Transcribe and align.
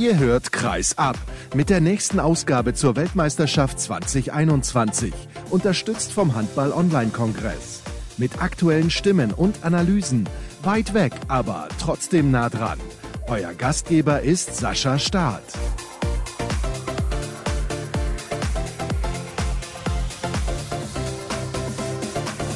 Ihr 0.00 0.18
hört 0.18 0.50
Kreis 0.50 0.96
ab 0.96 1.18
mit 1.54 1.68
der 1.68 1.82
nächsten 1.82 2.20
Ausgabe 2.20 2.72
zur 2.72 2.96
Weltmeisterschaft 2.96 3.78
2021, 3.78 5.12
unterstützt 5.50 6.10
vom 6.12 6.34
Handball 6.34 6.72
Online 6.72 7.10
Kongress. 7.10 7.82
Mit 8.16 8.40
aktuellen 8.40 8.88
Stimmen 8.88 9.30
und 9.30 9.62
Analysen, 9.62 10.26
weit 10.62 10.94
weg, 10.94 11.12
aber 11.28 11.68
trotzdem 11.78 12.30
nah 12.30 12.48
dran. 12.48 12.78
Euer 13.28 13.52
Gastgeber 13.52 14.22
ist 14.22 14.56
Sascha 14.56 14.98
Staat. 14.98 15.42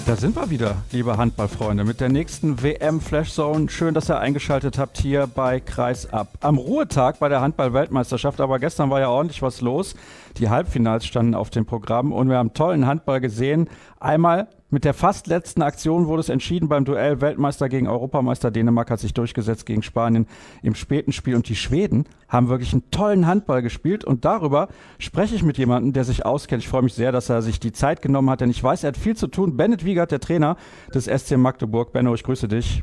Da 0.07 0.17
sind 0.17 0.37
wir 0.37 0.51
wieder, 0.51 0.77
liebe 0.93 1.17
Handballfreunde, 1.17 1.83
mit 1.83 1.99
der 1.99 2.11
nächsten 2.11 2.63
WM 2.63 3.01
Flashzone. 3.01 3.71
Schön, 3.71 3.95
dass 3.95 4.11
ihr 4.11 4.19
eingeschaltet 4.19 4.77
habt 4.77 4.99
hier 4.99 5.27
bei 5.27 5.61
Kreis 5.61 6.13
ab. 6.13 6.29
Am 6.43 6.59
Ruhetag 6.59 7.19
bei 7.21 7.31
der 7.31 7.41
Handball-Weltmeisterschaft, 7.41 8.39
aber 8.43 8.59
gestern 8.59 8.91
war 8.91 9.01
ja 9.01 9.09
ordentlich 9.09 9.41
was 9.41 9.63
los. 9.63 9.95
Die 10.39 10.51
Halbfinals 10.51 11.07
standen 11.07 11.35
auf 11.35 11.51
dem 11.51 11.65
Programm 11.65 12.13
und 12.13 12.29
wir 12.29 12.39
haben 12.39 12.55
tollen 12.55 12.87
Handball 12.87 13.21
gesehen. 13.21 13.71
Einmal 14.01 14.49
mit 14.69 14.85
der 14.85 14.93
fast 14.93 15.29
letzten 15.29 15.63
Aktion 15.63 16.09
wurde 16.09 16.21
es 16.21 16.29
entschieden 16.29 16.69
beim 16.69 16.85
Duell 16.85 17.21
Weltmeister 17.21 17.69
gegen 17.69 17.87
Europameister. 17.87 18.51
Dänemark 18.51 18.91
hat 18.91 18.99
sich 18.99 19.15
durchgesetzt 19.15 19.67
gegen 19.67 19.83
Spanien 19.83 20.27
im 20.63 20.75
späten 20.75 21.13
Spiel 21.13 21.37
und 21.37 21.49
die 21.49 21.55
Schweden 21.55 22.09
haben 22.29 22.49
wirklich 22.49 22.73
einen 22.73 22.91
tollen 22.91 23.29
Handball 23.29 23.63
gespielt 23.63 24.05
und 24.05 24.25
darüber 24.25 24.67
spreche 24.99 25.37
ich 25.37 25.45
mit 25.45 25.59
jemandem, 25.59 25.93
der 25.93 26.03
sich 26.03 26.27
auskennt. 26.27 26.65
Ich 26.65 26.69
freue 26.69 26.83
mich 26.83 26.95
sehr, 26.95 27.13
dass 27.13 27.29
er 27.29 27.41
sich 27.41 27.61
die 27.61 27.71
Zeit 27.71 28.03
genommen 28.03 28.31
hat, 28.31 28.41
denn 28.41 28.51
ich 28.51 28.63
weiß, 28.63 28.83
er 28.83 28.89
hat 28.89 28.97
viel 28.97 29.15
zu 29.15 29.29
tun. 29.29 29.57
Bennett 29.57 29.85
Wiegert, 29.85 30.11
der 30.11 30.19
Trainer 30.19 30.57
des 30.93 31.05
SC 31.05 31.37
Magdeburg. 31.37 31.93
Benno, 31.93 32.13
ich 32.13 32.25
grüße 32.25 32.49
dich. 32.49 32.83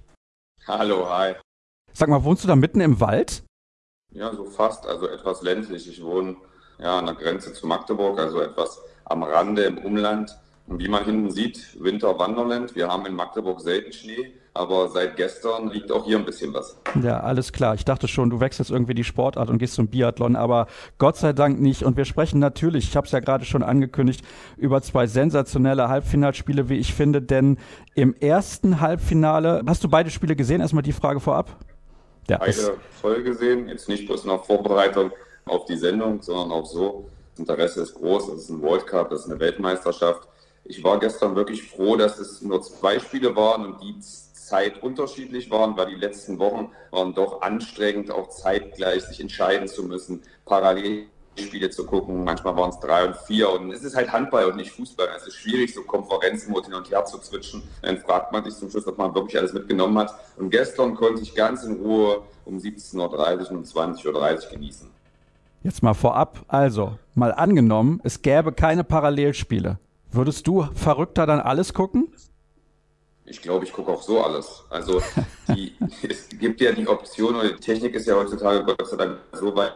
Hallo, 0.65 1.09
hi. 1.09 1.33
Sag 1.91 2.07
mal, 2.07 2.23
wohnst 2.23 2.45
du 2.45 2.47
da 2.47 2.55
mitten 2.55 2.79
im 2.79 3.01
Wald? 3.01 3.43
Ja, 4.13 4.33
so 4.33 4.45
fast, 4.45 4.87
also 4.87 5.07
etwas 5.09 5.41
ländlich. 5.41 5.89
Ich 5.89 6.01
wohne 6.01 6.37
ja 6.81 6.99
an 6.99 7.05
der 7.05 7.15
Grenze 7.15 7.53
zu 7.53 7.67
Magdeburg, 7.67 8.19
also 8.19 8.41
etwas 8.41 8.81
am 9.05 9.23
Rande 9.23 9.63
im 9.63 9.77
Umland. 9.77 10.37
Und 10.67 10.79
wie 10.79 10.87
man 10.87 11.03
hinten 11.03 11.31
sieht, 11.31 11.81
Winter 11.83 12.17
Wanderland. 12.17 12.75
Wir 12.75 12.87
haben 12.87 13.05
in 13.05 13.13
Magdeburg 13.13 13.59
selten 13.59 13.91
Schnee, 13.91 14.31
aber 14.53 14.87
seit 14.89 15.17
gestern 15.17 15.69
liegt 15.69 15.91
auch 15.91 16.05
hier 16.05 16.17
ein 16.17 16.23
bisschen 16.23 16.53
was. 16.53 16.77
Ja, 17.01 17.19
alles 17.19 17.51
klar. 17.51 17.75
Ich 17.75 17.83
dachte 17.83 18.07
schon, 18.07 18.29
du 18.29 18.39
wechselst 18.39 18.71
irgendwie 18.71 18.93
die 18.93 19.03
Sportart 19.03 19.49
und 19.49 19.57
gehst 19.57 19.73
zum 19.73 19.87
Biathlon, 19.87 20.35
aber 20.35 20.67
Gott 20.97 21.17
sei 21.17 21.33
Dank 21.33 21.59
nicht. 21.59 21.83
Und 21.83 21.97
wir 21.97 22.05
sprechen 22.05 22.39
natürlich, 22.39 22.87
ich 22.87 22.95
habe 22.95 23.05
es 23.05 23.11
ja 23.11 23.19
gerade 23.19 23.43
schon 23.43 23.63
angekündigt, 23.63 24.23
über 24.55 24.81
zwei 24.81 25.07
sensationelle 25.07 25.89
Halbfinalspiele, 25.89 26.69
wie 26.69 26.77
ich 26.77 26.93
finde. 26.93 27.21
Denn 27.21 27.57
im 27.93 28.13
ersten 28.13 28.79
Halbfinale, 28.79 29.63
hast 29.67 29.83
du 29.83 29.89
beide 29.89 30.09
Spiele 30.09 30.37
gesehen? 30.37 30.61
Erstmal 30.61 30.83
die 30.83 30.93
Frage 30.93 31.19
vorab. 31.19 31.57
Ja, 32.29 32.37
beide 32.37 32.77
voll 33.01 33.23
gesehen, 33.23 33.67
jetzt 33.67 33.89
nicht 33.89 34.05
bloß 34.05 34.23
noch 34.23 34.45
Vorbereitung 34.45 35.11
auf 35.45 35.65
die 35.65 35.77
Sendung, 35.77 36.21
sondern 36.21 36.51
auch 36.51 36.65
so. 36.65 37.09
Das 37.31 37.39
Interesse 37.39 37.81
ist 37.81 37.95
groß, 37.95 38.27
das 38.27 38.43
ist 38.43 38.49
ein 38.49 38.61
World 38.61 38.85
Cup, 38.87 39.09
das 39.09 39.21
ist 39.21 39.31
eine 39.31 39.39
Weltmeisterschaft 39.39 40.27
ich 40.63 40.83
war 40.83 40.99
gestern 40.99 41.35
wirklich 41.35 41.63
froh, 41.63 41.95
dass 41.95 42.19
es 42.19 42.41
nur 42.41 42.61
zwei 42.61 42.99
Spiele 42.99 43.35
waren 43.35 43.65
und 43.65 43.81
die 43.81 43.99
Zeit 43.99 44.81
unterschiedlich 44.83 45.49
waren, 45.49 45.75
weil 45.77 45.87
die 45.87 45.95
letzten 45.95 46.39
Wochen 46.39 46.71
waren 46.91 47.13
doch 47.13 47.41
anstrengend, 47.41 48.11
auch 48.11 48.29
zeitgleich 48.29 49.03
sich 49.03 49.19
entscheiden 49.19 49.67
zu 49.67 49.83
müssen, 49.83 50.21
parallel 50.45 51.07
Spiele 51.37 51.69
zu 51.69 51.85
gucken. 51.85 52.23
Manchmal 52.23 52.55
waren 52.57 52.69
es 52.69 52.79
drei 52.79 53.05
und 53.05 53.15
vier 53.15 53.49
und 53.49 53.71
es 53.71 53.83
ist 53.83 53.95
halt 53.95 54.11
Handball 54.11 54.45
und 54.45 54.57
nicht 54.57 54.71
Fußball. 54.71 55.07
Es 55.15 55.27
ist 55.27 55.35
schwierig, 55.35 55.73
so 55.73 55.81
Konferenzen 55.83 56.53
hin 56.53 56.73
und 56.73 56.91
her 56.91 57.05
zu 57.05 57.17
zwitschen. 57.19 57.63
Dann 57.81 57.97
fragt 57.97 58.31
man 58.31 58.43
sich 58.43 58.55
zum 58.55 58.69
Schluss, 58.69 58.85
ob 58.87 58.97
man 58.97 59.15
wirklich 59.15 59.37
alles 59.37 59.53
mitgenommen 59.53 59.97
hat. 59.97 60.13
Und 60.37 60.49
gestern 60.51 60.93
konnte 60.95 61.21
ich 61.21 61.33
ganz 61.33 61.63
in 61.63 61.81
Ruhe 61.81 62.21
um 62.45 62.57
17.30 62.57 62.97
Uhr 62.97 63.51
und 63.51 63.67
20.30 63.67 64.45
Uhr 64.45 64.51
genießen. 64.51 64.90
Jetzt 65.63 65.83
mal 65.83 65.93
vorab, 65.93 66.43
also 66.47 66.97
mal 67.13 67.31
angenommen, 67.33 68.01
es 68.03 68.23
gäbe 68.23 68.51
keine 68.51 68.83
Parallelspiele. 68.83 69.77
Würdest 70.11 70.47
du 70.47 70.63
verrückter 70.73 71.27
dann 71.27 71.39
alles 71.39 71.73
gucken? 71.73 72.07
Ich 73.25 73.41
glaube, 73.41 73.65
ich 73.65 73.71
gucke 73.71 73.91
auch 73.91 74.01
so 74.01 74.23
alles. 74.23 74.63
Also 74.69 75.01
die, 75.47 75.75
es 76.09 76.27
gibt 76.29 76.59
ja 76.59 76.71
die 76.71 76.87
Option, 76.87 77.35
und 77.35 77.43
die 77.43 77.55
Technik 77.55 77.93
ist 77.95 78.07
ja 78.07 78.15
heutzutage 78.15 78.63
Gott 78.63 78.87
sei 78.87 78.97
Dank 78.97 79.19
so 79.31 79.55
weit, 79.55 79.73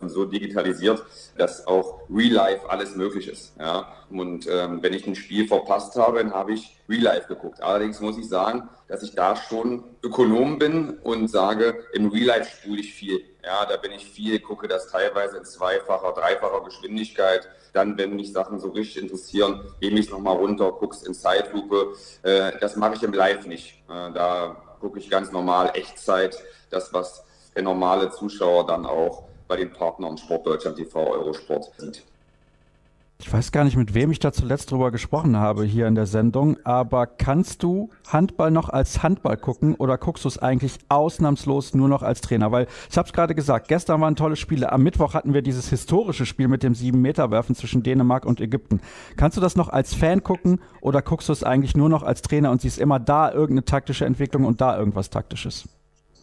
so 0.00 0.24
digitalisiert, 0.24 1.02
dass 1.38 1.66
auch 1.66 2.00
Real 2.10 2.32
Life 2.32 2.68
alles 2.68 2.96
möglich 2.96 3.28
ist. 3.28 3.54
Ja? 3.58 3.92
Und 4.10 4.48
ähm, 4.48 4.82
wenn 4.82 4.92
ich 4.92 5.06
ein 5.06 5.14
Spiel 5.14 5.46
verpasst 5.46 5.94
habe, 5.96 6.18
dann 6.18 6.32
habe 6.32 6.52
ich 6.52 6.76
Real 6.88 7.02
Life 7.02 7.28
geguckt. 7.28 7.62
Allerdings 7.62 8.00
muss 8.00 8.18
ich 8.18 8.28
sagen, 8.28 8.68
dass 8.88 9.04
ich 9.04 9.14
da 9.14 9.36
schon 9.36 9.84
Ökonom 10.02 10.58
bin 10.58 10.98
und 11.04 11.28
sage, 11.28 11.84
im 11.92 12.08
Real 12.08 12.26
Life 12.26 12.56
spule 12.56 12.80
ich 12.80 12.92
viel. 12.92 13.24
Ja, 13.44 13.64
da 13.66 13.76
bin 13.76 13.92
ich 13.92 14.04
viel, 14.04 14.40
gucke 14.40 14.66
das 14.66 14.90
teilweise 14.90 15.38
in 15.38 15.44
zweifacher, 15.44 16.12
dreifacher 16.12 16.64
Geschwindigkeit. 16.64 17.48
Dann, 17.72 17.96
wenn 17.98 18.16
mich 18.16 18.32
Sachen 18.32 18.60
so 18.60 18.68
richtig 18.70 19.02
interessieren, 19.02 19.64
nehme 19.80 19.98
ich 19.98 20.06
es 20.06 20.12
nochmal 20.12 20.36
runter, 20.36 20.72
guck's 20.72 21.02
in 21.02 21.14
Zeitlupe. 21.14 21.94
Äh, 22.22 22.52
das 22.60 22.76
mache 22.76 22.94
ich 22.94 23.02
im 23.02 23.12
Live 23.12 23.46
nicht. 23.46 23.82
Äh, 23.88 24.12
da 24.12 24.56
gucke 24.80 24.98
ich 24.98 25.10
ganz 25.10 25.30
normal 25.32 25.70
Echtzeit, 25.74 26.36
das, 26.70 26.92
was 26.92 27.24
der 27.54 27.62
normale 27.62 28.10
Zuschauer 28.10 28.66
dann 28.66 28.86
auch 28.86 29.24
bei 29.48 29.56
den 29.56 29.72
Partnern 29.72 30.16
Sportdeutschland 30.16 30.76
TV 30.76 31.10
Eurosport 31.10 31.72
sieht. 31.76 32.04
Ich 33.22 33.30
weiß 33.30 33.52
gar 33.52 33.64
nicht, 33.64 33.76
mit 33.76 33.92
wem 33.92 34.10
ich 34.10 34.18
da 34.18 34.32
zuletzt 34.32 34.70
drüber 34.70 34.90
gesprochen 34.90 35.36
habe 35.36 35.64
hier 35.64 35.86
in 35.86 35.94
der 35.94 36.06
Sendung, 36.06 36.56
aber 36.64 37.06
kannst 37.06 37.62
du 37.62 37.90
Handball 38.08 38.50
noch 38.50 38.70
als 38.70 39.02
Handball 39.02 39.36
gucken 39.36 39.74
oder 39.74 39.98
guckst 39.98 40.24
du 40.24 40.28
es 40.28 40.38
eigentlich 40.38 40.78
ausnahmslos 40.88 41.74
nur 41.74 41.88
noch 41.88 42.02
als 42.02 42.22
Trainer? 42.22 42.50
Weil 42.50 42.66
ich 42.90 42.96
habe 42.96 43.06
es 43.06 43.12
gerade 43.12 43.34
gesagt, 43.34 43.68
gestern 43.68 44.00
waren 44.00 44.16
tolle 44.16 44.36
Spiele. 44.36 44.72
Am 44.72 44.82
Mittwoch 44.82 45.12
hatten 45.12 45.34
wir 45.34 45.42
dieses 45.42 45.68
historische 45.68 46.24
Spiel 46.24 46.48
mit 46.48 46.62
dem 46.62 46.72
7-Meter-Werfen 46.72 47.54
zwischen 47.54 47.82
Dänemark 47.82 48.24
und 48.24 48.40
Ägypten. 48.40 48.80
Kannst 49.18 49.36
du 49.36 49.42
das 49.42 49.54
noch 49.54 49.68
als 49.68 49.92
Fan 49.94 50.24
gucken 50.24 50.58
oder 50.80 51.02
guckst 51.02 51.28
du 51.28 51.34
es 51.34 51.44
eigentlich 51.44 51.76
nur 51.76 51.90
noch 51.90 52.02
als 52.02 52.22
Trainer 52.22 52.50
und 52.50 52.62
siehst 52.62 52.78
immer 52.78 52.98
da 52.98 53.30
irgendeine 53.30 53.66
taktische 53.66 54.06
Entwicklung 54.06 54.46
und 54.46 54.62
da 54.62 54.78
irgendwas 54.78 55.10
Taktisches? 55.10 55.68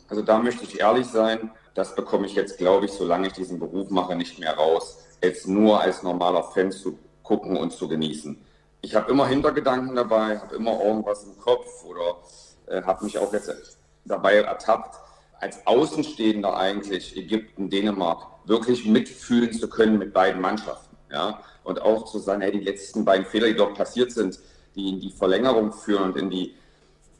Also 0.09 0.23
da 0.23 0.39
möchte 0.39 0.63
ich 0.63 0.79
ehrlich 0.79 1.05
sein, 1.05 1.51
das 1.75 1.95
bekomme 1.95 2.25
ich 2.25 2.33
jetzt, 2.33 2.57
glaube 2.57 2.85
ich, 2.85 2.91
solange 2.91 3.27
ich 3.27 3.33
diesen 3.33 3.59
Beruf 3.59 3.91
mache, 3.91 4.15
nicht 4.15 4.39
mehr 4.39 4.55
raus 4.55 5.03
jetzt 5.21 5.47
nur 5.47 5.81
als 5.81 6.03
normaler 6.03 6.43
Fan 6.43 6.71
zu 6.71 6.97
gucken 7.23 7.57
und 7.57 7.71
zu 7.71 7.87
genießen. 7.87 8.39
Ich 8.81 8.95
habe 8.95 9.11
immer 9.11 9.27
Hintergedanken 9.27 9.95
dabei, 9.95 10.39
habe 10.39 10.55
immer 10.55 10.81
irgendwas 10.83 11.23
im 11.23 11.37
Kopf 11.39 11.83
oder 11.85 12.17
äh, 12.67 12.81
habe 12.83 13.03
mich 13.03 13.17
auch 13.17 13.33
jetzt 13.33 13.77
dabei 14.05 14.35
ertappt, 14.35 14.95
als 15.39 15.65
Außenstehender 15.65 16.55
eigentlich 16.55 17.17
Ägypten, 17.17 17.69
Dänemark 17.69 18.27
wirklich 18.45 18.85
mitfühlen 18.85 19.51
zu 19.51 19.69
können 19.69 19.97
mit 19.97 20.13
beiden 20.13 20.41
Mannschaften. 20.41 20.95
Ja? 21.11 21.41
Und 21.63 21.81
auch 21.81 22.05
zu 22.05 22.19
sagen, 22.19 22.41
hey, 22.41 22.51
die 22.51 22.63
letzten 22.63 23.03
beiden 23.03 23.25
Fehler, 23.25 23.47
die 23.47 23.55
dort 23.55 23.75
passiert 23.75 24.11
sind, 24.11 24.39
die 24.75 24.89
in 24.89 24.99
die 24.99 25.11
Verlängerung 25.11 25.73
führen 25.73 26.11
und 26.11 26.17
in 26.17 26.29
die 26.29 26.55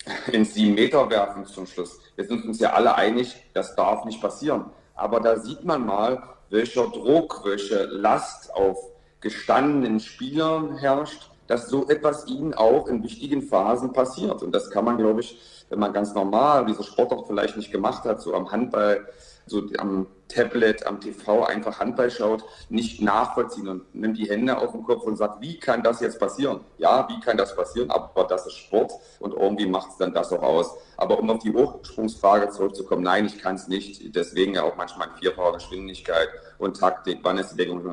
ins 0.32 0.54
sieben 0.54 0.76
Meter 0.76 1.10
werfen 1.10 1.46
zum 1.46 1.68
Schluss. 1.68 2.00
Wir 2.16 2.26
sind 2.26 2.46
uns 2.46 2.60
ja 2.60 2.74
alle 2.74 2.96
einig, 2.96 3.36
das 3.54 3.76
darf 3.76 4.06
nicht 4.06 4.22
passieren. 4.22 4.66
Aber 4.96 5.20
da 5.20 5.38
sieht 5.38 5.64
man 5.66 5.86
mal, 5.86 6.24
welcher 6.50 6.88
Druck, 6.88 7.42
welche 7.46 7.86
Last 7.86 8.54
auf 8.54 8.78
gestandenen 9.22 10.00
Spielern 10.00 10.78
herrscht, 10.78 11.30
dass 11.48 11.70
so 11.70 11.88
etwas 11.88 12.28
ihnen 12.28 12.54
auch 12.54 12.88
in 12.88 13.04
wichtigen 13.04 13.42
Phasen 13.42 13.94
passiert. 13.94 14.44
Und 14.44 14.52
das 14.54 14.70
kann 14.70 14.86
man, 14.86 14.98
glaube 14.98 15.22
ich, 15.22 15.40
wenn 15.70 15.80
man 15.80 15.94
ganz 15.94 16.14
normal 16.14 16.66
diese 16.66 16.84
Sportart 16.84 17.26
vielleicht 17.28 17.58
nicht 17.58 17.72
gemacht 17.72 18.04
hat, 18.04 18.22
so 18.22 18.34
am 18.34 18.52
Handball, 18.52 19.08
so 19.50 19.64
am 19.78 20.08
Tablet, 20.28 20.86
am 20.86 21.00
TV 21.00 21.44
einfach 21.46 21.80
Handball 21.80 22.12
schaut, 22.12 22.44
nicht 22.70 23.02
nachvollziehen 23.02 23.68
und 23.68 23.96
nimmt 23.96 24.18
die 24.18 24.30
Hände 24.30 24.58
auf 24.58 24.74
den 24.74 24.84
Kopf 24.84 25.04
und 25.04 25.16
sagt, 25.16 25.42
wie 25.42 25.60
kann 25.60 25.84
das 25.84 26.02
jetzt 26.02 26.20
passieren? 26.20 26.62
Ja, 26.78 27.08
wie 27.10 27.20
kann 27.20 27.38
das 27.38 27.56
passieren? 27.56 27.90
Aber 27.90 28.26
das 28.26 28.46
ist 28.46 28.58
Sport 28.58 28.92
und 29.20 29.34
irgendwie 29.34 29.66
macht 29.66 29.92
es 29.92 29.98
dann 29.98 30.14
das 30.14 30.32
auch 30.34 30.44
aus. 30.44 30.76
Aber 30.98 31.20
um 31.20 31.30
auf 31.30 31.40
die 31.40 31.54
Hochsprungsfrage 31.54 32.50
zurückzukommen, 32.50 33.04
nein, 33.04 33.26
ich 33.26 33.40
kann 33.40 33.56
es 33.56 33.68
nicht. 33.68 34.16
Deswegen 34.16 34.56
ja 34.56 34.64
auch 34.64 34.76
manchmal 34.76 35.10
vierfache 35.20 35.54
Geschwindigkeit 35.54 36.30
und 36.58 36.78
Taktik, 36.78 37.20
wann 37.24 37.38
ist 37.38 37.54
die 37.54 37.58
Deckung 37.58 37.84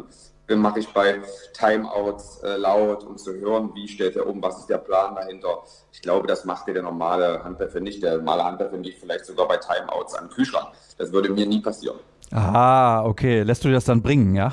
mache 0.48 0.80
ich 0.80 0.88
bei 0.92 1.20
Timeouts 1.54 2.42
äh, 2.42 2.56
laut, 2.56 3.04
um 3.04 3.16
zu 3.16 3.32
hören, 3.34 3.70
wie 3.74 3.88
stellt 3.88 4.16
er 4.16 4.26
um, 4.26 4.42
was 4.42 4.58
ist 4.58 4.68
der 4.68 4.78
Plan 4.78 5.14
dahinter. 5.14 5.62
Ich 5.92 6.02
glaube, 6.02 6.26
das 6.26 6.44
macht 6.44 6.68
der 6.68 6.82
normale 6.82 7.42
Handwerfer 7.42 7.80
nicht. 7.80 8.02
Der 8.02 8.18
normale 8.18 8.44
Handwerfer 8.44 8.76
nicht, 8.76 8.98
vielleicht 8.98 9.24
sogar 9.24 9.48
bei 9.48 9.56
Timeouts 9.56 10.14
am 10.14 10.28
Kühlschrank. 10.28 10.68
Das 10.98 11.12
würde 11.12 11.30
mir 11.30 11.46
nie 11.46 11.60
passieren. 11.60 11.98
Ah, 12.30 13.04
okay. 13.04 13.42
Lässt 13.42 13.64
du 13.64 13.68
dir 13.68 13.74
das 13.74 13.84
dann 13.84 14.02
bringen, 14.02 14.34
ja? 14.34 14.52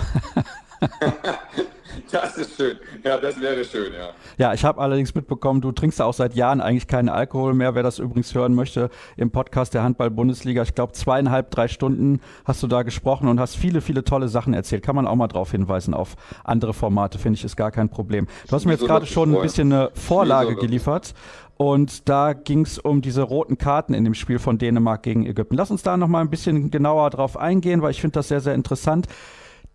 Das 2.11 2.37
ist 2.37 2.55
schön. 2.55 2.77
Ja, 3.03 3.17
das 3.17 3.39
wäre 3.39 3.63
schön, 3.63 3.93
ja. 3.93 4.09
Ja, 4.37 4.53
ich 4.53 4.63
habe 4.65 4.81
allerdings 4.81 5.15
mitbekommen, 5.15 5.61
du 5.61 5.71
trinkst 5.71 5.99
ja 5.99 6.05
auch 6.05 6.13
seit 6.13 6.35
Jahren 6.35 6.61
eigentlich 6.61 6.87
keinen 6.87 7.09
Alkohol 7.09 7.53
mehr. 7.53 7.75
Wer 7.75 7.83
das 7.83 7.99
übrigens 7.99 8.33
hören 8.33 8.53
möchte, 8.53 8.89
im 9.17 9.31
Podcast 9.31 9.73
der 9.73 9.83
Handball-Bundesliga, 9.83 10.63
ich 10.63 10.75
glaube 10.75 10.93
zweieinhalb, 10.93 11.51
drei 11.51 11.67
Stunden 11.67 12.19
hast 12.45 12.61
du 12.63 12.67
da 12.67 12.83
gesprochen 12.83 13.27
und 13.27 13.39
hast 13.39 13.55
viele, 13.55 13.81
viele 13.81 14.03
tolle 14.03 14.27
Sachen 14.27 14.53
erzählt. 14.53 14.83
Kann 14.83 14.95
man 14.95 15.07
auch 15.07 15.15
mal 15.15 15.27
darauf 15.27 15.51
hinweisen 15.51 15.93
auf 15.93 16.15
andere 16.43 16.73
Formate, 16.73 17.17
finde 17.17 17.37
ich, 17.37 17.45
ist 17.45 17.55
gar 17.55 17.71
kein 17.71 17.89
Problem. 17.89 18.27
Du 18.47 18.55
hast 18.55 18.65
mir 18.65 18.73
jetzt 18.73 18.85
gerade 18.85 19.05
schon 19.05 19.35
ein 19.35 19.41
bisschen 19.41 19.71
eine 19.71 19.91
Vorlage 19.93 20.55
geliefert. 20.55 21.13
Und 21.57 22.09
da 22.09 22.33
ging 22.33 22.61
es 22.61 22.79
um 22.79 23.03
diese 23.03 23.21
roten 23.21 23.59
Karten 23.59 23.93
in 23.93 24.03
dem 24.03 24.15
Spiel 24.15 24.39
von 24.39 24.57
Dänemark 24.57 25.03
gegen 25.03 25.27
Ägypten. 25.27 25.55
Lass 25.55 25.69
uns 25.69 25.83
da 25.83 25.95
noch 25.95 26.07
mal 26.07 26.21
ein 26.21 26.31
bisschen 26.31 26.71
genauer 26.71 27.11
drauf 27.11 27.37
eingehen, 27.37 27.83
weil 27.83 27.91
ich 27.91 28.01
finde 28.01 28.13
das 28.13 28.29
sehr, 28.29 28.41
sehr 28.41 28.55
interessant. 28.55 29.05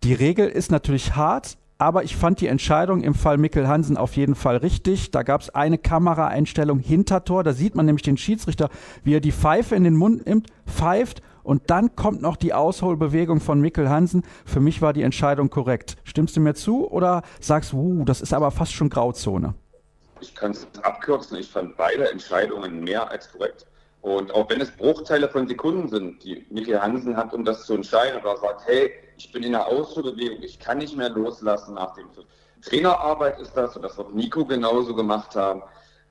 Die 0.03 0.13
Regel 0.13 0.49
ist 0.49 0.69
natürlich 0.69 1.15
hart, 1.15 1.57
aber 1.77 2.03
ich 2.03 2.15
fand 2.15 2.41
die 2.41 2.47
Entscheidung 2.47 3.01
im 3.01 3.13
Fall 3.13 3.37
Mikkel 3.37 3.67
Hansen 3.67 3.97
auf 3.97 4.15
jeden 4.15 4.35
Fall 4.35 4.57
richtig. 4.57 5.11
Da 5.11 5.23
gab 5.23 5.41
es 5.41 5.49
eine 5.49 5.77
Kameraeinstellung 5.77 6.79
hinter 6.79 7.23
Tor. 7.23 7.43
Da 7.43 7.53
sieht 7.53 7.75
man 7.75 7.85
nämlich 7.85 8.03
den 8.03 8.17
Schiedsrichter, 8.17 8.69
wie 9.03 9.15
er 9.15 9.19
die 9.19 9.31
Pfeife 9.31 9.75
in 9.75 9.83
den 9.83 9.95
Mund 9.95 10.25
nimmt, 10.25 10.47
pfeift 10.65 11.21
und 11.43 11.69
dann 11.69 11.95
kommt 11.95 12.21
noch 12.21 12.35
die 12.35 12.53
Ausholbewegung 12.53 13.39
von 13.39 13.61
Mikkel 13.61 13.89
Hansen. 13.89 14.23
Für 14.45 14.59
mich 14.59 14.81
war 14.81 14.93
die 14.93 15.03
Entscheidung 15.03 15.49
korrekt. 15.49 15.97
Stimmst 16.03 16.35
du 16.35 16.41
mir 16.41 16.55
zu 16.55 16.89
oder 16.89 17.21
sagst 17.39 17.73
du, 17.73 18.03
das 18.05 18.21
ist 18.21 18.33
aber 18.33 18.51
fast 18.51 18.73
schon 18.73 18.89
Grauzone? 18.89 19.53
Ich 20.19 20.33
kann 20.33 20.51
es 20.51 20.67
abkürzen. 20.81 21.37
Ich 21.37 21.49
fand 21.49 21.77
beide 21.77 22.09
Entscheidungen 22.11 22.83
mehr 22.83 23.09
als 23.09 23.31
korrekt. 23.31 23.66
Und 24.01 24.33
auch 24.33 24.49
wenn 24.49 24.61
es 24.61 24.71
Bruchteile 24.71 25.27
von 25.29 25.47
Sekunden 25.47 25.89
sind, 25.89 26.23
die 26.23 26.45
Mikkel 26.49 26.81
Hansen 26.81 27.17
hat, 27.17 27.33
um 27.33 27.43
das 27.43 27.65
zu 27.65 27.73
entscheiden, 27.73 28.21
oder 28.21 28.37
sagt, 28.37 28.67
hey, 28.67 28.91
ich 29.17 29.31
bin 29.31 29.43
in 29.43 29.53
der 29.53 29.67
Ausholbewegung, 29.67 30.41
ich 30.43 30.59
kann 30.59 30.77
nicht 30.77 30.95
mehr 30.95 31.09
loslassen 31.09 31.73
nach 31.75 31.95
dem 31.95 32.09
Pfiff. 32.11 32.25
Trainerarbeit 32.61 33.39
ist 33.39 33.55
das, 33.55 33.75
und 33.75 33.81
das 33.81 33.97
wird 33.97 34.13
Nico 34.13 34.45
genauso 34.45 34.95
gemacht 34.95 35.35
haben, 35.35 35.63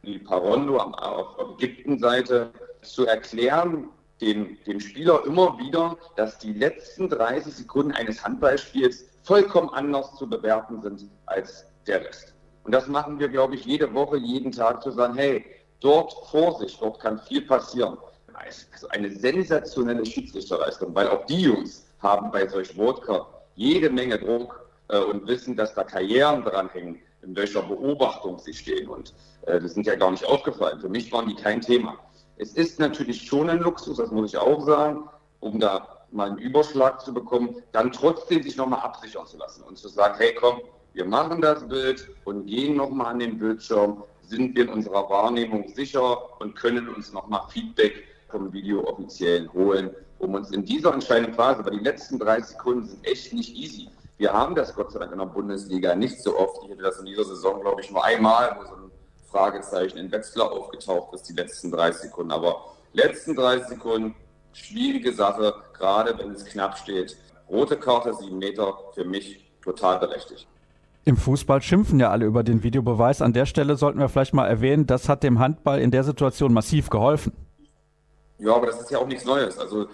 wie 0.03 0.19
Parondo 0.19 0.79
auf, 0.79 1.39
auf 1.39 1.61
Ägypten-Seite, 1.61 2.51
zu 2.83 3.07
erklären, 3.07 3.89
dem, 4.21 4.57
dem 4.67 4.81
Spieler 4.81 5.25
immer 5.27 5.59
wieder, 5.59 5.97
dass 6.17 6.39
die 6.39 6.53
letzten 6.53 7.09
30 7.09 7.55
Sekunden 7.55 7.93
eines 7.93 8.25
Handballspiels 8.25 9.07
vollkommen 9.23 9.69
anders 9.71 10.15
zu 10.17 10.29
bewerten 10.29 10.81
sind 10.81 11.11
als 11.27 11.67
der 11.87 12.05
Rest. 12.05 12.35
Und 12.65 12.73
das 12.73 12.87
machen 12.89 13.19
wir, 13.19 13.29
glaube 13.29 13.55
ich, 13.55 13.65
jede 13.65 13.93
Woche, 13.93 14.17
jeden 14.17 14.53
Tag 14.53 14.83
zu 14.83 14.91
sagen, 14.91 15.15
hey, 15.15 15.45
dort 15.81 16.13
Vorsicht, 16.31 16.81
dort 16.81 17.01
kann 17.01 17.19
viel 17.19 17.43
passieren. 17.43 17.97
Also 18.35 18.89
eine 18.89 19.11
sensationelle 19.11 20.05
Schiedsrichterleistung, 20.05 20.95
weil 20.95 21.09
auch 21.09 21.25
die 21.27 21.43
Jungs 21.43 21.87
haben 22.01 22.31
bei 22.31 22.47
solch 22.47 22.77
Wodka 22.77 23.27
jede 23.55 23.89
Menge 23.89 24.19
Druck 24.19 24.69
äh, 24.89 24.99
und 24.99 25.27
wissen, 25.27 25.57
dass 25.57 25.75
da 25.75 25.85
Karrieren 25.85 26.43
dranhängen, 26.43 27.01
in 27.23 27.35
welcher 27.35 27.63
Beobachtung 27.63 28.39
sie 28.39 28.53
stehen. 28.53 28.89
Und 28.89 29.15
äh, 29.47 29.59
das 29.59 29.75
sind 29.75 29.87
ja 29.87 29.97
gar 29.97 30.11
nicht 30.11 30.25
aufgefallen. 30.27 30.81
Für 30.81 30.89
mich 30.89 31.11
waren 31.13 31.29
die 31.29 31.35
kein 31.35 31.61
Thema. 31.61 31.97
Es 32.37 32.53
ist 32.53 32.79
natürlich 32.79 33.23
schon 33.23 33.49
ein 33.49 33.61
Luxus, 33.61 33.97
das 33.97 34.11
muss 34.11 34.35
ich 34.35 34.39
auch 34.39 34.61
sagen, 34.67 35.09
um 35.41 35.59
da 35.59 36.05
mal 36.11 36.29
einen 36.29 36.39
Überschlag 36.39 37.01
zu 37.01 37.13
bekommen, 37.13 37.63
dann 37.73 37.93
trotzdem 37.93 38.43
sich 38.43 38.57
nochmal 38.57 38.81
absichern 38.81 39.27
zu 39.27 39.39
lassen 39.39 39.63
und 39.63 39.79
zu 39.79 39.89
sagen, 39.89 40.15
hey 40.19 40.35
komm, 40.35 40.61
wir 40.93 41.05
machen 41.05 41.41
das 41.41 41.67
Bild 41.67 42.09
und 42.25 42.47
gehen 42.47 42.77
nochmal 42.77 43.09
an 43.09 43.19
den 43.19 43.39
Bildschirm, 43.39 44.03
sind 44.29 44.57
wir 44.57 44.65
in 44.65 44.71
unserer 44.71 45.09
Wahrnehmung 45.09 45.69
sicher 45.75 46.41
und 46.41 46.57
können 46.57 46.89
uns 46.89 47.13
nochmal 47.13 47.43
Feedback 47.51 48.05
vom 48.29 48.53
Video 48.53 48.85
offiziell 48.85 49.49
holen, 49.53 49.91
um 50.19 50.35
uns 50.35 50.51
in 50.51 50.65
dieser 50.65 50.93
entscheidenden 50.93 51.35
Phase, 51.35 51.65
weil 51.65 51.79
die 51.79 51.85
letzten 51.85 52.19
drei 52.19 52.41
Sekunden 52.41 52.87
sind 52.87 53.07
echt 53.07 53.33
nicht 53.33 53.55
easy. 53.55 53.89
Wir 54.19 54.33
haben 54.33 54.55
das 54.55 54.75
Gott 54.75 54.93
sei 54.93 54.99
Dank 54.99 55.13
in 55.13 55.19
der 55.19 55.27
Bundesliga 55.27 55.95
nicht 55.95 56.23
so 56.23 56.39
oft. 56.39 56.65
Ich 56.65 56.71
hätte 56.71 56.83
das 56.83 56.99
in 56.99 57.07
dieser 57.07 57.25
Saison, 57.25 57.61
glaube 57.61 57.83
ich, 57.83 57.91
nur 57.91 58.03
einmal, 58.03 58.57
wo 58.59 58.65
so 58.67 58.75
ein 58.75 58.91
Fragezeichen 59.31 59.99
in 59.99 60.11
Wetzlar 60.11 60.51
aufgetaucht 60.51 61.15
ist, 61.15 61.29
die 61.29 61.35
letzten 61.35 61.71
30 61.71 62.03
Sekunden. 62.03 62.33
Aber 62.33 62.65
letzten 62.95 63.37
30 63.37 63.69
Sekunden, 63.69 64.15
schwierige 64.53 65.13
Sache, 65.13 65.55
gerade 65.75 66.19
wenn 66.19 66.31
es 66.31 66.45
knapp 66.47 66.79
steht. 66.79 67.17
Rote 67.51 67.77
Karte, 67.77 68.15
sieben 68.15 68.39
Meter, 68.39 68.77
für 68.95 69.05
mich 69.05 69.45
total 69.63 69.99
berechtigt. 69.99 70.49
Im 71.07 71.17
Fußball 71.17 71.63
schimpfen 71.63 72.01
ja 72.01 72.11
alle 72.11 72.27
über 72.27 72.43
den 72.43 72.63
Videobeweis. 72.63 73.23
An 73.23 73.33
der 73.33 73.47
Stelle 73.47 73.77
sollten 73.77 74.01
wir 74.01 74.09
vielleicht 74.09 74.35
mal 74.35 74.47
erwähnen, 74.47 74.87
das 74.87 75.09
hat 75.09 75.23
dem 75.23 75.39
Handball 75.39 75.81
in 75.81 75.91
der 75.93 76.03
Situation 76.05 76.53
massiv 76.53 76.91
geholfen. 76.91 77.33
Ja, 78.39 78.57
aber 78.57 78.67
das 78.67 78.81
ist 78.81 78.91
ja 78.91 78.99
auch 78.99 79.07
nichts 79.07 79.25
Neues. 79.25 79.57
Also 79.59 79.87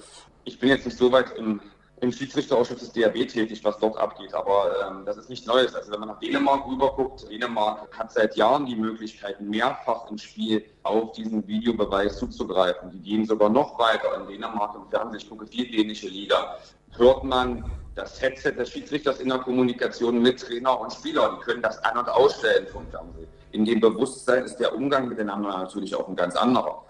ich 0.44 0.58
bin 0.58 0.70
jetzt 0.70 0.86
nicht 0.86 0.96
so 0.96 1.12
weit 1.12 1.36
im 1.36 1.60
im 2.02 2.10
Schiedsrichterausschuss 2.10 2.80
des 2.80 2.92
DRB 2.92 3.28
tätig, 3.28 3.62
was 3.62 3.78
dort 3.78 3.96
abgeht. 3.96 4.34
Aber 4.34 4.74
ähm, 4.84 5.04
das 5.06 5.16
ist 5.16 5.30
nicht 5.30 5.46
Neues. 5.46 5.72
Also 5.74 5.92
wenn 5.92 6.00
man 6.00 6.08
nach 6.08 6.18
Dänemark 6.18 6.66
rüberguckt, 6.66 7.30
Dänemark 7.30 7.96
hat 7.96 8.12
seit 8.12 8.34
Jahren 8.36 8.66
die 8.66 8.74
Möglichkeit, 8.74 9.40
mehrfach 9.40 10.10
im 10.10 10.18
Spiel 10.18 10.64
auf 10.82 11.12
diesen 11.12 11.46
Videobeweis 11.46 12.18
zuzugreifen. 12.18 12.90
Die 12.90 12.98
gehen 12.98 13.24
sogar 13.24 13.48
noch 13.48 13.78
weiter. 13.78 14.20
In 14.20 14.26
Dänemark 14.26 14.74
im 14.74 14.90
Fernsehen, 14.90 15.20
ich 15.20 15.30
gucke 15.30 15.46
viel 15.46 15.70
dänische 15.70 16.08
Liga, 16.08 16.56
hört 16.96 17.22
man 17.22 17.70
das 17.94 18.20
Headset 18.20 18.52
des 18.52 18.70
Schiedsrichters 18.70 19.20
in 19.20 19.28
der 19.28 19.38
Kommunikation 19.38 20.20
mit 20.22 20.40
Trainer 20.40 20.80
und 20.80 20.92
Spieler. 20.92 21.38
Die 21.38 21.44
können 21.44 21.62
das 21.62 21.78
an- 21.84 21.98
und 21.98 22.08
ausstellen 22.08 22.66
vom 22.68 22.86
Fernsehen. 22.88 23.28
In 23.52 23.64
dem 23.64 23.80
Bewusstsein 23.80 24.44
ist 24.44 24.56
der 24.56 24.74
Umgang 24.74 25.08
miteinander 25.08 25.48
natürlich 25.48 25.94
auch 25.94 26.08
ein 26.08 26.16
ganz 26.16 26.34
anderer. 26.36 26.84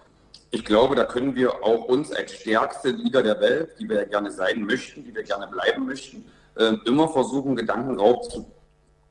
Ich 0.51 0.63
glaube, 0.63 0.95
da 0.95 1.03
können 1.03 1.35
wir 1.35 1.63
auch 1.63 1.85
uns 1.85 2.11
als 2.11 2.31
stärkste 2.33 2.91
Liga 2.91 3.21
der 3.21 3.39
Welt, 3.41 3.71
die 3.79 3.89
wir 3.89 3.97
ja 3.97 4.05
gerne 4.05 4.31
sein 4.31 4.63
möchten, 4.63 5.03
die 5.03 5.13
wir 5.13 5.23
gerne 5.23 5.47
bleiben 5.47 5.85
möchten, 5.85 6.25
äh, 6.55 6.73
immer 6.85 7.09
versuchen, 7.09 7.55
Gedankenraub 7.55 8.31
zu 8.31 8.45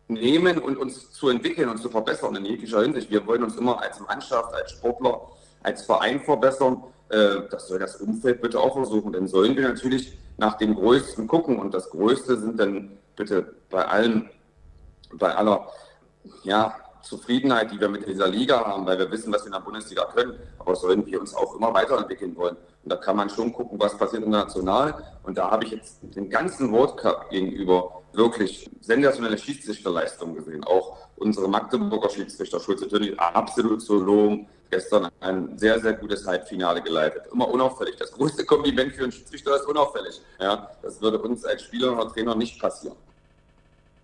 nehmen 0.09 0.59
und 0.59 0.77
uns 0.77 1.11
zu 1.11 1.29
entwickeln 1.29 1.69
und 1.69 1.79
zu 1.79 1.91
verbessern 1.91 2.37
in 2.37 2.45
jeglicher 2.45 2.83
Hinsicht. 2.83 3.11
Wir 3.11 3.27
wollen 3.27 3.43
uns 3.43 3.57
immer 3.57 3.83
als 3.83 4.01
Mannschaft, 4.01 4.55
als 4.55 4.73
Sportler, 4.73 5.29
als 5.63 5.85
Verein 5.85 6.21
verbessern. 6.21 6.85
Äh, 7.09 7.49
das 7.51 7.69
soll 7.69 7.79
das 7.79 7.97
Umfeld 7.97 8.41
bitte 8.41 8.59
auch 8.59 8.75
versuchen. 8.75 9.13
Denn 9.13 9.27
sollen 9.27 9.57
wir 9.57 9.69
natürlich 9.69 10.17
nach 10.37 10.57
dem 10.57 10.75
Größten 10.75 11.27
gucken. 11.27 11.59
Und 11.59 11.75
das 11.75 11.91
Größte 11.91 12.39
sind 12.39 12.59
dann 12.59 12.99
bitte 13.17 13.55
bei 13.71 13.85
allen, 13.85 14.31
bei 15.15 15.35
aller, 15.35 15.69
ja, 16.45 16.75
Zufriedenheit, 17.03 17.73
die 17.73 17.81
wir 17.81 17.89
mit 17.89 18.07
dieser 18.07 18.29
Liga 18.29 18.65
haben, 18.65 18.87
weil 18.87 18.99
wir 18.99 19.11
wissen, 19.11 19.33
was 19.33 19.43
wir 19.43 19.47
in 19.47 19.53
der 19.53 19.61
Bundesliga 19.61 20.05
können. 20.15 20.39
Aber 20.59 20.77
sollen 20.77 21.05
wir 21.05 21.21
uns 21.21 21.35
auch 21.35 21.57
immer 21.57 21.75
weiterentwickeln 21.75 22.37
wollen. 22.37 22.57
Und 22.85 22.93
da 22.93 22.97
kann 22.97 23.17
man 23.17 23.29
schon 23.29 23.53
gucken, 23.53 23.79
was 23.81 23.97
passiert 23.97 24.23
international. 24.23 24.95
Und 25.25 25.37
da 25.37 25.51
habe 25.51 25.65
ich 25.65 25.73
jetzt 25.73 25.99
den 26.03 26.31
ganzen 26.31 26.73
World 26.73 26.97
Cup 26.97 27.29
gegenüber 27.31 28.02
wirklich 28.15 28.69
sensationelle 28.81 29.39
Schiedsrichterleistungen 29.39 30.35
gesehen. 30.35 30.65
Auch 30.65 30.99
unsere 31.17 31.49
Magdeburger 31.49 32.11
Schiedsrichter, 32.11 32.61
Schulze 32.61 32.89
Tönny, 32.89 33.15
absolut 33.17 33.83
zu 33.83 33.99
loben. 33.99 34.47
Gestern 34.71 35.11
ein 35.21 35.59
sehr, 35.59 35.79
sehr 35.81 35.93
gutes 35.93 36.27
Halbfinale 36.27 36.81
geleitet. 36.81 37.25
Immer 37.31 37.49
unauffällig. 37.49 37.97
Das 37.97 38.11
größte 38.11 38.45
Kompliment 38.47 38.95
für 38.95 39.03
einen 39.03 39.13
Schiedsrichter 39.13 39.57
ist 39.57 39.67
unauffällig. 39.67 40.21
Ja, 40.41 40.71
das 40.83 41.01
würde 41.03 41.19
uns 41.19 41.45
als 41.45 41.63
Spieler 41.63 41.93
oder 41.93 42.11
Trainer 42.11 42.35
nicht 42.35 42.59
passieren. 42.59 42.97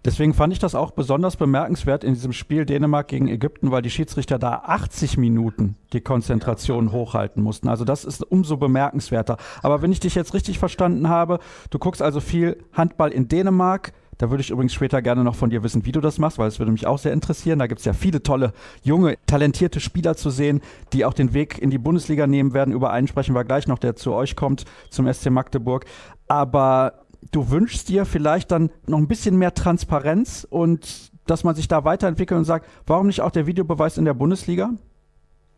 Deswegen 0.05 0.33
fand 0.33 0.53
ich 0.53 0.61
das 0.61 0.75
auch 0.75 0.93
besonders 0.93 1.37
bemerkenswert 1.37 2.05
in 2.05 2.15
diesem 2.15 2.33
Spiel 2.33 2.65
Dänemark 2.65 3.09
gegen 3.09 3.27
Ägypten, 3.27 3.73
weil 3.73 3.83
die 3.83 3.91
Schiedsrichter 3.91 4.39
da 4.39 4.63
80 4.65 5.17
Minuten 5.19 5.77
die 5.93 6.01
Konzentration 6.01 6.93
hochhalten 6.93 7.43
mussten. 7.43 7.69
Also 7.69 7.85
das 7.85 8.05
ist 8.05 8.23
umso 8.23 8.57
bemerkenswerter. 8.57 9.39
Aber 9.63 9.83
wenn 9.83 9.91
ich 9.91 10.01
dich 10.01 10.15
jetzt 10.15 10.35
richtig 10.35 10.59
verstanden 10.59 11.09
habe, 11.09 11.41
du 11.71 11.79
guckst 11.79 12.01
also 12.01 12.21
viel 12.21 12.59
Handball 12.73 13.11
in 13.11 13.29
Dänemark. 13.29 13.93
Da 14.19 14.31
würde 14.31 14.41
ich 14.41 14.51
übrigens 14.51 14.75
später 14.75 15.01
gerne 15.01 15.23
noch 15.23 15.37
von 15.37 15.51
dir 15.51 15.63
wissen, 15.63 15.85
wie 15.85 15.93
du 15.93 16.01
das 16.01 16.19
machst, 16.19 16.39
weil 16.39 16.49
es 16.49 16.59
würde 16.59 16.73
mich 16.73 16.87
auch 16.87 16.99
sehr 16.99 17.13
interessieren. 17.13 17.61
Da 17.61 17.69
gibt 17.69 17.81
es 17.81 17.85
ja 17.85 17.93
viele 17.93 18.23
tolle, 18.23 18.53
junge, 18.83 19.17
talentierte 19.27 19.79
Spieler 19.79 20.17
zu 20.17 20.31
sehen, 20.31 20.61
die 20.93 21.05
auch 21.05 21.15
den 21.15 21.35
Weg 21.35 21.59
in 21.59 21.71
die 21.71 21.79
Bundesliga 21.79 22.27
nehmen 22.27 22.53
werden. 22.53 22.75
Über 22.75 22.91
einen 22.91 23.07
sprechen 23.07 23.35
wir 23.35 23.45
gleich 23.45 23.69
noch, 23.69 23.79
der 23.79 23.95
zu 23.95 24.13
euch 24.13 24.37
kommt, 24.37 24.65
zum 24.91 25.13
SC 25.13 25.31
Magdeburg. 25.31 25.85
Aber 26.27 27.05
du 27.31 27.51
wünschst 27.51 27.89
dir 27.89 28.05
vielleicht 28.05 28.51
dann 28.51 28.71
noch 28.87 28.99
ein 28.99 29.09
bisschen 29.09 29.37
mehr 29.37 29.55
Transparenz 29.55 30.47
und 30.49 31.11
dass 31.27 31.45
man 31.45 31.55
sich 31.55 31.69
da 31.69 31.85
weiterentwickelt 31.85 32.39
und 32.39 32.45
sagt, 32.45 32.69
warum 32.87 33.07
nicht 33.07 33.21
auch 33.21 33.31
der 33.31 33.47
Videobeweis 33.47 33.99
in 33.99 34.05
der 34.05 34.15
Bundesliga? 34.15 34.71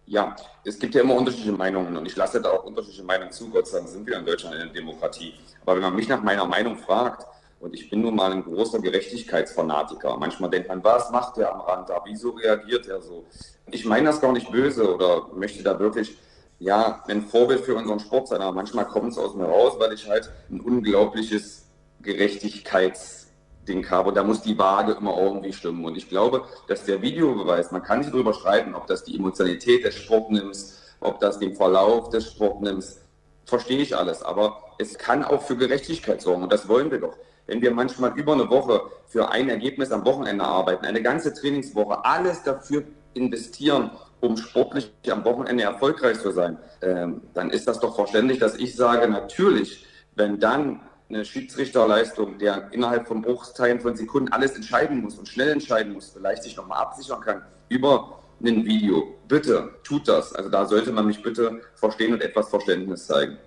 Ja, 0.06 0.34
es 0.64 0.78
gibt 0.78 0.94
ja 0.96 1.02
immer 1.02 1.14
unterschiedliche 1.14 1.52
Meinungen 1.52 1.96
und 1.96 2.04
ich 2.04 2.16
lasse 2.16 2.40
da 2.40 2.50
auch 2.50 2.64
unterschiedliche 2.64 3.04
Meinungen 3.04 3.30
zu. 3.30 3.48
Gott 3.48 3.68
sei 3.68 3.78
Dank 3.78 3.88
sind 3.88 4.06
wir 4.06 4.18
in 4.18 4.26
Deutschland 4.26 4.56
in 4.56 4.62
der 4.62 4.68
Demokratie. 4.70 5.34
Aber 5.62 5.76
wenn 5.76 5.82
man 5.82 5.94
mich 5.94 6.08
nach 6.08 6.22
meiner 6.22 6.44
Meinung 6.46 6.76
fragt, 6.76 7.26
und 7.60 7.74
ich 7.74 7.90
bin 7.90 8.00
nun 8.00 8.16
mal 8.16 8.32
ein 8.32 8.42
großer 8.42 8.80
Gerechtigkeitsfanatiker, 8.80 10.16
manchmal 10.16 10.50
denkt 10.50 10.68
man, 10.68 10.82
was 10.82 11.10
macht 11.10 11.36
der 11.36 11.52
am 11.52 11.60
Rand 11.60 11.90
da? 11.90 12.00
Wieso 12.06 12.30
reagiert 12.30 12.88
er 12.88 13.02
so? 13.02 13.26
Ich 13.70 13.84
meine 13.84 14.06
das 14.06 14.20
gar 14.20 14.32
nicht 14.32 14.50
böse 14.50 14.94
oder 14.94 15.28
möchte 15.34 15.62
da 15.62 15.78
wirklich 15.78 16.16
ja, 16.60 17.02
ein 17.08 17.22
Vorbild 17.22 17.60
für 17.64 17.74
unseren 17.74 17.98
Sport 17.98 18.28
sein. 18.28 18.40
Aber 18.42 18.52
manchmal 18.52 18.86
kommt 18.86 19.12
es 19.12 19.18
aus 19.18 19.34
mir 19.34 19.46
raus, 19.46 19.74
weil 19.78 19.92
ich 19.94 20.08
halt 20.08 20.30
ein 20.50 20.60
unglaubliches 20.60 21.66
Gerechtigkeitsding 22.02 23.88
habe. 23.90 24.10
Und 24.10 24.14
da 24.14 24.22
muss 24.22 24.42
die 24.42 24.58
Waage 24.58 24.92
immer 24.92 25.18
irgendwie 25.18 25.54
stimmen. 25.54 25.84
Und 25.84 25.96
ich 25.96 26.08
glaube, 26.08 26.44
dass 26.68 26.84
der 26.84 27.00
Videobeweis, 27.02 27.72
man 27.72 27.82
kann 27.82 28.02
sich 28.02 28.12
darüber 28.12 28.34
streiten, 28.34 28.74
ob 28.74 28.86
das 28.86 29.04
die 29.04 29.16
Emotionalität 29.16 29.84
des 29.84 29.96
Sportnimmst, 29.96 30.78
ob 31.00 31.18
das 31.18 31.38
den 31.38 31.56
Verlauf 31.56 32.10
des 32.10 32.30
Sportnimmst, 32.30 33.00
verstehe 33.46 33.80
ich 33.80 33.96
alles. 33.96 34.22
Aber 34.22 34.62
es 34.78 34.98
kann 34.98 35.24
auch 35.24 35.42
für 35.42 35.56
Gerechtigkeit 35.56 36.20
sorgen. 36.20 36.42
Und 36.42 36.52
das 36.52 36.68
wollen 36.68 36.90
wir 36.90 37.00
doch. 37.00 37.16
wenn 37.46 37.62
wir 37.62 37.72
manchmal 37.72 38.16
über 38.16 38.34
eine 38.34 38.48
Woche 38.48 38.82
für 39.08 39.28
ein 39.30 39.48
Ergebnis 39.48 39.90
am 39.90 40.04
Wochenende 40.04 40.44
arbeiten, 40.44 40.84
eine 40.84 41.02
ganze 41.02 41.34
Trainingswoche, 41.34 42.04
alles 42.04 42.44
dafür 42.44 42.84
investieren, 43.14 43.90
um 44.20 44.36
sportlich 44.36 44.92
am 45.10 45.24
Wochenende 45.24 45.64
erfolgreich 45.64 46.20
zu 46.20 46.30
sein, 46.30 46.58
ähm, 46.82 47.22
dann 47.34 47.50
ist 47.50 47.66
das 47.66 47.80
doch 47.80 47.94
verständlich, 47.94 48.38
dass 48.38 48.56
ich 48.56 48.76
sage, 48.76 49.08
natürlich, 49.08 49.86
wenn 50.14 50.38
dann 50.38 50.80
eine 51.08 51.24
Schiedsrichterleistung, 51.24 52.38
der 52.38 52.72
innerhalb 52.72 53.08
von 53.08 53.22
Bruchteilen 53.22 53.80
von 53.80 53.96
Sekunden 53.96 54.32
alles 54.32 54.54
entscheiden 54.54 55.02
muss 55.02 55.18
und 55.18 55.28
schnell 55.28 55.50
entscheiden 55.50 55.92
muss, 55.92 56.10
vielleicht 56.10 56.44
sich 56.44 56.56
nochmal 56.56 56.78
absichern 56.78 57.20
kann 57.20 57.42
über 57.68 58.20
ein 58.42 58.64
Video. 58.64 59.18
Bitte 59.28 59.70
tut 59.82 60.08
das. 60.08 60.34
Also 60.34 60.48
da 60.48 60.66
sollte 60.66 60.92
man 60.92 61.06
mich 61.06 61.22
bitte 61.22 61.60
verstehen 61.74 62.12
und 62.12 62.22
etwas 62.22 62.48
Verständnis 62.48 63.06
zeigen. 63.06 63.38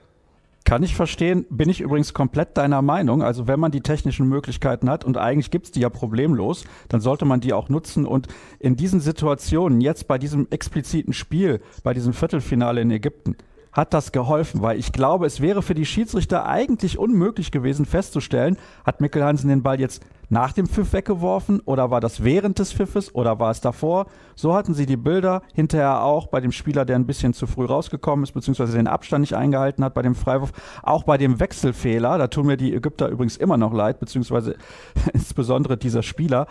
Kann 0.66 0.82
ich 0.82 0.96
verstehen, 0.96 1.46
bin 1.50 1.70
ich 1.70 1.82
übrigens 1.82 2.14
komplett 2.14 2.58
deiner 2.58 2.82
Meinung. 2.82 3.22
Also 3.22 3.48
wenn 3.48 3.60
man 3.60 3.72
die 3.72 3.82
technischen 3.82 4.28
Möglichkeiten 4.28 4.90
hat 4.90 5.04
und 5.04 5.18
eigentlich 5.18 5.52
gibt's 5.52 5.72
die 5.72 5.82
ja 5.82 5.90
problemlos, 5.90 6.64
dann 6.88 7.02
sollte 7.02 7.26
man 7.26 7.42
die 7.42 7.52
auch 7.52 7.68
nutzen. 7.68 8.06
Und 8.06 8.28
in 8.60 8.78
diesen 8.78 9.02
Situationen, 9.02 9.82
jetzt 9.82 10.08
bei 10.08 10.18
diesem 10.18 10.48
expliziten 10.52 11.12
Spiel, 11.12 11.62
bei 11.84 11.94
diesem 11.94 12.14
Viertelfinale 12.14 12.80
in 12.82 12.92
Ägypten, 12.92 13.36
hat 13.74 13.94
das 13.94 14.12
geholfen, 14.12 14.62
weil 14.62 14.80
ich 14.80 14.92
glaube, 14.92 15.26
es 15.26 15.42
wäre 15.42 15.62
für 15.62 15.74
die 15.74 15.86
Schiedsrichter 15.86 16.46
eigentlich 16.46 16.98
unmöglich 16.98 17.52
gewesen 17.52 17.86
festzustellen, 17.86 18.58
hat 18.86 19.02
Mikkel 19.02 19.24
Hansen 19.24 19.50
den 19.50 19.64
Ball 19.64 19.80
jetzt 19.80 20.04
nach 20.30 20.52
dem 20.52 20.68
Pfiff 20.68 20.94
weggeworfen 20.94 21.60
oder 21.62 21.92
war 21.92 22.00
das 22.00 22.24
während 22.24 22.60
des 22.60 22.72
Pfiffes 22.72 23.14
oder 23.14 23.40
war 23.40 23.52
es 23.52 23.62
davor? 23.62 24.08
So 24.36 24.54
hatten 24.54 24.74
sie 24.74 24.86
die 24.86 24.98
Bilder 24.98 25.42
hinterher 25.54 26.04
auch 26.04 26.28
bei 26.28 26.40
dem 26.40 26.52
Spieler, 26.52 26.86
der 26.86 26.96
ein 26.96 27.06
bisschen 27.06 27.34
zu 27.34 27.46
früh 27.46 27.66
rausgekommen 27.66 28.24
ist, 28.24 28.32
beziehungsweise 28.32 28.78
den 28.78 28.88
Abstand 28.88 29.22
nicht 29.22 29.36
eingehalten 29.36 29.84
hat 29.84 29.94
bei 29.94 30.02
dem 30.02 30.16
Freiwurf, 30.16 30.52
auch 30.82 31.04
bei 31.04 31.18
dem 31.18 31.40
Wechselfehler, 31.40 32.18
da 32.18 32.28
tun 32.28 32.48
mir 32.48 32.58
die 32.58 32.74
Ägypter 32.74 33.10
übrigens 33.10 33.38
immer 33.38 33.58
noch 33.58 33.74
leid, 33.74 34.00
beziehungsweise 34.00 34.56
insbesondere 35.14 35.78
dieser 35.78 36.04
Spieler, 36.04 36.48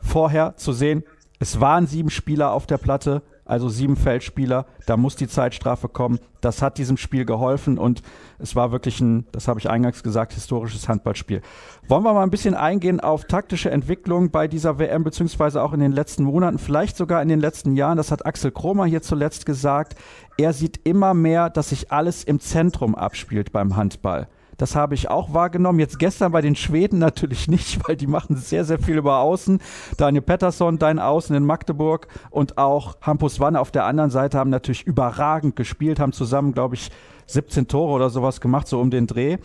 vorher 0.00 0.56
zu 0.56 0.72
sehen, 0.72 1.02
es 1.38 1.60
waren 1.60 1.86
sieben 1.86 2.10
Spieler 2.10 2.52
auf 2.52 2.66
der 2.66 2.78
Platte, 2.78 3.22
also 3.44 3.68
sieben 3.68 3.96
Feldspieler, 3.96 4.66
da 4.86 4.96
muss 4.96 5.16
die 5.16 5.28
Zeitstrafe 5.28 5.88
kommen. 5.88 6.18
Das 6.40 6.62
hat 6.62 6.78
diesem 6.78 6.96
Spiel 6.96 7.24
geholfen 7.24 7.78
und 7.78 8.02
es 8.38 8.54
war 8.56 8.72
wirklich 8.72 9.00
ein, 9.00 9.26
das 9.32 9.48
habe 9.48 9.60
ich 9.60 9.68
eingangs 9.68 10.02
gesagt, 10.02 10.32
historisches 10.32 10.88
Handballspiel. 10.88 11.42
Wollen 11.88 12.04
wir 12.04 12.12
mal 12.12 12.22
ein 12.22 12.30
bisschen 12.30 12.54
eingehen 12.54 13.00
auf 13.00 13.24
taktische 13.24 13.70
Entwicklung 13.70 14.30
bei 14.30 14.48
dieser 14.48 14.78
WM, 14.78 15.04
beziehungsweise 15.04 15.62
auch 15.62 15.72
in 15.72 15.80
den 15.80 15.92
letzten 15.92 16.24
Monaten, 16.24 16.58
vielleicht 16.58 16.96
sogar 16.96 17.22
in 17.22 17.28
den 17.28 17.40
letzten 17.40 17.76
Jahren. 17.76 17.96
Das 17.96 18.10
hat 18.10 18.26
Axel 18.26 18.50
Kromer 18.50 18.86
hier 18.86 19.02
zuletzt 19.02 19.46
gesagt. 19.46 19.96
Er 20.36 20.52
sieht 20.52 20.80
immer 20.84 21.14
mehr, 21.14 21.50
dass 21.50 21.70
sich 21.70 21.92
alles 21.92 22.24
im 22.24 22.40
Zentrum 22.40 22.94
abspielt 22.94 23.52
beim 23.52 23.76
Handball. 23.76 24.28
Das 24.56 24.76
habe 24.76 24.94
ich 24.94 25.10
auch 25.10 25.34
wahrgenommen. 25.34 25.78
Jetzt 25.78 25.98
gestern 25.98 26.32
bei 26.32 26.40
den 26.40 26.56
Schweden 26.56 26.98
natürlich 26.98 27.48
nicht, 27.48 27.86
weil 27.86 27.96
die 27.96 28.06
machen 28.06 28.36
sehr, 28.36 28.64
sehr 28.64 28.78
viel 28.78 28.96
über 28.96 29.18
Außen. 29.18 29.60
Daniel 29.96 30.22
Pettersson, 30.22 30.78
dein 30.78 30.98
Außen 30.98 31.34
in 31.34 31.44
Magdeburg 31.44 32.08
und 32.30 32.58
auch 32.58 32.96
Hampus 33.00 33.40
Wanne 33.40 33.60
auf 33.60 33.70
der 33.70 33.84
anderen 33.84 34.10
Seite 34.10 34.38
haben 34.38 34.50
natürlich 34.50 34.86
überragend 34.86 35.56
gespielt, 35.56 36.00
haben 36.00 36.12
zusammen, 36.12 36.52
glaube 36.52 36.74
ich, 36.74 36.90
17 37.26 37.68
Tore 37.68 37.92
oder 37.92 38.10
sowas 38.10 38.40
gemacht, 38.40 38.68
so 38.68 38.80
um 38.80 38.90
den 38.90 39.06
Dreh. 39.06 39.38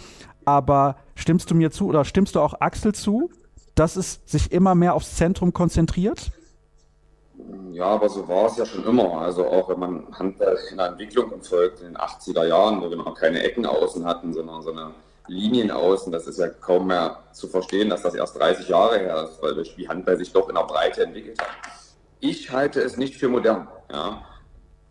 Aber 0.46 0.98
stimmst 1.16 1.50
du 1.52 1.56
mir 1.56 1.72
zu 1.72 1.88
oder 1.88 2.06
stimmst 2.06 2.36
du 2.36 2.42
auch 2.42 2.60
Axel 2.60 2.94
zu, 2.94 3.30
dass 3.76 3.96
es 3.96 4.22
sich 4.26 4.52
immer 4.52 4.76
mehr 4.76 4.94
aufs 4.94 5.16
Zentrum 5.16 5.54
konzentriert? 5.54 6.32
Ja, 7.72 7.86
aber 7.86 8.10
so 8.10 8.28
war 8.28 8.48
es 8.48 8.58
ja 8.58 8.66
schon 8.66 8.84
immer. 8.86 9.22
Also 9.22 9.48
auch 9.48 9.70
wenn 9.70 9.80
man 9.80 10.08
Handball 10.18 10.58
in 10.70 10.78
der 10.78 10.88
Entwicklung 10.88 11.30
verfolgt, 11.30 11.80
in 11.82 11.88
den 11.88 11.98
80er 11.98 12.46
Jahren, 12.46 12.82
wo 12.82 12.90
wir 12.90 12.98
noch 12.98 13.16
keine 13.16 13.42
Ecken 13.44 13.66
außen 13.66 14.06
hatten, 14.06 14.34
sondern 14.34 14.62
so 14.62 14.72
eine 14.72 14.92
Linien 15.28 15.72
außen, 15.72 16.12
das 16.12 16.28
ist 16.28 16.40
ja 16.40 16.50
kaum 16.50 16.88
mehr 16.88 17.20
zu 17.32 17.48
verstehen, 17.48 17.90
dass 17.90 18.02
das 18.02 18.16
erst 18.16 18.38
30 18.38 18.68
Jahre 18.68 19.00
her 19.00 19.24
ist, 19.24 19.42
weil 19.42 19.56
das 19.56 19.68
Spiel 19.68 19.88
Handball 19.88 20.18
sich 20.18 20.34
doch 20.34 20.50
in 20.50 20.56
der 20.56 20.64
Breite 20.64 21.04
entwickelt 21.04 21.40
hat. 21.40 21.50
Ich 22.20 22.52
halte 22.52 22.82
es 22.82 22.98
nicht 22.98 23.16
für 23.16 23.30
modern. 23.30 23.68
Ja. 23.92 24.24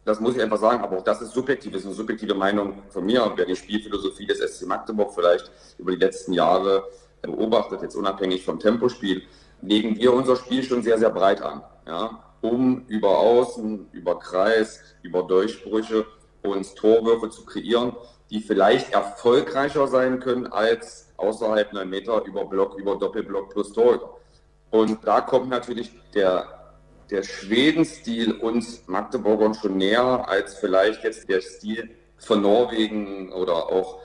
Das 0.04 0.20
muss 0.20 0.36
ich 0.36 0.40
einfach 0.40 0.58
sagen, 0.58 0.82
aber 0.82 0.98
auch 0.98 1.04
das 1.04 1.20
ist 1.20 1.32
subjektiv, 1.32 1.72
das 1.72 1.82
ist 1.82 1.88
eine 1.88 1.96
subjektive 1.96 2.34
Meinung 2.34 2.82
von 2.88 3.04
mir. 3.04 3.30
Wer 3.36 3.44
die 3.44 3.56
Spielphilosophie 3.56 4.24
des 4.24 4.38
SC 4.38 4.66
Magdeburg 4.66 5.12
vielleicht 5.12 5.50
über 5.76 5.90
die 5.90 5.98
letzten 5.98 6.32
Jahre 6.32 6.84
beobachtet, 7.20 7.82
jetzt 7.82 7.96
unabhängig 7.96 8.42
vom 8.42 8.58
Tempospiel, 8.58 9.22
legen 9.60 9.96
wir 9.96 10.14
unser 10.14 10.36
Spiel 10.36 10.62
schon 10.62 10.82
sehr, 10.82 10.96
sehr 10.96 11.10
breit 11.10 11.42
an. 11.42 11.62
Ja 11.86 12.22
um 12.40 12.86
über 12.86 13.18
Außen, 13.18 13.88
über 13.92 14.18
Kreis, 14.18 14.80
über 15.02 15.22
Durchbrüche 15.22 16.06
uns 16.42 16.74
Torwürfe 16.74 17.30
zu 17.30 17.44
kreieren, 17.44 17.96
die 18.30 18.40
vielleicht 18.40 18.92
erfolgreicher 18.92 19.88
sein 19.88 20.20
können 20.20 20.46
als 20.46 21.12
außerhalb 21.16 21.70
einer 21.70 21.84
Meter 21.84 22.24
über 22.24 22.44
Block, 22.44 22.78
über 22.78 22.96
Doppelblock 22.96 23.50
plus 23.50 23.72
Torhüter. 23.72 24.10
Und 24.70 24.98
da 25.06 25.20
kommt 25.20 25.48
natürlich 25.48 25.90
der, 26.14 26.74
der 27.10 27.22
Schweden-Stil 27.22 28.32
uns 28.34 28.86
Magdeburgern 28.86 29.54
schon 29.54 29.78
näher 29.78 30.28
als 30.28 30.54
vielleicht 30.54 31.04
jetzt 31.04 31.28
der 31.28 31.40
Stil 31.40 31.90
von 32.18 32.42
Norwegen 32.42 33.32
oder 33.32 33.70
auch 33.70 34.00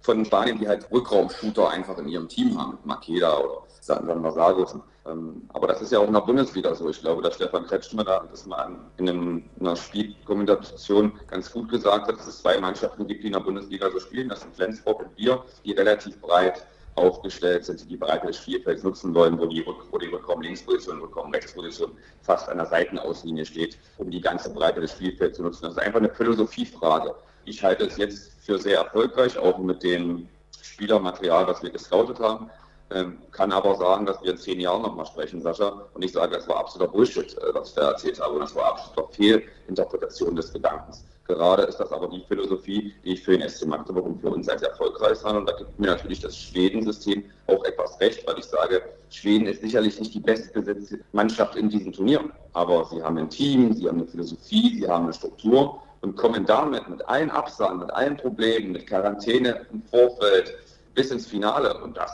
von 0.00 0.24
Spanien, 0.24 0.58
die 0.58 0.68
halt 0.68 0.90
Rückraumshooter 0.90 1.70
einfach 1.70 1.98
in 1.98 2.08
ihrem 2.08 2.28
Team 2.28 2.58
haben, 2.60 2.78
Makeda 2.84 3.38
oder 3.38 3.62
Sandran 3.80 4.22
Vasago. 4.22 4.82
Ähm, 5.04 5.42
aber 5.48 5.66
das 5.66 5.82
ist 5.82 5.92
ja 5.92 5.98
auch 5.98 6.06
in 6.06 6.12
der 6.12 6.20
Bundesliga 6.20 6.74
so. 6.74 6.88
Ich 6.88 7.00
glaube, 7.00 7.22
dass 7.22 7.34
Stefan 7.34 7.66
Kretschmer 7.66 8.04
da 8.04 8.24
das 8.30 8.46
mal 8.46 8.76
in, 8.98 9.44
einer 9.58 9.76
Spielkommunikation 9.76 11.12
ganz 11.26 11.50
gut 11.50 11.70
gesagt 11.70 12.06
hat, 12.06 12.18
dass 12.18 12.26
es 12.26 12.40
zwei 12.40 12.58
Mannschaften 12.60 13.06
gibt, 13.06 13.22
die 13.22 13.28
in 13.28 13.32
der 13.32 13.40
Bundesliga 13.40 13.90
so 13.90 13.98
spielen. 13.98 14.28
Das 14.28 14.42
sind 14.42 14.54
Flensburg 14.54 15.00
und 15.00 15.16
wir, 15.16 15.44
die 15.64 15.72
relativ 15.72 16.20
breit 16.20 16.64
aufgestellt 16.94 17.64
sind, 17.64 17.80
die 17.80 17.86
die 17.86 17.96
Breite 17.96 18.26
des 18.26 18.36
Spielfelds 18.36 18.82
nutzen 18.82 19.14
wollen, 19.14 19.38
wo 19.38 19.46
die, 19.46 19.64
wo 19.90 19.98
die 19.98 20.08
Rückraum-Linksposition, 20.08 21.00
Rückraum-Rechtsposition 21.00 21.92
fast 22.20 22.48
an 22.48 22.58
der 22.58 22.66
Seitenauslinie 22.66 23.46
steht, 23.46 23.78
um 23.98 24.10
die 24.10 24.20
ganze 24.20 24.50
Breite 24.50 24.80
des 24.80 24.92
Spielfelds 24.92 25.38
zu 25.38 25.42
nutzen. 25.42 25.62
Das 25.64 25.72
ist 25.72 25.78
einfach 25.78 26.00
eine 26.00 26.10
Philosophiefrage. 26.10 27.14
Ich 27.44 27.62
halte 27.64 27.86
es 27.86 27.96
jetzt 27.96 28.32
für 28.44 28.58
sehr 28.58 28.78
erfolgreich, 28.78 29.38
auch 29.38 29.58
mit 29.58 29.82
dem 29.82 30.28
Spielermaterial, 30.62 31.46
was 31.46 31.62
wir 31.62 31.70
gescoutet 31.70 32.20
haben. 32.20 32.50
Ähm, 32.94 33.18
kann 33.30 33.52
aber 33.52 33.76
sagen, 33.76 34.04
dass 34.04 34.22
wir 34.22 34.32
in 34.32 34.36
zehn 34.36 34.60
Jahren 34.60 34.82
nochmal 34.82 35.06
sprechen, 35.06 35.40
Sascha. 35.40 35.86
Und 35.94 36.04
ich 36.04 36.12
sage, 36.12 36.36
das 36.36 36.46
war 36.48 36.58
absoluter 36.58 36.92
Bullshit, 36.92 37.36
äh, 37.38 37.54
was 37.54 37.70
ich 37.70 37.74
da 37.74 37.90
erzählt 37.90 38.20
habe. 38.20 38.34
Und 38.34 38.40
das 38.40 38.54
war 38.54 38.72
absoluter 38.72 39.08
Fehlinterpretation 39.12 40.36
des 40.36 40.52
Gedankens. 40.52 41.04
Gerade 41.26 41.62
ist 41.62 41.78
das 41.78 41.90
aber 41.92 42.08
die 42.08 42.22
Philosophie, 42.28 42.92
die 43.04 43.14
ich 43.14 43.22
für 43.22 43.38
den 43.38 43.48
SC 43.48 43.66
Magdeburg 43.66 44.04
und 44.04 44.20
für 44.20 44.30
uns 44.30 44.48
als 44.48 44.62
erfolgreich 44.62 45.22
habe. 45.24 45.38
Und 45.38 45.48
da 45.48 45.56
gibt 45.56 45.78
mir 45.78 45.86
natürlich 45.86 46.20
das 46.20 46.36
Schweden-System 46.36 47.24
auch 47.46 47.64
etwas 47.64 47.98
recht, 48.00 48.26
weil 48.26 48.38
ich 48.38 48.44
sage, 48.44 48.82
Schweden 49.08 49.46
ist 49.46 49.62
sicherlich 49.62 49.98
nicht 49.98 50.12
die 50.12 50.20
bestbesetzte 50.20 51.00
Mannschaft 51.12 51.56
in 51.56 51.70
diesem 51.70 51.92
Turnier. 51.92 52.20
Aber 52.52 52.84
sie 52.86 53.02
haben 53.02 53.16
ein 53.16 53.30
Team, 53.30 53.72
sie 53.72 53.88
haben 53.88 54.00
eine 54.00 54.08
Philosophie, 54.08 54.80
sie 54.80 54.88
haben 54.88 55.04
eine 55.04 55.14
Struktur 55.14 55.80
und 56.02 56.16
kommen 56.16 56.44
damit 56.44 56.88
mit 56.88 57.08
allen 57.08 57.30
Absagen, 57.30 57.78
mit 57.78 57.90
allen 57.92 58.16
Problemen, 58.16 58.72
mit 58.72 58.86
Quarantäne 58.86 59.66
im 59.72 59.82
Vorfeld 59.82 60.52
bis 60.94 61.10
ins 61.10 61.26
Finale. 61.26 61.80
Und 61.82 61.96
das 61.96 62.10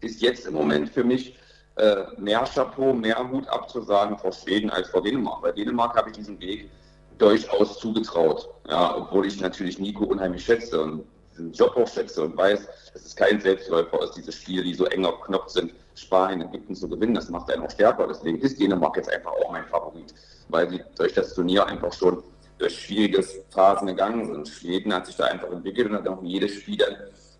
ist 0.00 0.22
jetzt 0.22 0.46
im 0.46 0.54
Moment 0.54 0.90
für 0.90 1.04
mich 1.04 1.36
äh, 1.76 2.04
mehr 2.18 2.44
Chapeau, 2.44 2.92
mehr 2.92 3.18
Hut 3.30 3.48
abzusagen 3.48 4.18
vor 4.18 4.32
Schweden 4.32 4.70
als 4.70 4.88
vor 4.88 5.02
Dänemark. 5.02 5.42
Bei 5.42 5.52
Dänemark 5.52 5.96
habe 5.96 6.10
ich 6.10 6.16
diesen 6.16 6.38
Weg 6.40 6.70
durchaus 7.18 7.78
zugetraut. 7.78 8.48
Ja, 8.68 8.96
obwohl 8.96 9.26
ich 9.26 9.40
natürlich 9.40 9.78
Nico 9.78 10.04
unheimlich 10.04 10.44
schätze 10.44 10.82
und 10.82 11.04
diesen 11.32 11.52
Job 11.52 11.76
auch 11.76 11.88
schätze 11.88 12.22
und 12.22 12.36
weiß, 12.36 12.68
es 12.94 13.06
ist 13.06 13.16
kein 13.16 13.40
Selbstläufer 13.40 13.98
aus 13.98 14.12
dieses 14.12 14.34
Spiel, 14.34 14.64
die 14.64 14.74
so 14.74 14.86
enger 14.86 15.12
Knopf 15.24 15.48
sind, 15.48 15.72
Spanien, 15.94 16.42
Ägypten 16.48 16.74
zu 16.74 16.88
gewinnen. 16.88 17.14
Das 17.14 17.28
macht 17.30 17.50
einen 17.50 17.62
auch 17.62 17.70
stärker. 17.70 18.06
Deswegen 18.06 18.38
ist 18.40 18.60
Dänemark 18.60 18.96
jetzt 18.96 19.10
einfach 19.10 19.32
auch 19.32 19.52
mein 19.52 19.66
Favorit, 19.66 20.14
weil 20.48 20.68
sie 20.68 20.82
durch 20.96 21.14
das 21.14 21.34
Turnier 21.34 21.66
einfach 21.66 21.92
schon 21.92 22.22
durch 22.58 22.78
schwierige 22.78 23.22
Phasen 23.50 23.86
gegangen 23.86 24.26
sind. 24.26 24.48
Schweden 24.48 24.92
hat 24.92 25.06
sich 25.06 25.16
da 25.16 25.24
einfach 25.24 25.50
entwickelt 25.50 25.88
und 25.88 25.94
hat 25.94 26.08
auch 26.08 26.22
jedes 26.22 26.52
Spiel, 26.52 26.78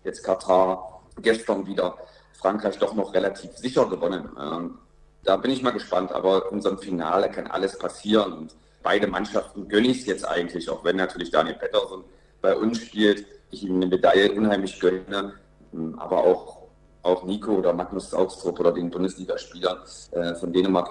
jetzt 0.03 0.23
Katar, 0.23 1.01
gestern 1.21 1.65
wieder 1.67 1.95
Frankreich 2.41 2.79
doch 2.79 2.95
noch 2.95 3.13
relativ 3.13 3.55
sicher 3.55 3.87
gewonnen. 3.87 4.29
Ähm, 4.39 4.77
da 5.23 5.37
bin 5.37 5.51
ich 5.51 5.61
mal 5.61 5.71
gespannt, 5.71 6.11
aber 6.11 6.47
in 6.47 6.57
unserem 6.57 6.79
Finale 6.79 7.29
kann 7.29 7.47
alles 7.47 7.77
passieren 7.77 8.33
und 8.33 8.55
beide 8.81 9.07
Mannschaften 9.07 9.67
gönne 9.67 9.87
ich 9.87 9.99
es 9.99 10.05
jetzt 10.07 10.27
eigentlich, 10.27 10.69
auch 10.69 10.83
wenn 10.83 10.95
natürlich 10.95 11.29
Daniel 11.29 11.55
Pettersson 11.55 12.03
bei 12.41 12.55
uns 12.55 12.79
spielt, 12.79 13.25
ich 13.51 13.63
ihm 13.63 13.75
eine 13.75 13.85
Medaille 13.85 14.31
unheimlich 14.31 14.79
gönne, 14.79 15.33
ähm, 15.73 15.99
aber 15.99 16.23
auch, 16.23 16.63
auch 17.03 17.23
Nico 17.23 17.51
oder 17.51 17.73
Magnus 17.73 18.09
Saugstrup 18.09 18.59
oder 18.59 18.71
den 18.71 18.89
Bundesligaspielern 18.89 19.79
äh, 20.11 20.35
von 20.35 20.51
Dänemark. 20.51 20.89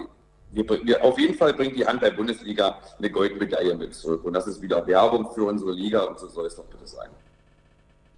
Wir, 0.52 0.64
wir, 0.84 1.04
auf 1.04 1.18
jeden 1.18 1.34
Fall 1.34 1.54
bringt 1.54 1.76
die 1.76 1.86
Handball-Bundesliga 1.86 2.78
eine 2.98 3.10
Goldmedaille 3.10 3.74
mit 3.76 3.94
zurück 3.94 4.24
und 4.24 4.32
das 4.32 4.46
ist 4.46 4.60
wieder 4.60 4.84
Werbung 4.86 5.32
für 5.32 5.44
unsere 5.44 5.72
Liga 5.72 6.04
und 6.04 6.18
so 6.18 6.28
soll 6.28 6.46
es 6.46 6.56
doch 6.56 6.64
bitte 6.64 6.86
sein. 6.86 7.08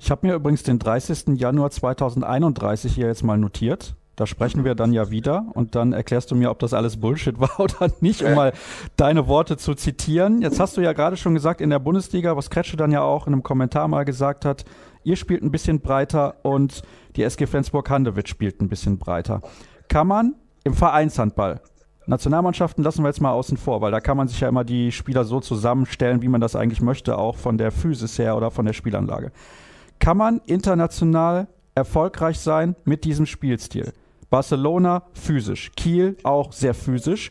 Ich 0.05 0.11
habe 0.11 0.27
mir 0.27 0.35
übrigens 0.35 0.65
den 0.65 0.81
30. 0.81 1.39
Januar 1.39 1.71
2031 1.71 2.93
hier 2.93 3.07
jetzt 3.07 3.23
mal 3.23 3.39
notiert. 3.39 3.95
Da 4.17 4.27
sprechen 4.27 4.65
wir 4.65 4.75
dann 4.75 4.93
ja 4.93 5.13
wieder 5.13 5.47
und 5.55 5.77
dann 5.77 5.93
erklärst 5.93 6.33
du 6.33 6.35
mir, 6.35 6.51
ob 6.51 6.59
das 6.59 6.75
alles 6.75 6.97
Bullshit 6.97 7.39
war 7.41 7.61
oder 7.61 7.89
nicht, 8.01 8.25
um 8.25 8.35
mal 8.35 8.53
deine 8.97 9.29
Worte 9.29 9.59
zu 9.59 9.77
zitieren. 9.77 10.43
Jetzt 10.43 10.59
hast 10.59 10.77
du 10.77 10.81
ja 10.81 10.93
gerade 10.93 11.17
schon 11.17 11.35
gesagt, 11.35 11.61
in 11.61 11.71
der 11.71 11.79
Bundesliga, 11.79 12.37
was 12.37 12.51
Kretsche 12.51 12.77
dann 12.77 12.91
ja 12.91 13.03
auch 13.03 13.29
in 13.29 13.33
einem 13.33 13.45
Kommentar 13.45 13.87
mal 13.87 14.05
gesagt 14.05 14.45
hat, 14.45 14.65
ihr 15.05 15.15
spielt 15.15 15.45
ein 15.45 15.53
bisschen 15.53 15.79
breiter 15.79 16.35
und 16.43 16.83
die 17.15 17.23
SG 17.23 17.47
Flensburg-Handewitt 17.47 18.29
spielt 18.29 18.61
ein 18.61 18.69
bisschen 18.69 18.99
breiter. 18.99 19.41
Kann 19.87 20.09
man 20.09 20.35
im 20.65 20.75
Vereinshandball 20.75 21.61
Nationalmannschaften 22.07 22.83
lassen 22.83 23.05
wir 23.05 23.09
jetzt 23.09 23.21
mal 23.21 23.31
außen 23.31 23.57
vor, 23.57 23.81
weil 23.81 23.93
da 23.93 24.01
kann 24.01 24.17
man 24.17 24.27
sich 24.27 24.41
ja 24.41 24.49
immer 24.49 24.65
die 24.65 24.91
Spieler 24.91 25.23
so 25.23 25.39
zusammenstellen, 25.39 26.23
wie 26.23 26.29
man 26.29 26.41
das 26.41 26.57
eigentlich 26.57 26.83
möchte, 26.83 27.17
auch 27.17 27.37
von 27.37 27.57
der 27.57 27.71
Physis 27.71 28.19
her 28.19 28.37
oder 28.37 28.51
von 28.51 28.67
der 28.67 28.73
Spielanlage. 28.73 29.31
Kann 30.03 30.17
man 30.17 30.41
international 30.47 31.47
erfolgreich 31.77 32.41
sein 32.41 32.75
mit 32.85 33.05
diesem 33.05 33.25
Spielstil? 33.25 33.93
Barcelona 34.31 35.05
physisch, 35.13 35.71
Kiel 35.77 36.17
auch 36.25 36.53
sehr 36.53 36.75
physisch, 36.75 37.31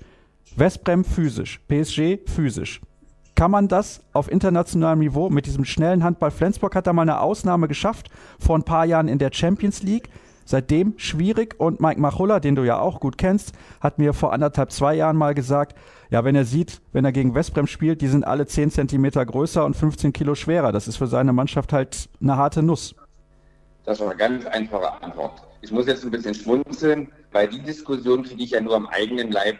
Westbrem 0.55 1.03
physisch, 1.03 1.59
PSG 1.67 2.19
physisch. 2.33 2.79
Kann 3.35 3.51
man 3.51 3.67
das 3.67 3.99
auf 4.13 4.31
internationalem 4.31 4.99
Niveau 4.99 5.29
mit 5.29 5.47
diesem 5.47 5.65
schnellen 5.65 6.01
Handball? 6.01 6.31
Flensburg 6.31 6.73
hat 6.73 6.87
da 6.87 6.93
mal 6.93 7.01
eine 7.01 7.19
Ausnahme 7.19 7.67
geschafft 7.67 8.09
vor 8.39 8.57
ein 8.57 8.63
paar 8.63 8.85
Jahren 8.85 9.09
in 9.09 9.19
der 9.19 9.33
Champions 9.33 9.83
League. 9.83 10.07
Seitdem 10.45 10.93
schwierig 10.97 11.59
und 11.59 11.79
Mike 11.79 11.99
Machulla, 11.99 12.39
den 12.39 12.55
du 12.55 12.63
ja 12.63 12.79
auch 12.79 12.99
gut 12.99 13.17
kennst, 13.17 13.53
hat 13.79 13.99
mir 13.99 14.13
vor 14.13 14.33
anderthalb, 14.33 14.71
zwei 14.71 14.95
Jahren 14.95 15.17
mal 15.17 15.33
gesagt, 15.33 15.77
ja, 16.09 16.23
wenn 16.25 16.35
er 16.35 16.45
sieht, 16.45 16.81
wenn 16.91 17.05
er 17.05 17.11
gegen 17.11 17.35
Westbrem 17.35 17.67
spielt, 17.67 18.01
die 18.01 18.07
sind 18.07 18.25
alle 18.25 18.45
10 18.45 18.71
Zentimeter 18.71 19.25
größer 19.25 19.63
und 19.65 19.75
15 19.75 20.13
Kilo 20.13 20.35
schwerer. 20.35 20.71
Das 20.71 20.87
ist 20.87 20.97
für 20.97 21.07
seine 21.07 21.33
Mannschaft 21.33 21.73
halt 21.73 22.09
eine 22.21 22.37
harte 22.37 22.63
Nuss. 22.63 22.95
Das 23.85 23.99
ist 23.99 24.05
eine 24.05 24.15
ganz 24.15 24.45
einfache 24.45 25.01
Antwort. 25.01 25.41
Ich 25.61 25.71
muss 25.71 25.87
jetzt 25.87 26.03
ein 26.03 26.11
bisschen 26.11 26.33
schmunzeln, 26.33 27.11
weil 27.31 27.47
die 27.47 27.61
Diskussion 27.61 28.23
kriege 28.23 28.43
ich 28.43 28.51
ja 28.51 28.61
nur 28.61 28.75
am 28.75 28.87
eigenen 28.87 29.31
Leib 29.31 29.59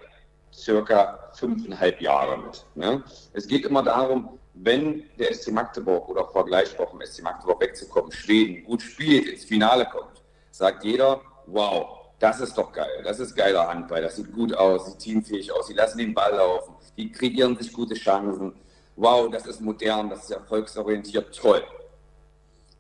circa 0.54 1.20
fünfeinhalb 1.34 2.02
Jahre 2.02 2.38
mit. 2.38 2.66
Ne? 2.76 3.04
Es 3.34 3.48
geht 3.48 3.66
immer 3.66 3.84
darum, 3.84 4.38
wenn 4.54 5.04
der 5.18 5.34
SC 5.34 5.52
Magdeburg 5.52 6.10
oder 6.10 6.28
vergleichbar 6.28 6.88
vom 6.88 7.02
SC 7.02 7.24
Magdeburg 7.24 7.62
wegzukommen, 7.62 8.12
Schweden 8.12 8.64
gut 8.64 8.82
spielt, 8.82 9.28
ins 9.28 9.46
Finale 9.46 9.86
kommt, 9.86 10.21
sagt 10.52 10.84
jeder, 10.84 11.22
wow, 11.48 12.02
das 12.20 12.40
ist 12.40 12.58
doch 12.58 12.72
geil, 12.72 13.02
das 13.04 13.20
ist 13.20 13.36
geiler 13.36 13.68
Handball, 13.68 14.02
das 14.02 14.18
sieht 14.18 14.32
gut 14.32 14.54
aus, 14.54 14.86
sieht 14.86 15.00
teamfähig 15.00 15.52
aus, 15.52 15.68
sie 15.68 15.74
lassen 15.74 15.98
den 15.98 16.14
Ball 16.14 16.36
laufen, 16.36 16.76
die 16.98 17.12
kreieren 17.12 17.58
sich 17.58 17.74
gute 17.74 17.96
Chancen, 17.96 18.54
wow, 18.96 19.30
das 19.32 19.48
ist 19.48 19.62
modern, 19.62 20.10
das 20.10 20.26
ist 20.26 20.32
erfolgsorientiert, 20.32 21.36
toll. 21.36 21.64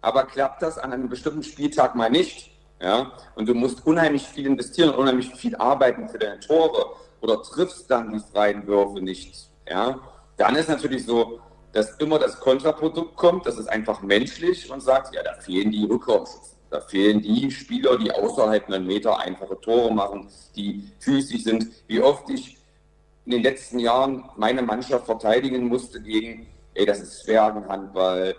Aber 0.01 0.25
klappt 0.25 0.61
das 0.61 0.77
an 0.77 0.93
einem 0.93 1.09
bestimmten 1.09 1.43
Spieltag 1.43 1.95
mal 1.95 2.09
nicht, 2.09 2.51
ja, 2.79 3.13
und 3.35 3.47
du 3.47 3.53
musst 3.53 3.85
unheimlich 3.85 4.27
viel 4.27 4.45
investieren 4.45 4.93
unheimlich 4.93 5.33
viel 5.35 5.55
arbeiten 5.55 6.09
für 6.09 6.17
deine 6.17 6.39
Tore 6.39 6.95
oder 7.21 7.41
triffst 7.41 7.89
dann 7.89 8.11
die 8.11 8.19
freien 8.19 8.67
Würfe 8.67 9.01
nicht, 9.01 9.49
ja, 9.67 9.99
dann 10.37 10.55
ist 10.55 10.69
natürlich 10.69 11.05
so, 11.05 11.39
dass 11.71 11.95
immer 11.97 12.19
das 12.19 12.39
Kontraprodukt 12.39 13.15
kommt, 13.15 13.45
das 13.45 13.57
ist 13.57 13.67
einfach 13.67 14.01
menschlich 14.01 14.69
und 14.69 14.81
sagt, 14.81 15.15
ja, 15.15 15.23
da 15.23 15.33
fehlen 15.35 15.71
die 15.71 15.85
Rückraumschützen. 15.85 16.50
Da 16.71 16.79
fehlen 16.79 17.21
die 17.21 17.51
Spieler, 17.51 17.97
die 17.97 18.11
außerhalb 18.11 18.67
einen 18.67 18.87
Meter 18.87 19.19
einfache 19.19 19.59
Tore 19.59 19.93
machen, 19.93 20.29
die 20.55 20.89
physisch 20.99 21.43
sind. 21.43 21.67
Wie 21.87 22.01
oft 22.01 22.29
ich 22.29 22.57
in 23.25 23.33
den 23.33 23.43
letzten 23.43 23.77
Jahren 23.77 24.23
meine 24.37 24.61
Mannschaft 24.61 25.05
verteidigen 25.05 25.67
musste 25.67 26.01
gegen, 26.01 26.47
ey, 26.73 26.85
das 26.85 27.01
ist 27.01 27.25
Zwergenhandball, 27.25 28.35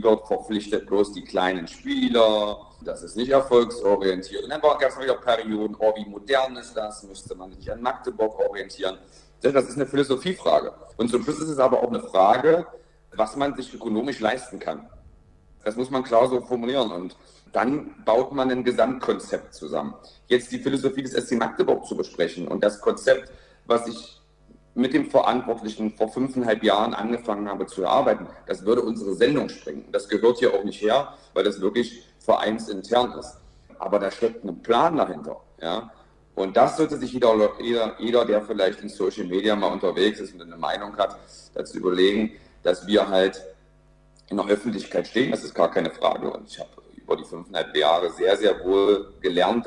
Gott 0.00 0.28
verpflichtet 0.28 0.86
bloß 0.86 1.12
die 1.12 1.24
kleinen 1.24 1.66
Spieler, 1.66 2.56
das 2.84 3.02
ist 3.02 3.16
nicht 3.16 3.30
erfolgsorientiert. 3.30 4.44
Und 4.44 4.50
dann 4.50 4.60
gab 4.60 4.80
es 4.80 4.98
wieder 5.00 5.14
Perioden, 5.14 5.76
oh, 5.78 5.92
wie 5.96 6.08
modern 6.08 6.56
ist 6.56 6.74
das, 6.74 7.02
müsste 7.02 7.34
man 7.34 7.52
sich 7.52 7.70
an 7.70 7.82
Magdeburg 7.82 8.38
orientieren. 8.38 8.96
Das 9.40 9.68
ist 9.68 9.74
eine 9.74 9.86
Philosophiefrage. 9.86 10.72
Und 10.96 11.10
zum 11.10 11.24
Schluss 11.24 11.40
ist 11.40 11.48
es 11.48 11.58
aber 11.58 11.82
auch 11.82 11.88
eine 11.88 12.00
Frage, 12.00 12.64
was 13.14 13.34
man 13.34 13.56
sich 13.56 13.74
ökonomisch 13.74 14.20
leisten 14.20 14.60
kann. 14.60 14.88
Das 15.64 15.74
muss 15.74 15.90
man 15.90 16.04
klar 16.04 16.28
so 16.28 16.40
formulieren. 16.40 16.92
Und 16.92 17.16
dann 17.52 17.94
baut 18.04 18.32
man 18.32 18.50
ein 18.50 18.64
Gesamtkonzept 18.64 19.54
zusammen. 19.54 19.94
Jetzt 20.26 20.50
die 20.52 20.58
Philosophie 20.58 21.02
des 21.02 21.12
SC 21.12 21.32
Magdeburg 21.32 21.86
zu 21.86 21.96
besprechen 21.96 22.48
und 22.48 22.64
das 22.64 22.80
Konzept, 22.80 23.30
was 23.66 23.86
ich 23.86 24.20
mit 24.74 24.94
dem 24.94 25.10
Verantwortlichen 25.10 25.94
vor 25.96 26.08
fünfeinhalb 26.08 26.62
Jahren 26.64 26.94
angefangen 26.94 27.48
habe 27.48 27.66
zu 27.66 27.82
erarbeiten, 27.82 28.26
das 28.46 28.64
würde 28.64 28.82
unsere 28.82 29.14
Sendung 29.14 29.50
sprengen. 29.50 29.84
Das 29.92 30.08
gehört 30.08 30.38
hier 30.38 30.54
auch 30.54 30.64
nicht 30.64 30.80
her, 30.80 31.14
weil 31.34 31.44
das 31.44 31.60
wirklich 31.60 32.02
vereinsintern 32.20 33.12
ist. 33.18 33.36
Aber 33.78 33.98
da 33.98 34.10
steckt 34.10 34.44
ein 34.44 34.62
Plan 34.62 34.96
dahinter. 34.96 35.36
Ja? 35.60 35.90
Und 36.34 36.56
das 36.56 36.78
sollte 36.78 36.96
sich 36.96 37.12
jeder, 37.12 37.50
jeder, 37.60 37.94
jeder, 37.98 38.24
der 38.24 38.40
vielleicht 38.40 38.80
in 38.80 38.88
Social 38.88 39.26
Media 39.26 39.54
mal 39.54 39.66
unterwegs 39.66 40.20
ist 40.20 40.34
und 40.34 40.40
eine 40.40 40.56
Meinung 40.56 40.96
hat, 40.96 41.18
dazu 41.52 41.76
überlegen, 41.76 42.32
dass 42.62 42.86
wir 42.86 43.08
halt 43.08 43.44
in 44.30 44.38
der 44.38 44.46
Öffentlichkeit 44.46 45.06
stehen. 45.06 45.30
Das 45.30 45.44
ist 45.44 45.54
gar 45.54 45.70
keine 45.70 45.90
Frage. 45.90 46.30
Und 46.30 46.48
ich 46.48 46.58
habe 46.58 46.70
über 47.02 47.16
die 47.16 47.24
fünfeinhalb 47.24 47.76
Jahre 47.76 48.10
sehr, 48.10 48.36
sehr 48.36 48.64
wohl 48.64 49.12
gelernt. 49.20 49.66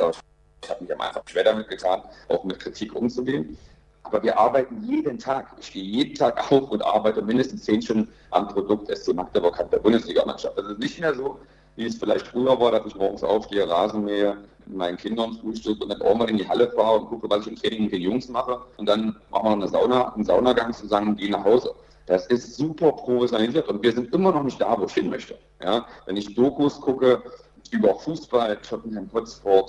Ich 0.64 0.70
habe 0.70 0.84
mich 0.84 0.94
am 0.94 1.02
Anfang 1.02 1.24
schwer 1.28 1.44
damit 1.44 1.68
getan, 1.68 2.02
auch 2.30 2.44
mit 2.44 2.60
Kritik 2.60 2.96
umzugehen. 2.96 3.58
Aber 4.04 4.22
wir 4.22 4.38
arbeiten 4.38 4.84
jeden 4.84 5.18
Tag. 5.18 5.48
Ich 5.60 5.74
gehe 5.74 5.84
jeden 5.84 6.16
Tag 6.16 6.52
auf 6.52 6.70
und 6.70 6.84
arbeite 6.84 7.22
mindestens 7.22 7.64
zehn 7.64 7.82
Stunden 7.82 8.12
am 8.32 8.48
Produkt 8.48 8.96
SC 8.96 9.14
Magdeburg 9.14 9.58
hat 9.58 9.74
der 9.74 9.80
Bundesligamannschaft. 9.80 10.58
Ist 10.58 10.80
nicht 10.80 11.00
mehr 11.00 11.14
so, 11.16 11.40
wie 11.76 11.88
es 11.88 11.98
vielleicht 11.98 12.28
früher 12.28 12.60
war, 12.60 12.72
dass 12.72 12.86
ich 12.86 12.96
morgens 12.96 13.24
aufstehe, 13.24 13.68
Rasenmähe, 13.68 14.38
mit 14.68 14.78
meinen 14.78 14.98
Kindern 14.98 15.34
Frühstück 15.34 15.82
und 15.82 15.90
dann 15.90 16.02
auch 16.02 16.16
mal 16.16 16.30
in 16.30 16.38
die 16.38 16.48
Halle 16.48 16.72
fahre 16.72 17.00
und 17.00 17.08
gucke, 17.08 17.30
was 17.30 17.42
ich 17.42 17.48
im 17.48 17.56
Training 17.56 17.84
mit 17.84 17.94
den 17.94 18.02
Jungs 18.02 18.30
mache. 18.30 18.62
Und 18.78 18.88
dann 18.88 19.16
machen 19.32 19.46
wir 19.46 19.52
eine 19.52 19.68
Sauna, 19.68 20.14
einen 20.14 20.24
Saunagang 20.24 20.74
zusammen 20.74 21.10
und 21.10 21.18
gehen 21.18 21.32
nach 21.32 21.44
Hause. 21.44 21.74
Das 22.06 22.28
ist 22.28 22.56
super 22.56 22.92
professionalisiert 22.92 23.68
und 23.68 23.82
wir 23.82 23.92
sind 23.92 24.14
immer 24.14 24.32
noch 24.32 24.44
nicht 24.44 24.62
da, 24.62 24.80
wo 24.80 24.86
ich 24.86 24.94
hin 24.94 25.10
möchte. 25.10 25.38
Ja? 25.62 25.88
Wenn 26.06 26.18
ich 26.18 26.36
Dokus 26.36 26.80
gucke 26.80 27.24
über 27.72 27.96
Fußball, 27.96 28.58
Tottenham 28.58 29.10
Hotspur, 29.12 29.66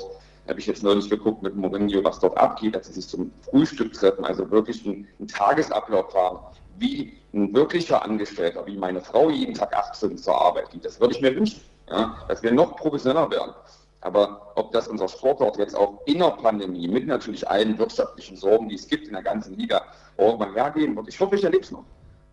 habe 0.47 0.61
ich 0.61 0.67
jetzt 0.67 0.83
neulich 0.83 1.09
geguckt 1.09 1.43
mit 1.43 1.57
Mourinho, 1.57 2.05
was 2.05 2.21
dort 2.21 2.37
abgeht, 2.37 2.75
dass 2.75 2.87
sie 2.87 2.93
sich 2.93 3.09
zum 3.09 3.33
Frühstück 3.51 3.95
treffen, 3.95 4.25
also 4.25 4.49
wirklich 4.51 4.87
einen, 4.87 5.09
Tagesablauf 5.29 6.15
haben, 6.15 6.39
wie 6.79 7.15
ein 7.33 7.55
wirklicher 7.55 8.05
Angestellter, 8.05 8.65
wie 8.67 8.77
meine 8.77 9.01
Frau 9.01 9.31
jeden 9.31 9.55
Tag 9.55 9.75
18 9.75 10.19
zur 10.19 10.41
Arbeit 10.41 10.71
geht. 10.71 10.85
Das 10.85 11.01
würde 11.01 11.15
ich 11.15 11.23
mir 11.23 11.35
wünschen, 11.35 11.63
ja? 11.89 12.17
dass 12.29 12.43
wir 12.43 12.53
noch 12.53 12.77
professioneller 12.77 13.31
werden. 13.31 13.55
Aber 14.03 14.53
ob 14.57 14.71
das 14.73 14.87
unser 14.87 15.09
Sportort 15.09 15.57
jetzt 15.57 15.75
auch 15.75 16.03
in 16.05 16.19
der 16.19 16.31
Pandemie 16.31 16.87
mit 16.87 17.07
natürlich 17.07 17.49
allen 17.49 17.79
wirtschaftlichen 17.79 18.37
Sorgen, 18.37 18.69
die 18.69 18.77
es 18.77 18.87
gibt 18.87 19.09
in 19.09 19.15
der 19.15 19.23
ganzen 19.23 19.57
Liga, 19.57 19.83
irgendwann 20.19 20.53
hergehen 20.53 20.95
wird, 20.95 21.09
ich 21.09 21.19
hoffe, 21.19 21.35
ich 21.35 21.43
erlebe 21.43 21.65
es 21.65 21.71
noch 21.73 21.85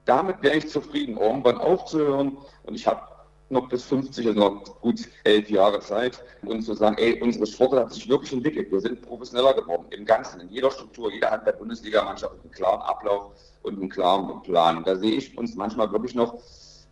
damit 0.05 0.41
wäre 0.41 0.57
ich 0.57 0.69
zufrieden, 0.69 1.17
irgendwann 1.17 1.57
aufzuhören. 1.57 2.37
Und 2.63 2.75
ich 2.75 2.87
habe 2.87 3.01
noch 3.49 3.69
bis 3.69 3.83
50, 3.83 4.27
also 4.27 4.39
noch 4.39 4.81
gut 4.81 5.07
elf 5.23 5.49
Jahre 5.49 5.79
Zeit, 5.79 6.23
um 6.43 6.61
zu 6.61 6.73
sagen, 6.73 6.97
ey, 6.97 7.21
unsere 7.21 7.45
Sportler 7.45 7.81
hat 7.81 7.93
sich 7.93 8.09
wirklich 8.09 8.33
entwickelt. 8.33 8.71
Wir 8.71 8.81
sind 8.81 9.01
professioneller 9.01 9.53
geworden, 9.53 9.85
im 9.91 10.05
Ganzen, 10.05 10.41
in 10.41 10.49
jeder 10.49 10.71
Struktur. 10.71 11.11
Jeder 11.11 11.31
hat 11.31 11.47
der 11.47 11.53
Bundesligamannschaft 11.53 12.33
einen 12.41 12.51
klaren 12.51 12.81
Ablauf 12.81 13.31
und 13.61 13.79
einen 13.79 13.89
klaren 13.89 14.41
Plan. 14.41 14.77
Und 14.77 14.87
da 14.87 14.95
sehe 14.95 15.13
ich 15.13 15.37
uns 15.37 15.55
manchmal 15.55 15.91
wirklich 15.91 16.15
noch 16.15 16.35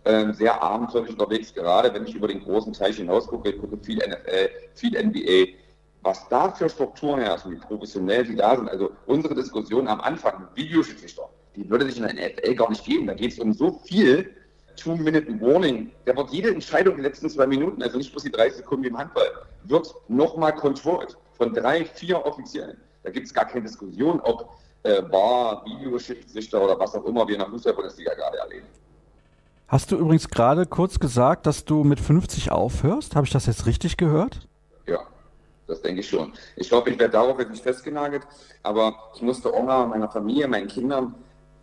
äh, 0.03 0.31
sehr 0.33 0.61
abenteuerlich 0.61 1.11
unterwegs, 1.11 1.53
gerade 1.53 1.93
wenn 1.93 2.05
ich 2.05 2.15
über 2.15 2.27
den 2.27 2.43
großen 2.43 2.73
Teich 2.73 2.97
hinaus 2.97 3.27
gucke. 3.27 3.49
Ich 3.49 3.59
gucke 3.59 3.77
viel 3.83 3.97
NFL, 3.97 4.49
viel 4.75 5.07
NBA. 5.07 5.57
Was 6.03 6.27
da 6.29 6.51
für 6.51 6.67
Strukturen 6.67 7.19
herrschen, 7.19 7.51
wie 7.51 7.57
professionell 7.57 8.25
sie 8.25 8.35
da 8.35 8.55
sind. 8.55 8.69
Also 8.69 8.91
unsere 9.05 9.35
Diskussion 9.35 9.87
am 9.87 10.01
Anfang, 10.01 10.47
Videoschiedsrichter, 10.55 11.29
die 11.55 11.69
würde 11.69 11.85
sich 11.85 11.97
in 11.97 12.03
der 12.03 12.13
NFL 12.13 12.55
gar 12.55 12.69
nicht 12.69 12.85
geben. 12.85 13.07
Da 13.07 13.13
geht 13.13 13.33
es 13.33 13.39
um 13.39 13.53
so 13.53 13.79
viel. 13.85 14.35
Two-Minute-Warning. 14.77 15.91
Da 16.05 16.15
wird 16.15 16.31
jede 16.31 16.49
Entscheidung 16.49 16.95
in 16.95 17.01
den 17.01 17.05
letzten 17.05 17.29
zwei 17.29 17.45
Minuten, 17.45 17.83
also 17.83 17.97
nicht 17.97 18.11
bloß 18.11 18.23
die 18.23 18.31
30 18.31 18.57
Sekunden 18.57 18.85
wie 18.85 18.87
im 18.87 18.97
Handball, 18.97 19.27
wird 19.65 19.93
nochmal 20.07 20.55
controlled 20.55 21.17
von 21.33 21.53
drei, 21.53 21.85
vier 21.85 22.25
Offiziellen. 22.25 22.77
Da 23.03 23.11
gibt 23.11 23.27
es 23.27 23.33
gar 23.33 23.45
keine 23.45 23.63
Diskussion, 23.63 24.19
ob 24.21 24.49
äh, 24.83 25.01
Bar, 25.01 25.63
Videoschiedsrichter 25.65 26.63
oder 26.63 26.79
was 26.79 26.95
auch 26.95 27.05
immer 27.05 27.27
wir 27.27 27.35
in 27.35 27.41
der 27.41 27.49
Fußball-Bundesliga 27.49 28.13
gerade 28.13 28.37
erleben. 28.37 28.65
Hast 29.67 29.91
du 29.91 29.97
übrigens 29.97 30.27
gerade 30.27 30.65
kurz 30.65 30.99
gesagt, 30.99 31.45
dass 31.45 31.63
du 31.63 31.83
mit 31.83 31.99
50 31.99 32.51
aufhörst? 32.51 33.15
Habe 33.15 33.25
ich 33.25 33.31
das 33.31 33.45
jetzt 33.45 33.65
richtig 33.65 33.95
gehört? 33.97 34.47
Ja, 34.85 34.99
das 35.67 35.81
denke 35.81 36.01
ich 36.01 36.09
schon. 36.09 36.33
Ich 36.57 36.67
glaube, 36.69 36.89
ich 36.89 36.99
werde 36.99 37.13
darauf 37.13 37.39
jetzt 37.39 37.51
nicht 37.51 37.63
festgenagelt, 37.63 38.27
aber 38.63 38.93
ich 39.15 39.21
musste 39.21 39.53
Oma, 39.55 39.85
meiner 39.85 40.09
Familie, 40.09 40.47
meinen 40.47 40.67
Kindern 40.67 41.15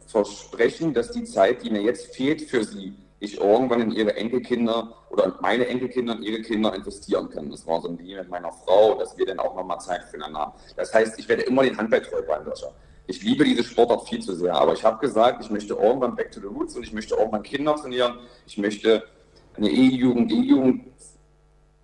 versprechen, 0.08 0.94
dass 0.94 1.10
die 1.10 1.24
Zeit, 1.24 1.62
die 1.62 1.70
mir 1.70 1.82
jetzt 1.82 2.16
fehlt 2.16 2.42
für 2.42 2.64
sie, 2.64 2.94
ich 3.20 3.38
irgendwann 3.40 3.82
in 3.82 3.90
ihre 3.90 4.16
Enkelkinder 4.16 4.94
oder 5.10 5.36
meine 5.40 5.66
Enkelkinder 5.66 6.14
und 6.14 6.22
ihre 6.22 6.40
Kinder 6.40 6.74
investieren 6.74 7.28
kann. 7.28 7.50
Das 7.50 7.66
war 7.66 7.80
so 7.80 7.88
ein 7.88 7.98
Deal 7.98 8.20
mit 8.20 8.30
meiner 8.30 8.52
Frau, 8.52 8.94
dass 8.94 9.16
wir 9.18 9.26
dann 9.26 9.38
auch 9.38 9.54
nochmal 9.54 9.80
Zeit 9.80 10.04
füreinander 10.04 10.40
haben. 10.40 10.52
Das 10.76 10.94
heißt, 10.94 11.18
ich 11.18 11.28
werde 11.28 11.42
immer 11.42 11.62
den 11.62 11.76
Handball 11.76 12.00
treu 12.00 12.22
bleiben, 12.22 12.44
Sascha. 12.46 12.72
Ich 13.06 13.22
liebe 13.22 13.44
diese 13.44 13.64
Sportart 13.64 14.08
viel 14.08 14.20
zu 14.20 14.34
sehr, 14.34 14.54
aber 14.54 14.74
ich 14.74 14.84
habe 14.84 14.98
gesagt, 14.98 15.42
ich 15.42 15.50
möchte 15.50 15.74
irgendwann 15.74 16.14
back 16.14 16.30
to 16.30 16.40
the 16.40 16.46
roots 16.46 16.76
und 16.76 16.82
ich 16.82 16.92
möchte 16.92 17.16
irgendwann 17.16 17.42
Kinder 17.42 17.74
trainieren. 17.74 18.18
Ich 18.46 18.58
möchte 18.58 19.02
eine 19.56 19.70
E-Jugend, 19.70 20.30
E-Jugend 20.30 20.84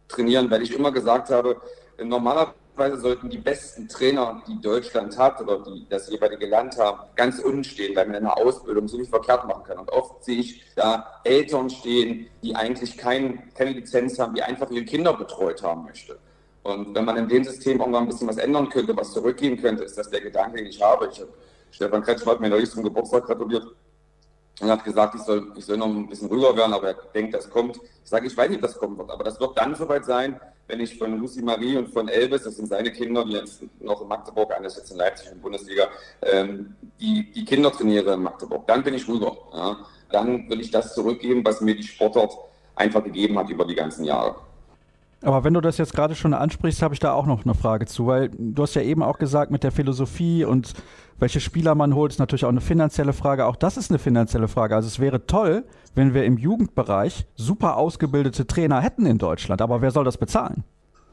trainieren, 0.09 0.51
weil 0.51 0.63
ich 0.63 0.75
immer 0.75 0.93
gesagt 0.93 1.31
habe, 1.31 1.61
normalerweise 2.03 2.55
Normalerweise 2.77 3.03
sollten 3.03 3.31
die 3.31 3.39
besten 3.39 3.87
Trainer, 3.87 4.43
die 4.49 4.61
Deutschland 4.61 5.17
hat 5.17 5.41
oder 5.41 5.63
die 5.63 5.87
das 5.89 6.11
jeweilige 6.11 6.47
Land 6.47 6.77
haben, 6.77 7.03
ganz 7.15 7.39
unten 7.39 7.63
stehen, 7.63 7.95
weil 7.95 8.07
man 8.07 8.17
in 8.17 8.25
der 8.25 8.37
Ausbildung 8.37 8.89
so 8.89 8.97
nicht 8.99 9.11
verkehrt 9.11 9.47
machen 9.47 9.63
kann. 9.63 9.79
Und 9.79 9.91
oft 9.91 10.25
sehe 10.25 10.41
ich 10.41 10.65
da 10.75 11.21
Eltern 11.23 11.71
stehen, 11.71 12.27
die 12.43 12.57
eigentlich 12.57 12.97
kein, 12.97 13.55
keine 13.55 13.71
Lizenz 13.71 14.19
haben, 14.19 14.35
die 14.35 14.43
einfach 14.43 14.69
ihre 14.71 14.85
Kinder 14.85 15.15
betreut 15.15 15.63
haben 15.63 15.85
möchte. 15.85 16.19
Und 16.65 16.97
wenn 16.97 17.05
man 17.05 17.17
in 17.17 17.29
dem 17.29 17.45
System 17.45 17.79
irgendwann 17.79 18.05
ein 18.05 18.09
bisschen 18.09 18.27
was 18.27 18.39
ändern 18.39 18.69
könnte, 18.69 18.97
was 18.97 19.13
zurückgehen 19.13 19.57
könnte, 19.61 19.85
ist 19.85 19.97
das 19.97 20.11
der 20.11 20.23
Gedanke, 20.23 20.57
den 20.57 20.67
ich 20.67 20.83
habe. 20.83 21.09
Ich 21.13 21.21
habe 21.21 21.33
Stefan 21.71 22.03
Kretschmer 22.03 22.33
hat 22.33 22.41
mir 22.41 22.49
neulich 22.49 22.71
zum 22.71 22.83
Geburtstag 22.83 23.25
gratuliert 23.27 23.67
und 24.61 24.69
hat 24.69 24.83
gesagt, 24.83 25.15
ich 25.15 25.23
soll, 25.23 25.53
ich 25.57 25.65
soll 25.65 25.77
noch 25.77 25.87
ein 25.87 26.09
bisschen 26.09 26.29
rüber 26.29 26.57
werden, 26.57 26.73
aber 26.73 26.89
er 26.89 26.97
denkt, 27.15 27.35
das 27.35 27.49
kommt. 27.49 27.77
Ich 27.77 28.11
sage, 28.11 28.27
ich 28.27 28.37
weiß 28.37 28.49
nicht, 28.49 28.59
ob 28.59 28.63
das 28.63 28.79
kommen 28.79 28.99
wird, 28.99 29.11
aber 29.11 29.23
das 29.23 29.39
wird 29.39 29.57
dann 29.59 29.77
soweit 29.77 30.05
sein, 30.05 30.41
wenn 30.66 30.81
ich 30.81 30.96
von 30.96 31.18
Lucy 31.18 31.42
Marie 31.42 31.77
und 31.77 31.88
von 31.88 32.09
Elvis, 32.09 32.44
das 32.44 32.57
sind 32.57 32.68
seine 32.68 32.90
Kinder, 32.90 33.24
die 33.24 33.33
jetzt 33.33 33.62
noch 33.81 34.00
in 34.00 34.09
Magdeburg, 34.09 34.53
einer 34.53 34.66
ist 34.66 34.79
jetzt 34.79 34.90
in 34.90 34.96
Leipzig 34.96 35.29
in 35.29 35.35
der 35.35 35.42
Bundesliga, 35.42 35.88
ähm, 36.22 36.74
die, 37.00 37.31
die 37.33 37.44
Kinder 37.44 37.70
trainiere 37.70 38.14
in 38.14 38.22
Magdeburg, 38.22 38.66
dann 38.66 38.83
bin 38.83 38.94
ich 38.94 39.07
rüber. 39.07 39.37
Ja. 39.53 39.77
Dann 40.11 40.48
will 40.48 40.61
ich 40.61 40.70
das 40.70 40.94
zurückgeben, 40.94 41.44
was 41.44 41.61
mir 41.61 41.74
die 41.74 41.83
Sportart 41.83 42.33
einfach 42.77 43.03
gegeben 43.03 43.38
hat 43.38 43.50
über 43.50 43.64
die 43.64 43.74
ganzen 43.74 44.05
Jahre. 44.05 44.37
Aber 45.25 45.43
wenn 45.43 45.55
du 45.55 45.63
das 45.63 45.79
jetzt 45.79 45.95
gerade 45.95 46.15
schon 46.15 46.35
ansprichst, 46.35 46.83
habe 46.83 46.93
ich 46.93 47.01
da 47.01 47.13
auch 47.15 47.25
noch 47.25 47.45
eine 47.45 47.55
Frage 47.55 47.87
zu, 47.87 48.07
weil 48.07 48.31
du 48.37 48.63
hast 48.63 48.75
ja 48.75 48.83
eben 48.83 49.03
auch 49.03 49.19
gesagt, 49.19 49.51
mit 49.51 49.65
der 49.65 49.73
Philosophie 49.73 50.45
und 50.45 50.75
welche 51.19 51.41
Spieler 51.41 51.75
man 51.75 51.95
holt, 51.95 52.13
ist 52.13 52.19
natürlich 52.19 52.45
auch 52.45 52.51
eine 52.51 52.61
finanzielle 52.61 53.15
Frage. 53.15 53.47
Auch 53.47 53.57
das 53.57 53.79
ist 53.79 53.91
eine 53.91 53.99
finanzielle 53.99 54.49
Frage. 54.49 54.77
Also 54.77 54.89
es 54.89 54.99
wäre 54.99 55.27
toll, 55.27 55.65
wenn 55.95 56.13
wir 56.13 56.25
im 56.25 56.37
Jugendbereich 56.37 57.25
super 57.37 57.79
ausgebildete 57.79 58.47
Trainer 58.47 58.83
hätten 58.83 59.07
in 59.07 59.17
Deutschland. 59.17 59.63
Aber 59.63 59.81
wer 59.81 59.91
soll 59.91 60.05
das 60.05 60.19
bezahlen? 60.19 60.63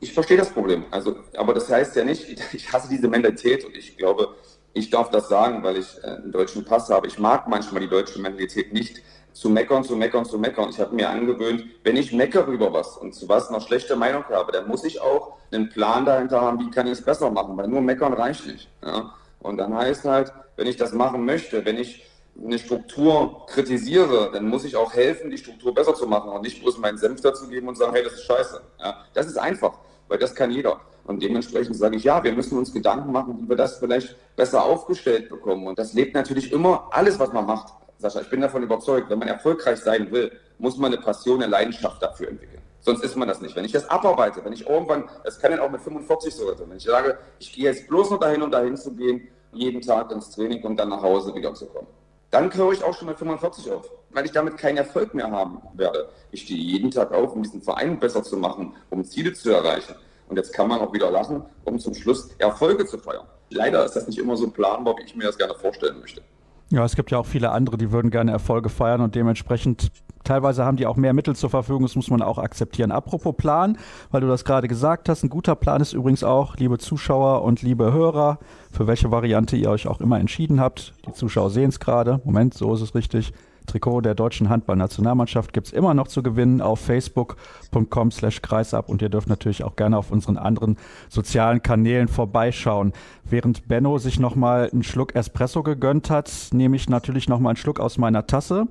Ich 0.01 0.11
verstehe 0.11 0.37
das 0.37 0.49
Problem. 0.49 0.83
Also, 0.91 1.15
aber 1.37 1.53
das 1.53 1.69
heißt 1.69 1.95
ja 1.95 2.03
nicht, 2.03 2.25
ich 2.53 2.73
hasse 2.73 2.89
diese 2.89 3.07
Mentalität 3.07 3.63
und 3.63 3.77
ich 3.77 3.95
glaube, 3.97 4.35
ich 4.73 4.89
darf 4.89 5.09
das 5.09 5.29
sagen, 5.29 5.63
weil 5.63 5.77
ich 5.77 6.03
einen 6.03 6.33
deutschen 6.33 6.65
Pass 6.65 6.89
habe. 6.89 7.07
Ich 7.07 7.17
mag 7.17 7.47
manchmal 7.47 7.81
die 7.81 7.89
deutsche 7.89 8.19
Mentalität 8.19 8.73
nicht 8.73 9.01
zu 9.33 9.49
meckern, 9.49 9.83
zu 9.83 9.95
meckern, 9.95 10.25
zu 10.25 10.37
meckern. 10.37 10.69
Ich 10.69 10.79
habe 10.79 10.95
mir 10.95 11.09
angewöhnt, 11.09 11.63
wenn 11.83 11.95
ich 11.97 12.11
meckere 12.13 12.47
über 12.47 12.73
was 12.73 12.97
und 12.97 13.13
zu 13.13 13.29
was 13.29 13.49
noch 13.49 13.65
schlechte 13.65 13.95
Meinung 13.95 14.23
habe, 14.29 14.51
dann 14.51 14.67
muss 14.67 14.83
ich 14.83 15.01
auch 15.01 15.37
einen 15.51 15.69
Plan 15.69 16.05
dahinter 16.05 16.41
haben, 16.41 16.59
wie 16.59 16.71
kann 16.71 16.87
ich 16.87 16.93
es 16.93 17.01
besser 17.01 17.29
machen, 17.29 17.55
weil 17.57 17.67
nur 17.67 17.81
meckern 17.81 18.13
reicht 18.13 18.45
nicht. 18.47 18.69
Ja? 18.83 19.13
Und 19.39 19.57
dann 19.57 19.75
heißt 19.75 20.05
halt, 20.05 20.31
wenn 20.55 20.67
ich 20.67 20.77
das 20.77 20.93
machen 20.93 21.25
möchte, 21.25 21.65
wenn 21.65 21.77
ich 21.77 22.05
eine 22.41 22.59
Struktur 22.59 23.45
kritisiere, 23.47 24.31
dann 24.31 24.47
muss 24.47 24.63
ich 24.63 24.75
auch 24.75 24.93
helfen, 24.93 25.29
die 25.29 25.37
Struktur 25.37 25.73
besser 25.73 25.93
zu 25.95 26.07
machen 26.07 26.31
und 26.31 26.41
nicht 26.41 26.61
bloß 26.61 26.77
meinen 26.77 26.97
Senf 26.97 27.21
dazu 27.21 27.47
geben 27.47 27.67
und 27.67 27.77
sagen, 27.77 27.93
hey, 27.93 28.03
das 28.03 28.13
ist 28.13 28.23
scheiße. 28.23 28.61
Ja? 28.79 29.05
Das 29.13 29.27
ist 29.27 29.37
einfach, 29.37 29.73
weil 30.07 30.17
das 30.17 30.33
kann 30.35 30.51
jeder. 30.51 30.79
Und 31.05 31.21
dementsprechend 31.21 31.75
sage 31.75 31.97
ich, 31.97 32.03
ja, 32.03 32.23
wir 32.23 32.31
müssen 32.31 32.57
uns 32.57 32.71
Gedanken 32.71 33.11
machen, 33.11 33.37
wie 33.41 33.49
wir 33.49 33.55
das 33.55 33.79
vielleicht 33.79 34.15
besser 34.35 34.63
aufgestellt 34.63 35.29
bekommen. 35.29 35.67
Und 35.67 35.79
das 35.79 35.93
lebt 35.93 36.13
natürlich 36.13 36.51
immer 36.51 36.87
alles, 36.91 37.19
was 37.19 37.33
man 37.33 37.45
macht. 37.45 37.73
Sascha, 38.01 38.21
ich 38.21 38.29
bin 38.29 38.41
davon 38.41 38.63
überzeugt, 38.63 39.09
wenn 39.11 39.19
man 39.19 39.27
erfolgreich 39.27 39.79
sein 39.79 40.11
will, 40.11 40.31
muss 40.57 40.77
man 40.77 40.91
eine 40.91 41.01
Passion, 41.01 41.41
eine 41.41 41.51
Leidenschaft 41.51 42.01
dafür 42.01 42.29
entwickeln. 42.29 42.61
Sonst 42.79 43.03
ist 43.03 43.15
man 43.15 43.27
das 43.27 43.41
nicht. 43.41 43.55
Wenn 43.55 43.63
ich 43.63 43.71
das 43.71 43.87
abarbeite, 43.89 44.43
wenn 44.43 44.53
ich 44.53 44.67
irgendwann, 44.67 45.07
das 45.23 45.39
kann 45.39 45.51
dann 45.51 45.59
auch 45.59 45.69
mit 45.69 45.81
45 45.81 46.33
so 46.33 46.47
sein, 46.47 46.67
wenn 46.67 46.77
ich 46.77 46.83
sage, 46.83 47.19
ich 47.37 47.53
gehe 47.53 47.65
jetzt 47.65 47.87
bloß 47.87 48.09
nur 48.09 48.19
dahin, 48.19 48.41
um 48.41 48.49
dahin 48.49 48.75
zu 48.75 48.91
gehen, 48.95 49.27
jeden 49.53 49.81
Tag 49.81 50.11
ins 50.11 50.31
Training 50.31 50.63
und 50.63 50.77
dann 50.77 50.89
nach 50.89 51.03
Hause 51.03 51.35
wiederzukommen. 51.35 51.87
Dann 52.31 52.51
höre 52.51 52.71
ich 52.71 52.83
auch 52.83 52.97
schon 52.97 53.07
mit 53.07 53.19
45 53.19 53.71
auf, 53.71 53.91
weil 54.09 54.25
ich 54.25 54.31
damit 54.31 54.57
keinen 54.57 54.77
Erfolg 54.77 55.13
mehr 55.13 55.29
haben 55.29 55.61
werde. 55.75 56.09
Ich 56.31 56.41
stehe 56.41 56.59
jeden 56.59 56.89
Tag 56.89 57.11
auf, 57.11 57.33
um 57.33 57.43
diesen 57.43 57.61
Verein 57.61 57.99
besser 57.99 58.23
zu 58.23 58.35
machen, 58.35 58.73
um 58.89 59.03
Ziele 59.03 59.33
zu 59.33 59.51
erreichen. 59.51 59.93
Und 60.27 60.37
jetzt 60.37 60.53
kann 60.53 60.67
man 60.67 60.79
auch 60.79 60.93
wieder 60.93 61.11
lachen, 61.11 61.45
um 61.65 61.77
zum 61.77 61.93
Schluss 61.93 62.29
Erfolge 62.39 62.85
zu 62.85 62.97
feiern. 62.97 63.27
Leider 63.49 63.85
ist 63.85 63.95
das 63.95 64.07
nicht 64.07 64.17
immer 64.17 64.37
so 64.37 64.49
planbar, 64.49 64.95
wie 64.97 65.03
ich 65.03 65.15
mir 65.15 65.25
das 65.25 65.37
gerne 65.37 65.53
vorstellen 65.53 65.99
möchte. 65.99 66.23
Ja, 66.71 66.85
es 66.85 66.95
gibt 66.95 67.11
ja 67.11 67.19
auch 67.19 67.25
viele 67.25 67.51
andere, 67.51 67.77
die 67.77 67.91
würden 67.91 68.11
gerne 68.11 68.31
Erfolge 68.31 68.69
feiern 68.69 69.01
und 69.01 69.13
dementsprechend 69.13 69.91
teilweise 70.23 70.63
haben 70.63 70.77
die 70.77 70.87
auch 70.87 70.95
mehr 70.95 71.11
Mittel 71.11 71.35
zur 71.35 71.49
Verfügung, 71.49 71.83
das 71.83 71.97
muss 71.97 72.09
man 72.09 72.21
auch 72.21 72.37
akzeptieren. 72.37 72.93
Apropos 72.93 73.35
Plan, 73.35 73.77
weil 74.09 74.21
du 74.21 74.27
das 74.27 74.45
gerade 74.45 74.69
gesagt 74.69 75.09
hast, 75.09 75.21
ein 75.23 75.29
guter 75.29 75.55
Plan 75.55 75.81
ist 75.81 75.91
übrigens 75.91 76.23
auch, 76.23 76.55
liebe 76.55 76.77
Zuschauer 76.77 77.43
und 77.43 77.61
liebe 77.61 77.91
Hörer, 77.91 78.39
für 78.71 78.87
welche 78.87 79.11
Variante 79.11 79.57
ihr 79.57 79.69
euch 79.69 79.85
auch 79.85 79.99
immer 79.99 80.21
entschieden 80.21 80.61
habt. 80.61 80.93
Die 81.05 81.11
Zuschauer 81.11 81.49
sehen 81.49 81.69
es 81.69 81.81
gerade. 81.81 82.21
Moment, 82.23 82.53
so 82.53 82.73
ist 82.73 82.81
es 82.81 82.95
richtig. 82.95 83.33
Trikot 83.65 84.01
der 84.01 84.15
deutschen 84.15 84.49
Handballnationalmannschaft 84.49 85.53
gibt 85.53 85.67
es 85.67 85.73
immer 85.73 85.93
noch 85.93 86.07
zu 86.07 86.23
gewinnen 86.23 86.61
auf 86.61 86.79
facebook.com 86.79 88.11
slash 88.11 88.41
kreisab 88.41 88.89
und 88.89 89.01
ihr 89.01 89.09
dürft 89.09 89.29
natürlich 89.29 89.63
auch 89.63 89.75
gerne 89.75 89.97
auf 89.97 90.11
unseren 90.11 90.37
anderen 90.37 90.77
sozialen 91.09 91.61
Kanälen 91.61 92.07
vorbeischauen. 92.07 92.93
Während 93.23 93.67
Benno 93.67 93.97
sich 93.97 94.19
nochmal 94.19 94.69
einen 94.71 94.83
Schluck 94.83 95.15
Espresso 95.15 95.63
gegönnt 95.63 96.09
hat, 96.09 96.31
nehme 96.53 96.75
ich 96.75 96.89
natürlich 96.89 97.29
nochmal 97.29 97.51
einen 97.51 97.57
Schluck 97.57 97.79
aus 97.79 97.97
meiner 97.97 98.27
Tasse. 98.27 98.67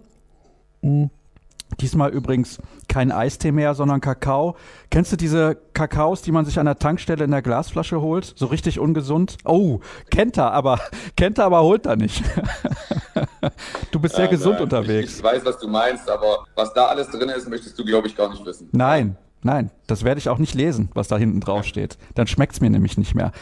Mhm. 0.83 1.11
Diesmal 1.79 2.11
übrigens 2.11 2.59
kein 2.88 3.12
Eistee 3.12 3.53
mehr, 3.53 3.74
sondern 3.74 4.00
Kakao. 4.00 4.57
Kennst 4.90 5.12
du 5.12 5.16
diese 5.16 5.57
Kakaos, 5.72 6.20
die 6.22 6.33
man 6.33 6.44
sich 6.44 6.59
an 6.59 6.66
der 6.66 6.79
Tankstelle 6.79 7.24
in 7.24 7.31
der 7.31 7.42
Glasflasche 7.42 8.00
holt? 8.00 8.33
So 8.37 8.46
richtig 8.46 8.81
ungesund? 8.81 9.38
Oh, 9.44 9.81
kennt 10.11 10.37
er, 10.37 10.53
aber 10.53 10.81
kennt 11.16 11.38
er, 11.38 11.44
aber 11.44 11.62
holt 11.62 11.87
er 11.87 11.96
nicht. 11.96 12.22
du 13.90 14.00
bist 14.00 14.14
sehr 14.14 14.26
ja, 14.26 14.31
gesund 14.31 14.55
nein, 14.55 14.62
unterwegs. 14.64 15.12
Ich, 15.12 15.18
ich, 15.18 15.22
weiß, 15.24 15.44
was 15.44 15.59
du 15.59 15.68
meinst, 15.68 16.09
aber 16.09 16.44
was 16.55 16.72
da 16.74 16.87
alles 16.87 17.09
drin 17.09 17.29
ist, 17.29 17.48
möchtest 17.48 17.79
du, 17.79 17.85
glaube 17.85 18.09
ich, 18.09 18.16
gar 18.16 18.31
nicht 18.31 18.44
wissen. 18.44 18.68
Nein, 18.72 19.16
nein, 19.42 19.70
das 19.87 20.05
werde 20.05 20.18
ich 20.18 20.29
auch 20.29 20.38
nicht 20.38 20.55
lesen, 20.55 20.90
was 20.94 21.09
da 21.09 21.16
hinten 21.16 21.40
drauf 21.40 21.64
steht. 21.64 21.98
Dann 22.14 22.26
schmeckt 22.26 22.55
es 22.55 22.61
mir 22.61 22.70
nämlich 22.70 22.98
nicht 22.98 23.14
mehr. 23.14 23.33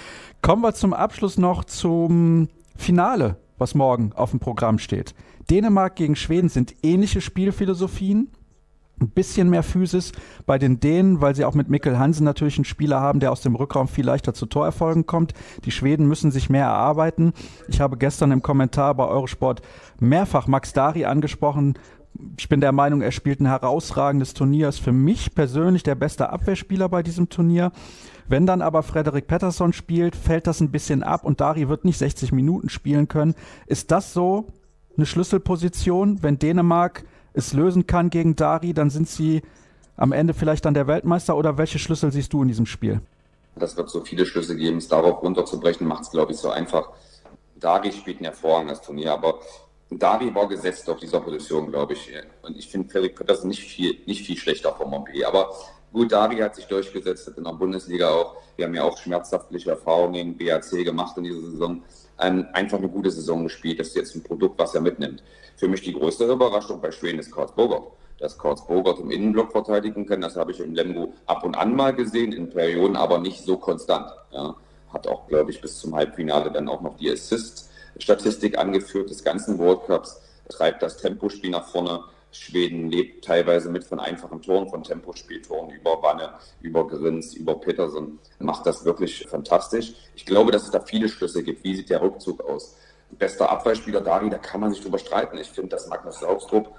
Kommen 0.42 0.62
wir 0.62 0.74
zum 0.74 0.92
Abschluss 0.92 1.38
noch 1.38 1.64
zum 1.64 2.48
Finale, 2.76 3.36
was 3.58 3.74
morgen 3.74 4.12
auf 4.14 4.30
dem 4.30 4.40
Programm 4.40 4.78
steht. 4.78 5.14
Dänemark 5.50 5.96
gegen 5.96 6.14
Schweden 6.14 6.48
sind 6.48 6.74
ähnliche 6.82 7.20
Spielphilosophien. 7.20 8.30
Ein 9.00 9.10
bisschen 9.10 9.48
mehr 9.48 9.62
Physis 9.62 10.12
bei 10.44 10.58
den 10.58 10.80
Dänen, 10.80 11.20
weil 11.20 11.34
sie 11.34 11.44
auch 11.44 11.54
mit 11.54 11.68
Mikkel 11.68 11.98
Hansen 11.98 12.24
natürlich 12.24 12.56
einen 12.56 12.64
Spieler 12.64 13.00
haben, 13.00 13.20
der 13.20 13.30
aus 13.30 13.42
dem 13.42 13.54
Rückraum 13.54 13.86
viel 13.86 14.04
leichter 14.04 14.34
zu 14.34 14.46
Torerfolgen 14.46 15.06
kommt. 15.06 15.34
Die 15.64 15.70
Schweden 15.70 16.08
müssen 16.08 16.30
sich 16.32 16.50
mehr 16.50 16.64
erarbeiten. 16.64 17.32
Ich 17.68 17.80
habe 17.80 17.96
gestern 17.96 18.32
im 18.32 18.42
Kommentar 18.42 18.94
bei 18.94 19.06
Eurosport 19.06 19.62
mehrfach 20.00 20.48
Max 20.48 20.72
Dari 20.72 21.04
angesprochen. 21.04 21.74
Ich 22.36 22.48
bin 22.48 22.60
der 22.60 22.72
Meinung, 22.72 23.00
er 23.00 23.12
spielt 23.12 23.40
ein 23.40 23.46
herausragendes 23.46 24.34
Turnier. 24.34 24.68
Ist 24.68 24.80
für 24.80 24.92
mich 24.92 25.34
persönlich 25.34 25.84
der 25.84 25.94
beste 25.94 26.30
Abwehrspieler 26.30 26.88
bei 26.88 27.04
diesem 27.04 27.28
Turnier. 27.28 27.70
Wenn 28.26 28.46
dann 28.46 28.62
aber 28.62 28.82
Frederik 28.82 29.28
Pettersson 29.28 29.72
spielt, 29.72 30.16
fällt 30.16 30.46
das 30.48 30.60
ein 30.60 30.70
bisschen 30.70 31.04
ab 31.04 31.24
und 31.24 31.40
Dari 31.40 31.68
wird 31.68 31.84
nicht 31.84 31.98
60 31.98 32.32
Minuten 32.32 32.68
spielen 32.68 33.06
können. 33.06 33.34
Ist 33.66 33.92
das 33.92 34.12
so 34.12 34.46
eine 34.96 35.06
Schlüsselposition. 35.06 36.22
Wenn 36.22 36.38
Dänemark 36.38 37.04
es 37.32 37.52
lösen 37.52 37.86
kann 37.86 38.10
gegen 38.10 38.36
Dari, 38.36 38.74
dann 38.74 38.90
sind 38.90 39.08
sie 39.08 39.42
am 39.96 40.12
Ende 40.12 40.34
vielleicht 40.34 40.64
dann 40.64 40.74
der 40.74 40.86
Weltmeister 40.86 41.36
oder 41.36 41.58
welche 41.58 41.78
Schlüssel 41.78 42.12
siehst 42.12 42.32
du 42.32 42.42
in 42.42 42.48
diesem 42.48 42.66
Spiel? 42.66 43.00
Das 43.56 43.76
wird 43.76 43.90
so 43.90 44.00
viele 44.02 44.24
Schlüssel 44.24 44.56
geben, 44.56 44.78
es 44.78 44.88
darauf 44.88 45.22
runterzubrechen, 45.22 45.86
macht 45.86 46.02
es, 46.02 46.10
glaube 46.10 46.32
ich, 46.32 46.38
so 46.38 46.50
einfach. 46.50 46.90
Dari 47.56 47.92
spielt 47.92 48.20
ein 48.20 48.24
hervorragendes 48.24 48.80
Turnier, 48.80 49.12
aber 49.12 49.40
Dari 49.90 50.32
war 50.34 50.46
gesetzt 50.46 50.88
auf 50.88 50.98
dieser 50.98 51.20
Position, 51.20 51.70
glaube 51.70 51.94
ich. 51.94 52.12
Und 52.42 52.56
ich 52.56 52.68
finde 52.68 52.88
Frederik 52.88 53.16
Pettersen 53.16 53.48
nicht 53.48 53.62
viel, 53.62 53.98
nicht 54.06 54.24
viel 54.24 54.36
schlechter 54.36 54.72
vom 54.74 54.90
Montpellier. 54.90 55.26
Aber 55.26 55.50
gut, 55.92 56.12
Dari 56.12 56.36
hat 56.36 56.54
sich 56.54 56.66
durchgesetzt, 56.66 57.32
in 57.36 57.44
der 57.44 57.52
Bundesliga 57.52 58.10
auch. 58.10 58.36
Wir 58.56 58.66
haben 58.66 58.74
ja 58.74 58.84
auch 58.84 58.96
schmerzhaftliche 58.98 59.70
Erfahrungen 59.70 60.12
gegen 60.12 60.38
BAC 60.38 60.84
gemacht 60.84 61.16
in 61.16 61.24
dieser 61.24 61.40
Saison 61.40 61.82
ähm, 62.20 62.46
einfach 62.52 62.78
eine 62.78 62.88
gute 62.88 63.10
Saison 63.10 63.44
gespielt. 63.44 63.80
Das 63.80 63.88
ist 63.88 63.96
jetzt 63.96 64.14
ein 64.14 64.22
Produkt, 64.22 64.58
was 64.58 64.74
er 64.74 64.80
mitnimmt. 64.80 65.22
Für 65.56 65.68
mich 65.68 65.82
die 65.82 65.92
größte 65.92 66.24
Überraschung 66.24 66.80
bei 66.80 66.90
Schweden 66.90 67.18
ist 67.18 67.32
Karls 67.32 67.52
Bogart. 67.52 67.92
Dass 68.18 68.36
Karls 68.36 68.66
Bogart 68.66 68.98
im 68.98 69.10
Innenblock 69.10 69.52
verteidigen 69.52 70.06
kann, 70.06 70.20
das 70.20 70.36
habe 70.36 70.52
ich 70.52 70.60
im 70.60 70.74
Lemgo 70.74 71.12
ab 71.26 71.44
und 71.44 71.56
an 71.56 71.74
mal 71.74 71.94
gesehen, 71.94 72.32
in 72.32 72.50
Perioden 72.50 72.96
aber 72.96 73.18
nicht 73.18 73.44
so 73.44 73.56
konstant. 73.56 74.10
Ja. 74.32 74.56
Hat 74.92 75.06
auch, 75.06 75.28
glaube 75.28 75.50
ich, 75.50 75.60
bis 75.60 75.78
zum 75.78 75.94
Halbfinale 75.94 76.50
dann 76.50 76.68
auch 76.68 76.80
noch 76.80 76.96
die 76.96 77.10
Assist-Statistik 77.10 78.58
angeführt 78.58 79.10
des 79.10 79.22
ganzen 79.22 79.58
World 79.58 79.86
Cups, 79.86 80.20
treibt 80.48 80.82
das 80.82 80.96
Tempospiel 80.96 81.50
nach 81.50 81.68
vorne 81.68 82.04
Schweden 82.30 82.90
lebt 82.90 83.24
teilweise 83.24 83.70
mit 83.70 83.84
von 83.84 84.00
einfachen 84.00 84.42
Toren, 84.42 84.68
von 84.68 84.82
Tempospieltoren 84.82 85.70
über 85.70 86.02
Wanne, 86.02 86.34
über 86.60 86.86
Grins, 86.86 87.34
über 87.34 87.58
Petersen. 87.58 88.18
Macht 88.38 88.66
das 88.66 88.84
wirklich 88.84 89.26
fantastisch. 89.28 89.94
Ich 90.14 90.26
glaube, 90.26 90.52
dass 90.52 90.64
es 90.64 90.70
da 90.70 90.80
viele 90.80 91.08
Schlüsse 91.08 91.42
gibt. 91.42 91.64
Wie 91.64 91.74
sieht 91.74 91.90
der 91.90 92.02
Rückzug 92.02 92.40
aus? 92.44 92.76
Bester 93.10 93.50
Abwehrspieler 93.50 94.02
Dari, 94.02 94.28
da 94.28 94.38
kann 94.38 94.60
man 94.60 94.72
sich 94.72 94.82
drüber 94.82 94.98
streiten. 94.98 95.38
Ich 95.38 95.48
finde, 95.48 95.70
dass 95.70 95.88
Magnus 95.88 96.20
Saugstrup 96.20 96.70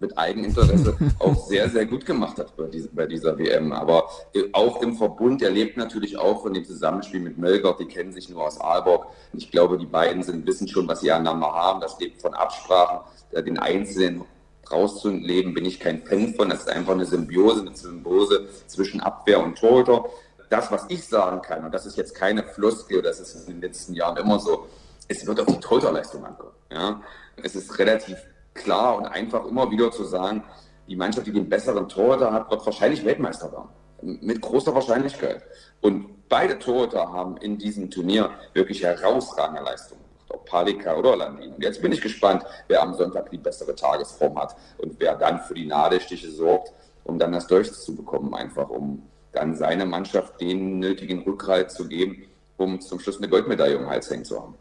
mit 0.00 0.16
Eigeninteresse 0.16 0.96
auch 1.18 1.46
sehr, 1.46 1.68
sehr 1.68 1.86
gut 1.86 2.04
gemacht 2.04 2.38
hat 2.38 2.56
bei 2.56 2.66
dieser, 2.66 2.88
bei 2.92 3.06
dieser 3.06 3.38
WM. 3.38 3.72
Aber 3.72 4.08
auch 4.52 4.82
im 4.82 4.96
Verbund, 4.96 5.42
er 5.42 5.50
lebt 5.50 5.76
natürlich 5.76 6.18
auch 6.18 6.42
von 6.42 6.52
dem 6.52 6.64
Zusammenspiel 6.64 7.20
mit 7.20 7.38
Mölgert, 7.38 7.80
die 7.80 7.86
kennen 7.86 8.12
sich 8.12 8.28
nur 8.28 8.44
aus 8.46 8.60
Aalborg. 8.60 9.06
Ich 9.32 9.50
glaube, 9.50 9.78
die 9.78 9.86
beiden 9.86 10.22
sind, 10.22 10.46
wissen 10.46 10.68
schon, 10.68 10.88
was 10.88 11.00
sie 11.00 11.12
aneinander 11.12 11.52
haben. 11.52 11.80
Das 11.80 11.98
lebt 12.00 12.20
von 12.20 12.34
Absprachen, 12.34 13.00
den 13.32 13.58
Einzelnen 13.58 14.24
rauszuleben, 14.70 15.54
bin 15.54 15.64
ich 15.64 15.80
kein 15.80 16.02
Fan 16.02 16.34
von. 16.34 16.48
Das 16.50 16.60
ist 16.60 16.68
einfach 16.68 16.92
eine 16.92 17.06
Symbiose, 17.06 17.60
eine 17.60 17.76
Symbiose 17.76 18.48
zwischen 18.66 19.00
Abwehr 19.00 19.42
und 19.42 19.58
Torhüter. 19.58 20.04
das, 20.48 20.70
was 20.72 20.84
ich 20.88 21.06
sagen 21.06 21.42
kann, 21.42 21.64
und 21.64 21.72
das 21.72 21.86
ist 21.86 21.96
jetzt 21.96 22.14
keine 22.14 22.42
Floskel, 22.42 23.02
das 23.02 23.20
ist 23.20 23.34
in 23.46 23.54
den 23.54 23.60
letzten 23.60 23.94
Jahren 23.94 24.16
immer 24.16 24.40
so, 24.40 24.66
es 25.06 25.24
wird 25.24 25.40
auf 25.40 25.46
die 25.46 25.60
Torhüterleistung 25.60 26.24
ankommen. 26.24 26.54
Ja? 26.72 27.00
Es 27.42 27.54
ist 27.54 27.78
relativ 27.78 28.16
klar 28.54 28.96
und 28.96 29.06
einfach 29.06 29.46
immer 29.46 29.70
wieder 29.70 29.92
zu 29.92 30.04
sagen, 30.04 30.42
die 30.88 30.96
Mannschaft, 30.96 31.26
die 31.28 31.32
den 31.32 31.48
besseren 31.48 31.88
Torhüter 31.88 32.32
hat, 32.32 32.50
wird 32.50 32.66
wahrscheinlich 32.66 33.04
Weltmeister 33.04 33.52
werden. 33.52 33.68
Mit 34.02 34.40
großer 34.40 34.74
Wahrscheinlichkeit. 34.74 35.42
Und 35.80 36.28
beide 36.28 36.58
Torhüter 36.58 37.12
haben 37.12 37.36
in 37.36 37.58
diesem 37.58 37.90
Turnier 37.90 38.30
wirklich 38.54 38.82
herausragende 38.82 39.62
Leistungen 39.62 40.09
Palika 40.38 40.96
oder 40.96 41.16
Landin. 41.16 41.52
Und 41.52 41.62
jetzt 41.62 41.82
bin 41.82 41.92
ich 41.92 42.00
gespannt, 42.00 42.44
wer 42.68 42.82
am 42.82 42.94
Sonntag 42.94 43.30
die 43.30 43.38
bessere 43.38 43.74
Tagesform 43.74 44.38
hat 44.38 44.56
und 44.78 44.96
wer 44.98 45.16
dann 45.16 45.40
für 45.40 45.54
die 45.54 45.66
Nadelstiche 45.66 46.30
sorgt, 46.30 46.72
um 47.04 47.18
dann 47.18 47.32
das 47.32 47.46
durchzubekommen, 47.46 48.34
einfach 48.34 48.68
um 48.68 49.02
dann 49.32 49.54
seine 49.54 49.86
Mannschaft 49.86 50.40
den 50.40 50.78
nötigen 50.78 51.22
Rückhalt 51.22 51.70
zu 51.70 51.88
geben, 51.88 52.24
um 52.56 52.80
zum 52.80 52.98
Schluss 53.00 53.18
eine 53.18 53.28
Goldmedaille 53.28 53.76
um 53.76 53.84
den 53.84 53.90
Hals 53.90 54.10
hängen 54.10 54.24
zu 54.24 54.40
haben. 54.40 54.54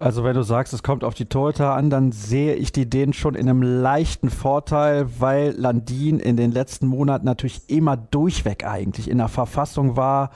Also 0.00 0.22
wenn 0.22 0.34
du 0.34 0.42
sagst, 0.42 0.72
es 0.72 0.84
kommt 0.84 1.02
auf 1.02 1.14
die 1.14 1.24
Torhüter 1.24 1.72
an, 1.72 1.90
dann 1.90 2.12
sehe 2.12 2.54
ich 2.54 2.70
die 2.70 2.88
denen 2.88 3.12
schon 3.12 3.34
in 3.34 3.48
einem 3.48 3.62
leichten 3.62 4.30
Vorteil, 4.30 5.08
weil 5.18 5.50
Landin 5.56 6.20
in 6.20 6.36
den 6.36 6.52
letzten 6.52 6.86
Monaten 6.86 7.24
natürlich 7.24 7.68
immer 7.68 7.96
durchweg 7.96 8.64
eigentlich 8.64 9.10
in 9.10 9.18
der 9.18 9.26
Verfassung 9.26 9.96
war, 9.96 10.30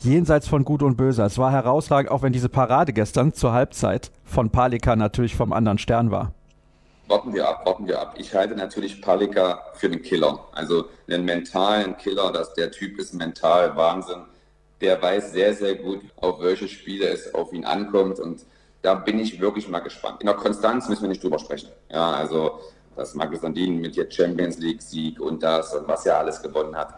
jenseits 0.00 0.48
von 0.48 0.64
Gut 0.64 0.82
und 0.82 0.96
Böse. 0.96 1.22
Es 1.22 1.38
war 1.38 1.52
herausragend, 1.52 2.10
auch 2.10 2.22
wenn 2.22 2.32
diese 2.32 2.48
Parade 2.48 2.92
gestern 2.92 3.32
zur 3.32 3.52
Halbzeit 3.52 4.10
von 4.24 4.50
Palika 4.50 4.96
natürlich 4.96 5.36
vom 5.36 5.52
anderen 5.52 5.78
Stern 5.78 6.10
war. 6.10 6.32
Warten 7.06 7.34
wir 7.34 7.48
ab, 7.48 7.64
warten 7.66 7.86
wir 7.86 8.00
ab. 8.00 8.14
Ich 8.18 8.34
halte 8.34 8.56
natürlich 8.56 9.00
Palika 9.00 9.60
für 9.74 9.86
einen 9.86 10.02
Killer. 10.02 10.40
Also 10.52 10.86
einen 11.06 11.24
mentalen 11.24 11.96
Killer, 11.98 12.32
dass 12.32 12.54
der 12.54 12.72
Typ 12.72 12.98
ist 12.98 13.14
mental 13.14 13.76
Wahnsinn. 13.76 14.22
Der 14.80 15.00
weiß 15.00 15.30
sehr, 15.30 15.54
sehr 15.54 15.76
gut, 15.76 16.00
auf 16.16 16.40
welche 16.40 16.66
Spiele 16.66 17.06
es 17.06 17.32
auf 17.32 17.52
ihn 17.52 17.64
ankommt 17.64 18.18
und 18.18 18.44
da 18.84 18.94
bin 18.94 19.18
ich 19.18 19.40
wirklich 19.40 19.66
mal 19.66 19.80
gespannt. 19.80 20.20
In 20.20 20.26
der 20.26 20.36
Konstanz 20.36 20.90
müssen 20.90 21.02
wir 21.02 21.08
nicht 21.08 21.22
drüber 21.22 21.38
sprechen. 21.38 21.70
Ja, 21.90 22.12
also, 22.12 22.60
dass 22.94 23.14
Markus 23.14 23.40
Sandin 23.40 23.80
mit 23.80 23.96
der 23.96 24.10
Champions 24.10 24.58
League 24.58 24.82
Sieg 24.82 25.18
und 25.18 25.42
das 25.42 25.74
und 25.74 25.88
was 25.88 26.04
er 26.04 26.18
alles 26.18 26.42
gewonnen 26.42 26.76
hat 26.76 26.94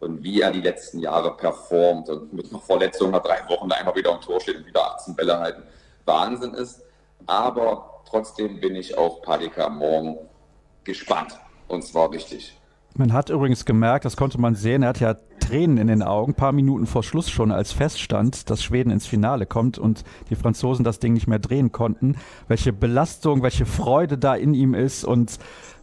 und 0.00 0.22
wie 0.22 0.42
er 0.42 0.50
die 0.50 0.60
letzten 0.60 0.98
Jahre 0.98 1.34
performt 1.34 2.10
und 2.10 2.34
mit 2.34 2.50
einer 2.50 2.60
Verletzung 2.60 3.10
nach 3.12 3.22
drei 3.22 3.38
Wochen 3.48 3.70
da 3.70 3.76
einmal 3.76 3.96
wieder 3.96 4.12
am 4.12 4.20
Tor 4.20 4.38
steht 4.38 4.58
und 4.58 4.66
wieder 4.66 4.94
18 4.94 5.16
Bälle 5.16 5.38
halten. 5.38 5.62
Wahnsinn 6.04 6.52
ist. 6.52 6.82
Aber 7.26 8.02
trotzdem 8.06 8.60
bin 8.60 8.76
ich 8.76 8.98
auf 8.98 9.22
Padika 9.22 9.70
morgen 9.70 10.18
gespannt. 10.84 11.38
Und 11.68 11.82
zwar 11.82 12.10
richtig. 12.12 12.59
Man 12.96 13.12
hat 13.12 13.30
übrigens 13.30 13.64
gemerkt, 13.64 14.04
das 14.04 14.16
konnte 14.16 14.40
man 14.40 14.54
sehen, 14.54 14.82
er 14.82 14.90
hat 14.90 15.00
ja 15.00 15.14
Tränen 15.38 15.78
in 15.78 15.86
den 15.86 16.02
Augen, 16.02 16.34
paar 16.34 16.52
Minuten 16.52 16.86
vor 16.86 17.02
Schluss 17.02 17.30
schon, 17.30 17.50
als 17.50 17.72
feststand, 17.72 18.50
dass 18.50 18.62
Schweden 18.62 18.90
ins 18.90 19.06
Finale 19.06 19.46
kommt 19.46 19.78
und 19.78 20.04
die 20.28 20.36
Franzosen 20.36 20.84
das 20.84 20.98
Ding 20.98 21.12
nicht 21.12 21.26
mehr 21.26 21.38
drehen 21.38 21.72
konnten. 21.72 22.16
Welche 22.48 22.72
Belastung, 22.72 23.42
welche 23.42 23.66
Freude 23.66 24.18
da 24.18 24.34
in 24.34 24.54
ihm 24.54 24.74
ist 24.74 25.04
und 25.04 25.38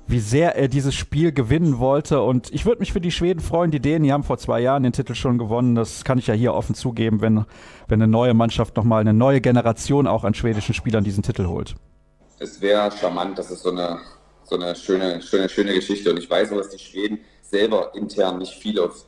wie 0.07 0.19
sehr 0.19 0.55
er 0.55 0.69
dieses 0.69 0.95
Spiel 0.95 1.33
gewinnen 1.33 1.79
wollte. 1.79 2.21
Und 2.21 2.53
ich 2.53 2.65
würde 2.65 2.79
mich 2.79 2.93
für 2.93 3.01
die 3.01 3.11
Schweden 3.11 3.41
freuen. 3.41 3.71
Die 3.71 3.81
Dänen, 3.81 4.03
die 4.03 4.13
haben 4.13 4.23
vor 4.23 4.37
zwei 4.37 4.61
Jahren 4.61 4.83
den 4.83 4.93
Titel 4.93 5.15
schon 5.15 5.37
gewonnen. 5.37 5.75
Das 5.75 6.05
kann 6.05 6.17
ich 6.17 6.27
ja 6.27 6.33
hier 6.33 6.53
offen 6.53 6.75
zugeben, 6.75 7.21
wenn, 7.21 7.45
wenn 7.87 8.01
eine 8.01 8.09
neue 8.09 8.33
Mannschaft 8.33 8.77
nochmal, 8.77 9.01
eine 9.01 9.13
neue 9.13 9.41
Generation 9.41 10.07
auch 10.07 10.23
an 10.23 10.33
schwedischen 10.33 10.73
Spielern 10.73 11.03
diesen 11.03 11.23
Titel 11.23 11.47
holt. 11.47 11.75
Es 12.39 12.61
wäre 12.61 12.89
charmant, 12.91 13.37
das 13.37 13.51
ist 13.51 13.63
so 13.63 13.71
eine, 13.71 13.99
so 14.47 14.55
eine 14.55 14.75
schöne, 14.75 15.21
schöne, 15.21 15.49
schöne 15.49 15.73
Geschichte. 15.73 16.09
Und 16.09 16.17
ich 16.17 16.29
weiß 16.29 16.51
auch, 16.51 16.57
dass 16.57 16.69
die 16.69 16.79
Schweden 16.79 17.19
selber 17.41 17.91
intern 17.95 18.37
nicht 18.37 18.53
viel 18.53 18.79
auf 18.79 19.05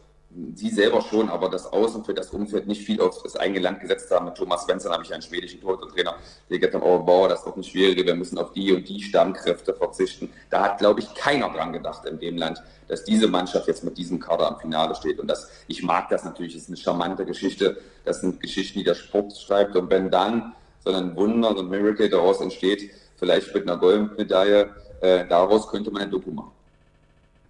sie 0.54 0.70
selber 0.70 1.02
schon, 1.02 1.28
aber 1.30 1.50
das 1.50 1.72
Außen 1.74 2.06
für 2.06 2.14
das 2.14 2.30
Umfeld 2.30 2.68
nicht 2.68 2.84
viel 2.84 3.02
auf 3.02 3.24
das 3.24 3.36
eigene 3.36 3.62
Land 3.62 3.80
gesetzt 3.80 4.12
haben. 4.12 4.26
Mit 4.26 4.36
Thomas 4.36 4.64
Svensson 4.64 4.92
habe 4.92 5.04
ich 5.04 5.12
einen 5.12 5.24
schwedischen 5.24 5.60
Torhüter-Trainer, 5.60 6.16
der 6.50 6.60
gesagt 6.60 6.76
hat, 6.76 6.84
oh 6.84 7.02
wow, 7.04 7.28
das 7.28 7.40
ist 7.40 7.48
doch 7.48 7.58
ein 7.58 7.64
schwieriger, 7.64 8.06
wir 8.06 8.16
müssen 8.16 8.38
auf 8.38 8.54
die 8.54 8.72
und 8.72 8.88
die 8.88 9.02
Stammkräfte 9.02 9.74
verzichten. 9.74 10.32
Da 10.52 10.62
hat, 10.62 10.78
glaube 10.78 11.00
ich, 11.00 11.14
keiner 11.16 11.50
dran 11.50 11.74
gedacht 11.74 12.06
in 12.06 12.20
dem 12.20 12.38
Land, 12.38 12.62
dass 12.88 13.04
diese 13.04 13.28
Mannschaft 13.28 13.68
jetzt 13.68 13.84
mit 13.84 13.98
diesem 13.98 14.20
Kader 14.20 14.48
am 14.48 14.60
Finale 14.60 14.94
steht. 14.94 15.20
Und 15.20 15.28
das, 15.28 15.50
ich 15.68 15.82
mag 15.82 16.10
das 16.10 16.24
natürlich, 16.24 16.54
das 16.54 16.64
ist 16.64 16.70
eine 16.70 16.78
charmante 16.78 17.26
Geschichte. 17.26 17.78
Das 18.06 18.22
sind 18.22 18.40
Geschichten, 18.40 18.78
die 18.78 18.86
der 18.86 18.96
Sport 18.96 19.36
schreibt. 19.36 19.76
Und 19.76 19.90
wenn 19.90 20.12
dann 20.12 20.54
so 20.86 20.92
ein 20.92 21.16
Wunder, 21.16 21.56
so 21.56 21.62
ein 21.62 21.70
Miracle 21.70 22.10
daraus 22.10 22.40
entsteht, 22.40 22.92
vielleicht 23.18 23.54
mit 23.54 23.64
einer 23.64 23.78
Goldmedaille, 23.78 24.70
äh, 25.02 25.26
daraus 25.28 25.68
könnte 25.68 25.92
man 25.92 26.04
ein 26.04 26.12
Doku 26.12 26.32
machen. 26.32 26.52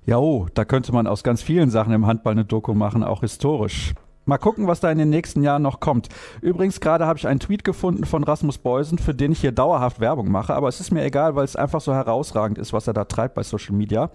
Ja, 0.06 0.18
oh, 0.18 0.48
da 0.54 0.66
könnte 0.66 0.92
man 0.92 1.08
aus 1.08 1.24
ganz 1.24 1.42
vielen 1.42 1.70
Sachen 1.70 1.94
im 1.94 2.08
Handball 2.08 2.32
eine 2.32 2.46
Doku 2.46 2.74
machen, 2.74 3.04
auch 3.04 3.22
historisch. 3.22 3.94
Mal 4.26 4.38
gucken, 4.38 4.68
was 4.68 4.80
da 4.80 4.92
in 4.92 4.98
den 4.98 5.10
nächsten 5.10 5.44
Jahren 5.44 5.62
noch 5.62 5.80
kommt. 5.80 6.10
Übrigens, 6.42 6.80
gerade 6.80 7.06
habe 7.06 7.18
ich 7.18 7.28
einen 7.28 7.40
Tweet 7.40 7.64
gefunden 7.64 8.06
von 8.06 8.24
Rasmus 8.24 8.60
Beusen, 8.60 8.98
für 8.98 9.14
den 9.14 9.32
ich 9.32 9.42
hier 9.42 9.52
dauerhaft 9.52 10.00
Werbung 10.00 10.32
mache, 10.32 10.54
aber 10.54 10.68
es 10.68 10.80
ist 10.80 10.92
mir 10.92 11.04
egal, 11.04 11.36
weil 11.36 11.46
es 11.46 11.56
einfach 11.56 11.82
so 11.82 11.94
herausragend 11.94 12.58
ist, 12.58 12.72
was 12.72 12.88
er 12.88 12.94
da 12.94 13.06
treibt 13.06 13.36
bei 13.36 13.44
Social 13.44 13.76
Media. 13.76 14.12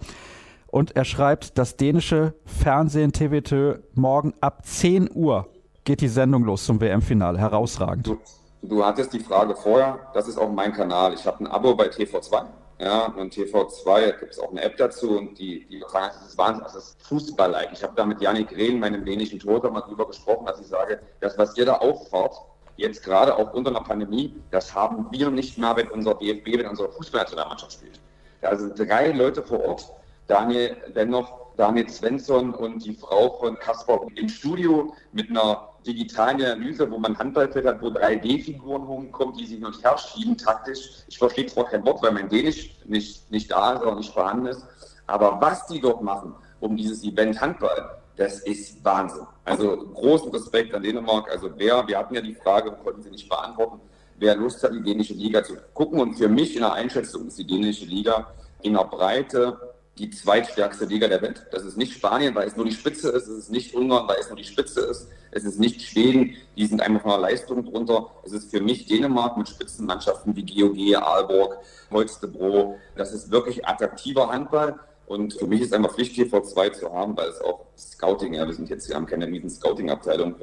Und 0.67 0.95
er 0.95 1.05
schreibt, 1.05 1.57
das 1.57 1.77
dänische 1.77 2.33
Fernsehen 2.45 3.11
TVT 3.13 3.79
morgen 3.95 4.33
ab 4.41 4.65
10 4.65 5.09
Uhr 5.13 5.47
geht 5.83 6.01
die 6.01 6.07
Sendung 6.07 6.43
los 6.43 6.65
zum 6.65 6.81
WM-Finale. 6.81 7.37
Herausragend. 7.37 8.07
Du, 8.07 8.17
du 8.63 8.85
hattest 8.85 9.13
die 9.13 9.19
Frage 9.19 9.55
vorher, 9.55 9.99
das 10.13 10.27
ist 10.27 10.37
auch 10.37 10.51
mein 10.51 10.73
Kanal. 10.73 11.13
Ich 11.13 11.25
habe 11.25 11.43
ein 11.43 11.47
Abo 11.47 11.75
bei 11.75 11.87
TV2 11.87 12.45
ja, 12.77 13.05
und 13.05 13.33
TV2 13.33 14.19
gibt 14.19 14.33
es 14.33 14.39
auch 14.39 14.51
eine 14.51 14.61
App 14.61 14.75
dazu 14.77 15.17
und 15.17 15.39
die, 15.39 15.65
die 15.65 15.79
das 15.79 16.27
ist 16.27 16.37
Wahnsinn, 16.37 16.63
das 16.63 16.75
ist 16.75 17.03
Fußball-like. 17.03 17.69
Ich 17.71 17.83
habe 17.83 17.93
da 17.95 18.05
mit 18.05 18.21
Janik 18.21 18.51
Rehn, 18.51 18.79
meinem 18.79 19.05
dänischen 19.05 19.39
Torhüter, 19.39 19.71
mal 19.71 19.81
drüber 19.81 20.07
gesprochen, 20.07 20.45
dass 20.45 20.59
ich 20.59 20.67
sage, 20.67 20.99
das, 21.21 21.37
was 21.37 21.57
ihr 21.57 21.65
da 21.65 21.75
auffahrt, 21.75 22.35
jetzt 22.75 23.03
gerade 23.03 23.35
auch 23.35 23.53
unter 23.53 23.69
einer 23.69 23.81
Pandemie, 23.81 24.35
das 24.51 24.75
haben 24.75 25.07
wir 25.11 25.29
nicht 25.29 25.57
mehr, 25.57 25.75
wenn 25.77 25.89
unser 25.89 26.15
DFB, 26.15 26.57
wenn 26.57 26.67
unsere 26.67 26.91
Fußballnationalmannschaft 26.91 27.73
spielt. 27.73 27.99
Da 28.41 28.55
sind 28.57 28.77
drei 28.77 29.11
Leute 29.11 29.41
vor 29.41 29.63
Ort, 29.63 29.93
Daniel 30.27 30.75
dennoch 30.93 31.45
Daniel 31.55 31.89
Svensson 31.89 32.53
und 32.53 32.85
die 32.85 32.93
Frau 32.93 33.37
von 33.39 33.57
Kaspar 33.57 34.01
im 34.15 34.27
Studio 34.27 34.93
mit 35.13 35.29
einer 35.29 35.69
digitalen 35.85 36.41
Analyse, 36.41 36.89
wo 36.89 36.97
man 36.97 37.17
Handballfeld 37.17 37.65
hat, 37.65 37.81
wo 37.81 37.87
3D-Figuren 37.87 38.87
hochkommen, 38.87 39.35
die 39.35 39.45
sich 39.45 39.55
hin 39.57 39.65
und 39.65 39.83
her 39.83 39.97
schieben 39.97 40.37
taktisch. 40.37 41.03
Ich 41.07 41.17
verstehe 41.17 41.45
zwar 41.45 41.65
kein 41.65 41.85
Wort, 41.85 42.01
weil 42.01 42.11
mein 42.11 42.29
Dänisch 42.29 42.75
nicht, 42.85 43.29
nicht 43.31 43.51
da 43.51 43.73
ist 43.73 43.81
oder 43.81 43.95
nicht 43.95 44.13
vorhanden 44.13 44.47
ist, 44.47 44.65
aber 45.07 45.39
was 45.39 45.67
die 45.67 45.79
dort 45.79 46.01
machen, 46.01 46.35
um 46.59 46.75
dieses 46.75 47.03
Event 47.03 47.39
Handball, 47.39 47.99
das 48.15 48.39
ist 48.39 48.83
Wahnsinn. 48.83 49.27
Also 49.43 49.77
großen 49.93 50.31
Respekt 50.31 50.73
an 50.73 50.83
Dänemark. 50.83 51.29
Also 51.29 51.49
wer, 51.57 51.85
wir 51.87 51.97
hatten 51.97 52.15
ja 52.15 52.21
die 52.21 52.35
Frage, 52.35 52.71
konnten 52.71 53.03
sie 53.03 53.11
nicht 53.11 53.29
beantworten, 53.29 53.81
wer 54.17 54.35
Lust 54.35 54.63
hat, 54.63 54.73
die 54.73 54.81
dänische 54.81 55.13
Liga 55.13 55.43
zu 55.43 55.55
gucken. 55.73 55.99
Und 55.99 56.15
für 56.15 56.29
mich 56.29 56.55
in 56.55 56.61
der 56.61 56.73
Einschätzung 56.73 57.27
ist 57.27 57.37
die 57.37 57.45
dänische 57.45 57.85
Liga 57.85 58.33
in 58.61 58.73
der 58.73 58.85
Breite 58.85 59.74
die 59.97 60.09
zweitstärkste 60.09 60.85
Liga 60.85 61.07
der 61.07 61.21
Welt. 61.21 61.45
Das 61.51 61.63
ist 61.63 61.77
nicht 61.77 61.93
Spanien, 61.93 62.35
weil 62.35 62.47
es 62.47 62.55
nur 62.55 62.65
die 62.65 62.73
Spitze 62.73 63.09
ist. 63.09 63.27
Es 63.27 63.37
ist 63.37 63.51
nicht 63.51 63.73
Ungarn, 63.73 64.07
weil 64.07 64.17
es 64.19 64.27
nur 64.27 64.35
die 64.35 64.43
Spitze 64.43 64.81
ist. 64.81 65.07
Es 65.31 65.45
ist 65.45 65.59
nicht 65.59 65.81
Schweden, 65.81 66.35
die 66.57 66.65
sind 66.65 66.81
einfach 66.81 67.01
von 67.01 67.11
der 67.11 67.19
Leistung 67.19 67.65
drunter. 67.65 68.11
Es 68.23 68.33
ist 68.33 68.51
für 68.51 68.61
mich 68.61 68.87
Dänemark 68.87 69.37
mit 69.37 69.47
Spitzenmannschaften 69.47 70.35
wie 70.35 70.45
GOG, 70.45 71.01
Aalborg, 71.01 71.57
Holstebro. 71.91 72.77
Das 72.95 73.13
ist 73.13 73.31
wirklich 73.31 73.65
attraktiver 73.65 74.29
Handball. 74.29 74.79
Und 75.07 75.33
für 75.33 75.45
mich 75.45 75.61
ist 75.61 75.73
einfach 75.73 75.93
Pflicht, 75.93 76.17
TV2 76.17 76.73
zu 76.73 76.91
haben, 76.91 77.15
weil 77.15 77.29
es 77.29 77.39
auch 77.39 77.65
Scouting, 77.77 78.33
ja, 78.33 78.45
wir 78.45 78.53
sind 78.53 78.69
jetzt, 78.69 78.89
wir 78.89 78.95
haben 78.95 79.05
keine 79.05 79.27
riesen 79.27 79.49
Scouting-Abteilung. 79.49 80.35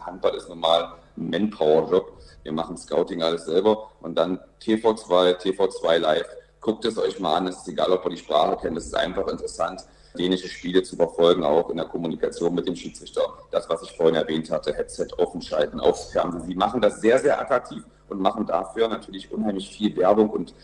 Handball 0.00 0.34
ist 0.36 0.48
normal 0.48 0.94
ein 1.16 1.30
Manpower-Job. 1.30 2.12
Wir 2.42 2.52
machen 2.52 2.76
Scouting 2.76 3.22
alles 3.22 3.46
selber. 3.46 3.90
Und 4.02 4.16
dann 4.16 4.38
TV2, 4.62 5.36
TV2 5.40 5.98
Live 5.98 6.28
guckt 6.60 6.84
es 6.84 6.98
euch 6.98 7.18
mal 7.20 7.36
an. 7.36 7.46
Es 7.46 7.58
ist 7.58 7.68
egal, 7.68 7.90
ob 7.90 8.04
ihr 8.04 8.10
die 8.10 8.16
Sprache 8.16 8.56
kennt. 8.60 8.76
Es 8.76 8.86
ist 8.86 8.94
einfach 8.94 9.26
interessant, 9.28 9.84
dänische 10.16 10.48
Spiele 10.48 10.82
zu 10.82 10.96
verfolgen, 10.96 11.44
auch 11.44 11.70
in 11.70 11.76
der 11.76 11.86
Kommunikation 11.86 12.54
mit 12.54 12.66
dem 12.66 12.76
Schiedsrichter. 12.76 13.22
Das, 13.50 13.68
was 13.68 13.82
ich 13.82 13.92
vorhin 13.92 14.16
erwähnt 14.16 14.50
hatte, 14.50 14.74
Headset 14.74 15.08
offen 15.18 15.40
schalten 15.40 15.80
aufs 15.80 16.12
Fernsehen. 16.12 16.44
Sie 16.46 16.54
machen 16.54 16.80
das 16.80 17.00
sehr, 17.00 17.18
sehr 17.18 17.40
attraktiv 17.40 17.82
und 18.08 18.20
machen 18.20 18.46
dafür 18.46 18.88
natürlich 18.88 19.30
unheimlich 19.32 19.70
viel 19.70 19.96
Werbung 19.96 20.30
und 20.30 20.54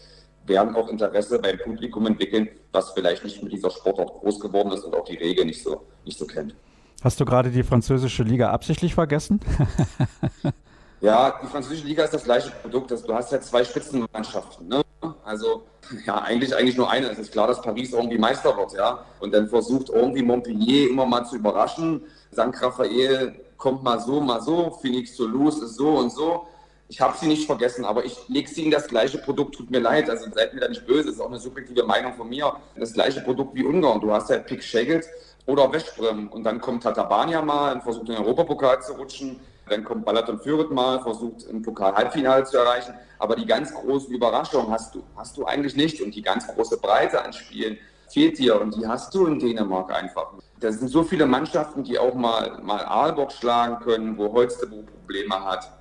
werden 0.46 0.76
auch 0.76 0.88
Interesse 0.88 1.38
beim 1.38 1.58
Publikum 1.58 2.06
entwickeln, 2.06 2.48
was 2.72 2.92
vielleicht 2.92 3.24
nicht 3.24 3.42
mit 3.42 3.52
dieser 3.52 3.70
Sportart 3.70 4.08
groß 4.20 4.40
geworden 4.40 4.70
ist 4.72 4.84
und 4.84 4.94
auch 4.94 5.04
die 5.04 5.16
Regeln 5.16 5.48
nicht 5.48 5.62
so, 5.62 5.82
nicht 6.04 6.18
so 6.18 6.26
kennt. 6.26 6.54
Hast 7.02 7.20
du 7.20 7.24
gerade 7.24 7.50
die 7.50 7.62
französische 7.62 8.22
Liga 8.22 8.50
absichtlich 8.50 8.94
vergessen? 8.94 9.40
ja, 11.06 11.38
die 11.40 11.46
französische 11.46 11.86
Liga 11.86 12.02
ist 12.02 12.14
das 12.14 12.24
gleiche 12.24 12.50
Produkt. 12.50 12.90
Du 12.90 13.14
hast 13.14 13.30
ja 13.30 13.40
zwei 13.40 13.62
Spitzenmannschaften. 13.62 14.66
Ne? 14.66 14.82
Also 15.24 15.62
ja, 16.04 16.18
eigentlich, 16.18 16.54
eigentlich 16.54 16.76
nur 16.76 16.90
eine. 16.90 17.08
Es 17.08 17.18
ist 17.18 17.30
klar, 17.30 17.46
dass 17.46 17.62
Paris 17.62 17.92
irgendwie 17.92 18.18
Meister 18.18 18.56
wird, 18.56 18.72
ja. 18.72 19.04
Und 19.20 19.32
dann 19.32 19.48
versucht 19.48 19.88
irgendwie 19.88 20.22
Montpellier 20.22 20.90
immer 20.90 21.06
mal 21.06 21.24
zu 21.24 21.36
überraschen. 21.36 22.02
St. 22.32 22.60
Raphael 22.60 23.38
kommt 23.56 23.84
mal 23.84 24.00
so, 24.00 24.20
mal 24.20 24.40
so. 24.40 24.72
Phoenix 24.82 25.16
Toulouse 25.16 25.62
ist 25.62 25.76
so 25.76 25.90
und 25.90 26.10
so. 26.10 26.48
Ich 26.88 27.00
habe 27.00 27.16
sie 27.16 27.28
nicht 27.28 27.46
vergessen, 27.46 27.84
aber 27.84 28.04
ich 28.04 28.28
lege 28.28 28.48
sie 28.48 28.64
in 28.64 28.72
das 28.72 28.88
gleiche 28.88 29.18
Produkt. 29.18 29.54
Tut 29.54 29.70
mir 29.70 29.80
leid, 29.80 30.10
also 30.10 30.26
seid 30.32 30.54
mir 30.54 30.60
da 30.60 30.68
nicht 30.68 30.86
böse, 30.86 31.10
ist 31.10 31.20
auch 31.20 31.28
eine 31.28 31.38
subjektive 31.38 31.84
Meinung 31.84 32.14
von 32.14 32.28
mir. 32.28 32.52
Das 32.76 32.92
gleiche 32.92 33.20
Produkt 33.20 33.54
wie 33.54 33.64
Ungarn. 33.64 34.00
Du 34.00 34.12
hast 34.12 34.28
halt 34.28 34.46
Pick 34.46 34.62
Schegels 34.62 35.08
oder 35.46 35.72
Westbrem 35.72 36.28
und 36.28 36.42
dann 36.42 36.60
kommt 36.60 36.82
Tatabania 36.82 37.42
mal 37.42 37.74
und 37.74 37.82
versucht 37.82 38.08
den 38.08 38.16
Europapokal 38.16 38.82
zu 38.82 38.94
rutschen. 38.94 39.38
Dann 39.68 39.84
kommt 39.84 40.04
Balaton 40.04 40.38
Führet 40.38 40.70
mal, 40.70 41.00
versucht 41.00 41.44
im 41.44 41.62
Pokal 41.62 41.94
Halbfinale 41.94 42.44
zu 42.44 42.56
erreichen. 42.56 42.94
Aber 43.18 43.36
die 43.36 43.46
ganz 43.46 43.74
großen 43.74 44.14
Überraschungen 44.14 44.70
hast 44.70 44.94
du, 44.94 45.02
hast 45.16 45.36
du 45.36 45.44
eigentlich 45.44 45.76
nicht. 45.76 46.00
Und 46.00 46.14
die 46.14 46.22
ganz 46.22 46.46
große 46.46 46.78
Breite 46.78 47.22
an 47.22 47.32
Spielen 47.32 47.78
fehlt 48.08 48.38
dir. 48.38 48.60
Und 48.60 48.76
die 48.76 48.86
hast 48.86 49.14
du 49.14 49.26
in 49.26 49.38
Dänemark 49.38 49.92
einfach. 49.92 50.32
Da 50.60 50.72
sind 50.72 50.88
so 50.88 51.02
viele 51.02 51.26
Mannschaften, 51.26 51.82
die 51.82 51.98
auch 51.98 52.14
mal, 52.14 52.60
mal 52.62 52.84
Aalborg 52.84 53.32
schlagen 53.32 53.78
können, 53.84 54.16
wo 54.16 54.32
Holstebro 54.32 54.82
Probleme 54.82 55.44
hat 55.44 55.72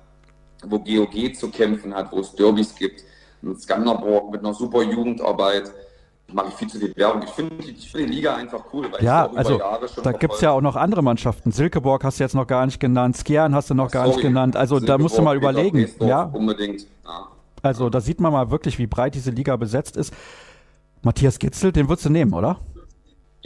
wo 0.64 0.78
GOG 0.78 1.34
zu 1.34 1.50
kämpfen 1.50 1.94
hat, 1.94 2.12
wo 2.12 2.20
es 2.20 2.34
Derbys 2.34 2.74
gibt, 2.74 3.04
mit 3.42 3.60
Skanderborg, 3.60 4.30
mit 4.30 4.40
einer 4.40 4.54
super 4.54 4.82
Jugendarbeit. 4.82 5.70
Mache 6.32 6.48
ich 6.48 6.54
viel 6.54 6.68
zu 6.68 6.78
viel 6.78 6.96
Werbung. 6.96 7.22
Ich 7.22 7.30
finde 7.30 7.54
ich 7.64 7.90
find 7.90 8.08
die 8.08 8.14
Liga 8.14 8.34
einfach 8.34 8.64
cool, 8.72 8.90
weil 8.90 9.02
ja, 9.02 9.30
ich 9.30 9.38
also, 9.38 9.60
da 10.02 10.12
gibt 10.12 10.34
es 10.34 10.40
ja 10.40 10.50
auch 10.50 10.60
noch 10.60 10.74
andere 10.74 11.02
Mannschaften. 11.02 11.52
Silkeborg 11.52 12.02
hast 12.02 12.18
du 12.18 12.24
jetzt 12.24 12.34
noch 12.34 12.46
gar 12.46 12.66
nicht 12.66 12.80
genannt, 12.80 13.16
Skjern 13.16 13.54
hast 13.54 13.70
du 13.70 13.74
noch 13.74 13.86
Ach, 13.86 13.92
gar 13.92 14.06
sorry. 14.06 14.16
nicht 14.16 14.26
genannt. 14.26 14.56
Also 14.56 14.76
Silkeborg, 14.76 14.98
da 14.98 15.02
musst 15.02 15.18
du 15.18 15.22
mal 15.22 15.36
überlegen. 15.36 15.88
Ja? 16.00 16.22
Unbedingt. 16.24 16.82
Ja. 17.04 17.28
Also 17.62 17.90
da 17.90 18.00
sieht 18.00 18.20
man 18.20 18.32
mal 18.32 18.50
wirklich, 18.50 18.78
wie 18.78 18.86
breit 18.86 19.14
diese 19.14 19.30
Liga 19.30 19.56
besetzt 19.56 19.96
ist. 19.96 20.12
Matthias 21.02 21.38
Gitzel, 21.38 21.70
den 21.70 21.88
würdest 21.88 22.06
du 22.06 22.10
nehmen, 22.10 22.34
oder? 22.34 22.58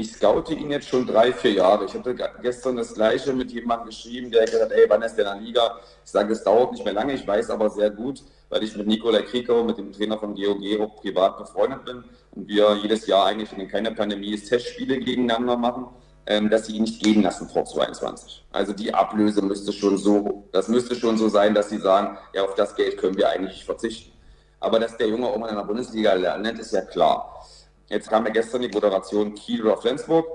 ich 0.01 0.13
scoute 0.13 0.55
ihn 0.55 0.71
jetzt 0.71 0.89
schon 0.89 1.07
drei, 1.07 1.33
vier 1.33 1.53
Jahre. 1.53 1.85
Ich 1.85 1.95
hatte 1.95 2.17
gestern 2.43 2.77
das 2.77 2.95
Gleiche 2.95 3.33
mit 3.33 3.53
jemandem 3.53 3.89
geschrieben, 3.89 4.31
der 4.31 4.47
gesagt 4.47 4.65
hat, 4.65 4.73
ey, 4.73 4.87
wann 4.89 5.03
ist 5.03 5.15
der 5.15 5.33
in 5.33 5.39
der 5.39 5.47
Liga? 5.47 5.79
Ich 6.05 6.11
sage, 6.11 6.33
es 6.33 6.43
dauert 6.43 6.73
nicht 6.73 6.85
mehr 6.85 6.95
lange. 6.95 7.13
Ich 7.13 7.27
weiß 7.27 7.51
aber 7.51 7.69
sehr 7.71 7.91
gut, 7.91 8.23
weil 8.51 8.63
ich 8.63 8.77
mit 8.77 8.87
Nikolai 8.87 9.23
Krieger, 9.23 9.65
mit 9.65 9.79
dem 9.79 9.93
Trainer 9.93 10.19
von 10.19 10.35
GOG, 10.35 10.81
auch 10.81 10.97
privat 10.97 11.39
befreundet 11.39 11.85
bin 11.85 12.05
und 12.33 12.49
wir 12.49 12.77
jedes 12.83 13.07
Jahr 13.07 13.27
eigentlich, 13.27 13.57
wenn 13.57 13.67
keine 13.69 13.93
Pandemie 13.93 14.35
ist, 14.35 14.49
Testspiele 14.49 14.99
gegeneinander 14.99 15.57
machen, 15.57 15.87
ähm, 16.27 16.51
dass 16.51 16.67
sie 16.67 16.77
ihn 16.77 16.83
nicht 16.83 17.03
gehen 17.03 17.23
lassen 17.23 17.49
vor 17.49 17.65
22. 17.65 18.45
Also 18.53 18.73
die 18.73 18.93
Ablöse 18.93 19.41
müsste 19.41 19.73
schon 19.73 19.97
so, 19.97 20.49
das 20.53 20.69
müsste 20.69 20.95
schon 20.95 21.17
so 21.17 21.29
sein, 21.29 21.55
dass 21.55 21.71
sie 21.71 21.79
sagen, 21.79 22.19
ja, 22.35 22.45
auf 22.45 22.55
das 22.57 22.77
Geld 22.77 22.99
können 22.99 23.17
wir 23.17 23.29
eigentlich 23.29 23.65
verzichten. 23.65 24.13
Aber 24.59 24.79
dass 24.79 24.97
der 24.97 25.09
Junge 25.09 25.27
auch 25.27 25.39
mal 25.39 25.49
in 25.49 25.57
der 25.57 25.65
Bundesliga 25.65 26.13
lernt, 26.13 26.59
ist 26.59 26.73
ja 26.73 26.83
klar. 26.83 27.47
Jetzt 27.89 28.11
kam 28.11 28.27
ja 28.27 28.33
gestern 28.33 28.63
die 28.63 28.69
Moderation 28.69 29.35
Kiel 29.35 29.63
oder 29.63 29.79
Flensburg. 29.79 30.27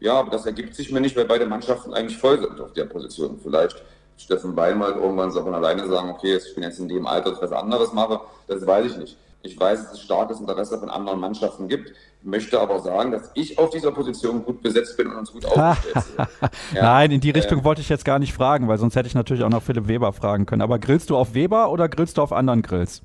Ja, 0.00 0.14
aber 0.14 0.30
das 0.30 0.46
ergibt 0.46 0.74
sich 0.74 0.90
mir 0.90 1.00
nicht, 1.00 1.16
weil 1.16 1.26
beide 1.26 1.46
Mannschaften 1.46 1.94
eigentlich 1.94 2.18
voll 2.18 2.40
sind 2.40 2.60
auf 2.60 2.72
der 2.72 2.86
Position. 2.86 3.38
Vielleicht 3.42 3.82
Steffen 4.16 4.54
Bein 4.54 4.78
mal 4.78 4.92
irgendwann 4.92 5.30
so 5.30 5.42
von 5.42 5.54
alleine 5.54 5.86
sagen, 5.88 6.10
okay, 6.10 6.36
ich 6.36 6.54
bin 6.54 6.64
jetzt 6.64 6.78
in 6.78 6.88
dem 6.88 7.06
Alter, 7.06 7.30
dass 7.30 7.38
ich 7.38 7.50
was 7.50 7.52
anderes 7.52 7.92
mache. 7.92 8.20
Das 8.46 8.66
weiß 8.66 8.92
ich 8.92 8.96
nicht. 8.96 9.16
Ich 9.42 9.60
weiß, 9.60 9.82
dass 9.82 9.92
es 9.92 10.00
starkes 10.00 10.40
Interesse 10.40 10.78
von 10.78 10.88
anderen 10.88 11.20
Mannschaften 11.20 11.68
gibt, 11.68 11.92
möchte 12.22 12.58
aber 12.58 12.80
sagen, 12.80 13.12
dass 13.12 13.30
ich 13.34 13.58
auf 13.58 13.68
dieser 13.68 13.92
Position 13.92 14.42
gut 14.42 14.62
besetzt 14.62 14.96
bin 14.96 15.08
und 15.08 15.16
uns 15.16 15.32
gut 15.32 15.44
aufgestellt. 15.44 16.06
Ja, 16.72 16.82
Nein, 16.82 17.10
in 17.10 17.20
die 17.20 17.30
Richtung 17.30 17.60
äh, 17.60 17.64
wollte 17.64 17.82
ich 17.82 17.90
jetzt 17.90 18.06
gar 18.06 18.18
nicht 18.18 18.32
fragen, 18.32 18.68
weil 18.68 18.78
sonst 18.78 18.96
hätte 18.96 19.06
ich 19.06 19.14
natürlich 19.14 19.44
auch 19.44 19.50
noch 19.50 19.62
Philipp 19.62 19.86
Weber 19.86 20.14
fragen 20.14 20.46
können. 20.46 20.62
Aber 20.62 20.78
grillst 20.78 21.10
du 21.10 21.16
auf 21.16 21.34
Weber 21.34 21.70
oder 21.70 21.90
grillst 21.90 22.16
du 22.16 22.22
auf 22.22 22.32
anderen 22.32 22.62
Grills? 22.62 23.02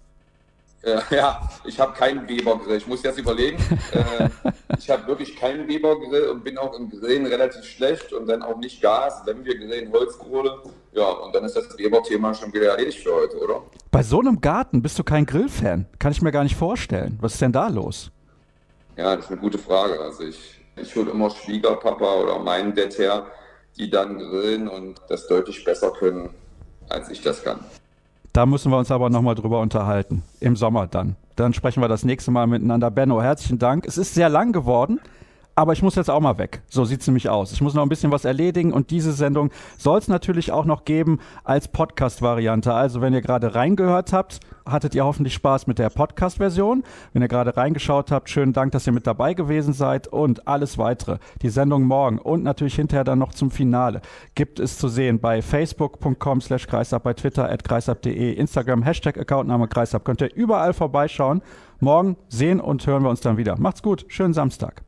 Äh, 0.81 0.99
ja, 1.11 1.49
ich 1.65 1.77
habe 1.79 1.93
keinen 1.93 2.27
Weber-Grill. 2.27 2.77
Ich 2.77 2.87
muss 2.87 3.03
jetzt 3.03 3.19
überlegen. 3.19 3.57
äh, 3.91 4.29
ich 4.77 4.89
habe 4.89 5.07
wirklich 5.07 5.35
keinen 5.35 5.67
Weber-Grill 5.67 6.29
und 6.29 6.43
bin 6.45 6.57
auch 6.57 6.73
im 6.73 6.89
Grillen 6.89 7.25
relativ 7.25 7.65
schlecht 7.65 8.13
und 8.13 8.27
dann 8.27 8.41
auch 8.41 8.57
nicht 8.57 8.81
Gas. 8.81 9.23
Wenn 9.25 9.43
wir 9.43 9.57
grillen, 9.57 9.91
Holzkohle. 9.91 10.63
Ja, 10.91 11.07
und 11.09 11.33
dann 11.35 11.43
ist 11.43 11.55
das 11.55 11.77
Weber-Thema 11.77 12.33
schon 12.33 12.51
wieder 12.53 12.71
erledigt 12.71 12.99
für 12.99 13.13
heute, 13.13 13.37
oder? 13.37 13.61
Bei 13.91 14.01
so 14.01 14.19
einem 14.19 14.41
Garten 14.41 14.81
bist 14.81 14.97
du 14.97 15.03
kein 15.03 15.25
Grillfan. 15.25 15.85
Kann 15.99 16.11
ich 16.11 16.21
mir 16.21 16.31
gar 16.31 16.43
nicht 16.43 16.55
vorstellen. 16.55 17.17
Was 17.21 17.33
ist 17.33 17.41
denn 17.41 17.51
da 17.51 17.67
los? 17.67 18.11
Ja, 18.97 19.15
das 19.15 19.25
ist 19.25 19.31
eine 19.31 19.39
gute 19.39 19.57
Frage. 19.57 19.99
Also 19.99 20.23
ich, 20.23 20.59
ich 20.75 20.95
hole 20.95 21.11
immer 21.11 21.29
Schwiegerpapa 21.29 22.15
oder 22.15 22.39
meinen 22.39 22.73
Dad 22.73 22.97
her, 22.97 23.27
die 23.77 23.89
dann 23.89 24.17
grillen 24.17 24.67
und 24.67 24.99
das 25.09 25.27
deutlich 25.27 25.63
besser 25.63 25.91
können, 25.91 26.31
als 26.89 27.09
ich 27.09 27.21
das 27.21 27.43
kann. 27.43 27.59
Da 28.33 28.45
müssen 28.45 28.71
wir 28.71 28.77
uns 28.77 28.91
aber 28.91 29.09
nochmal 29.09 29.35
drüber 29.35 29.59
unterhalten. 29.59 30.23
Im 30.39 30.55
Sommer 30.55 30.87
dann. 30.87 31.15
Dann 31.35 31.53
sprechen 31.53 31.81
wir 31.81 31.87
das 31.87 32.03
nächste 32.03 32.31
Mal 32.31 32.47
miteinander. 32.47 32.91
Benno, 32.91 33.21
herzlichen 33.21 33.59
Dank. 33.59 33.85
Es 33.85 33.97
ist 33.97 34.15
sehr 34.15 34.29
lang 34.29 34.51
geworden 34.51 34.99
aber 35.59 35.73
ich 35.73 35.83
muss 35.83 35.95
jetzt 35.95 36.09
auch 36.09 36.21
mal 36.21 36.37
weg. 36.37 36.61
So 36.69 36.85
sieht 36.85 37.01
es 37.01 37.07
nämlich 37.07 37.27
aus. 37.27 37.51
Ich 37.51 37.59
muss 37.59 37.73
noch 37.73 37.83
ein 37.83 37.89
bisschen 37.89 38.13
was 38.13 38.23
erledigen 38.23 38.71
und 38.71 38.91
diese 38.91 39.11
Sendung 39.11 39.51
soll 39.77 39.99
es 39.99 40.07
natürlich 40.07 40.53
auch 40.53 40.63
noch 40.63 40.85
geben 40.85 41.19
als 41.43 41.67
Podcast-Variante. 41.67 42.73
Also 42.73 43.01
wenn 43.01 43.13
ihr 43.13 43.19
gerade 43.19 43.55
reingehört 43.55 44.13
habt, 44.13 44.39
hattet 44.65 44.95
ihr 44.95 45.03
hoffentlich 45.03 45.33
Spaß 45.33 45.67
mit 45.67 45.77
der 45.77 45.89
Podcast-Version. 45.89 46.85
Wenn 47.11 47.23
ihr 47.23 47.27
gerade 47.27 47.57
reingeschaut 47.57 48.09
habt, 48.09 48.29
schönen 48.29 48.53
Dank, 48.53 48.71
dass 48.71 48.87
ihr 48.87 48.93
mit 48.93 49.05
dabei 49.05 49.33
gewesen 49.33 49.73
seid 49.73 50.07
und 50.07 50.47
alles 50.47 50.77
weitere. 50.77 51.17
Die 51.41 51.49
Sendung 51.49 51.83
morgen 51.83 52.19
und 52.19 52.41
natürlich 52.41 52.75
hinterher 52.75 53.03
dann 53.03 53.19
noch 53.19 53.33
zum 53.33 53.51
Finale 53.51 53.99
gibt 54.35 54.61
es 54.61 54.77
zu 54.77 54.87
sehen 54.87 55.19
bei 55.19 55.41
facebook.com 55.41 56.39
slash 56.39 56.67
kreisab, 56.67 57.03
bei 57.03 57.13
twitter 57.13 57.51
at 57.51 57.65
kreisab.de, 57.65 58.31
Instagram, 58.31 58.81
Hashtag 58.83 59.17
Accountname 59.17 59.67
kreisab. 59.67 60.05
Könnt 60.05 60.21
ihr 60.21 60.33
überall 60.33 60.71
vorbeischauen. 60.71 61.41
Morgen 61.81 62.15
sehen 62.29 62.61
und 62.61 62.87
hören 62.87 63.03
wir 63.03 63.09
uns 63.09 63.19
dann 63.19 63.35
wieder. 63.35 63.59
Macht's 63.59 63.83
gut. 63.83 64.05
Schönen 64.07 64.33
Samstag. 64.33 64.83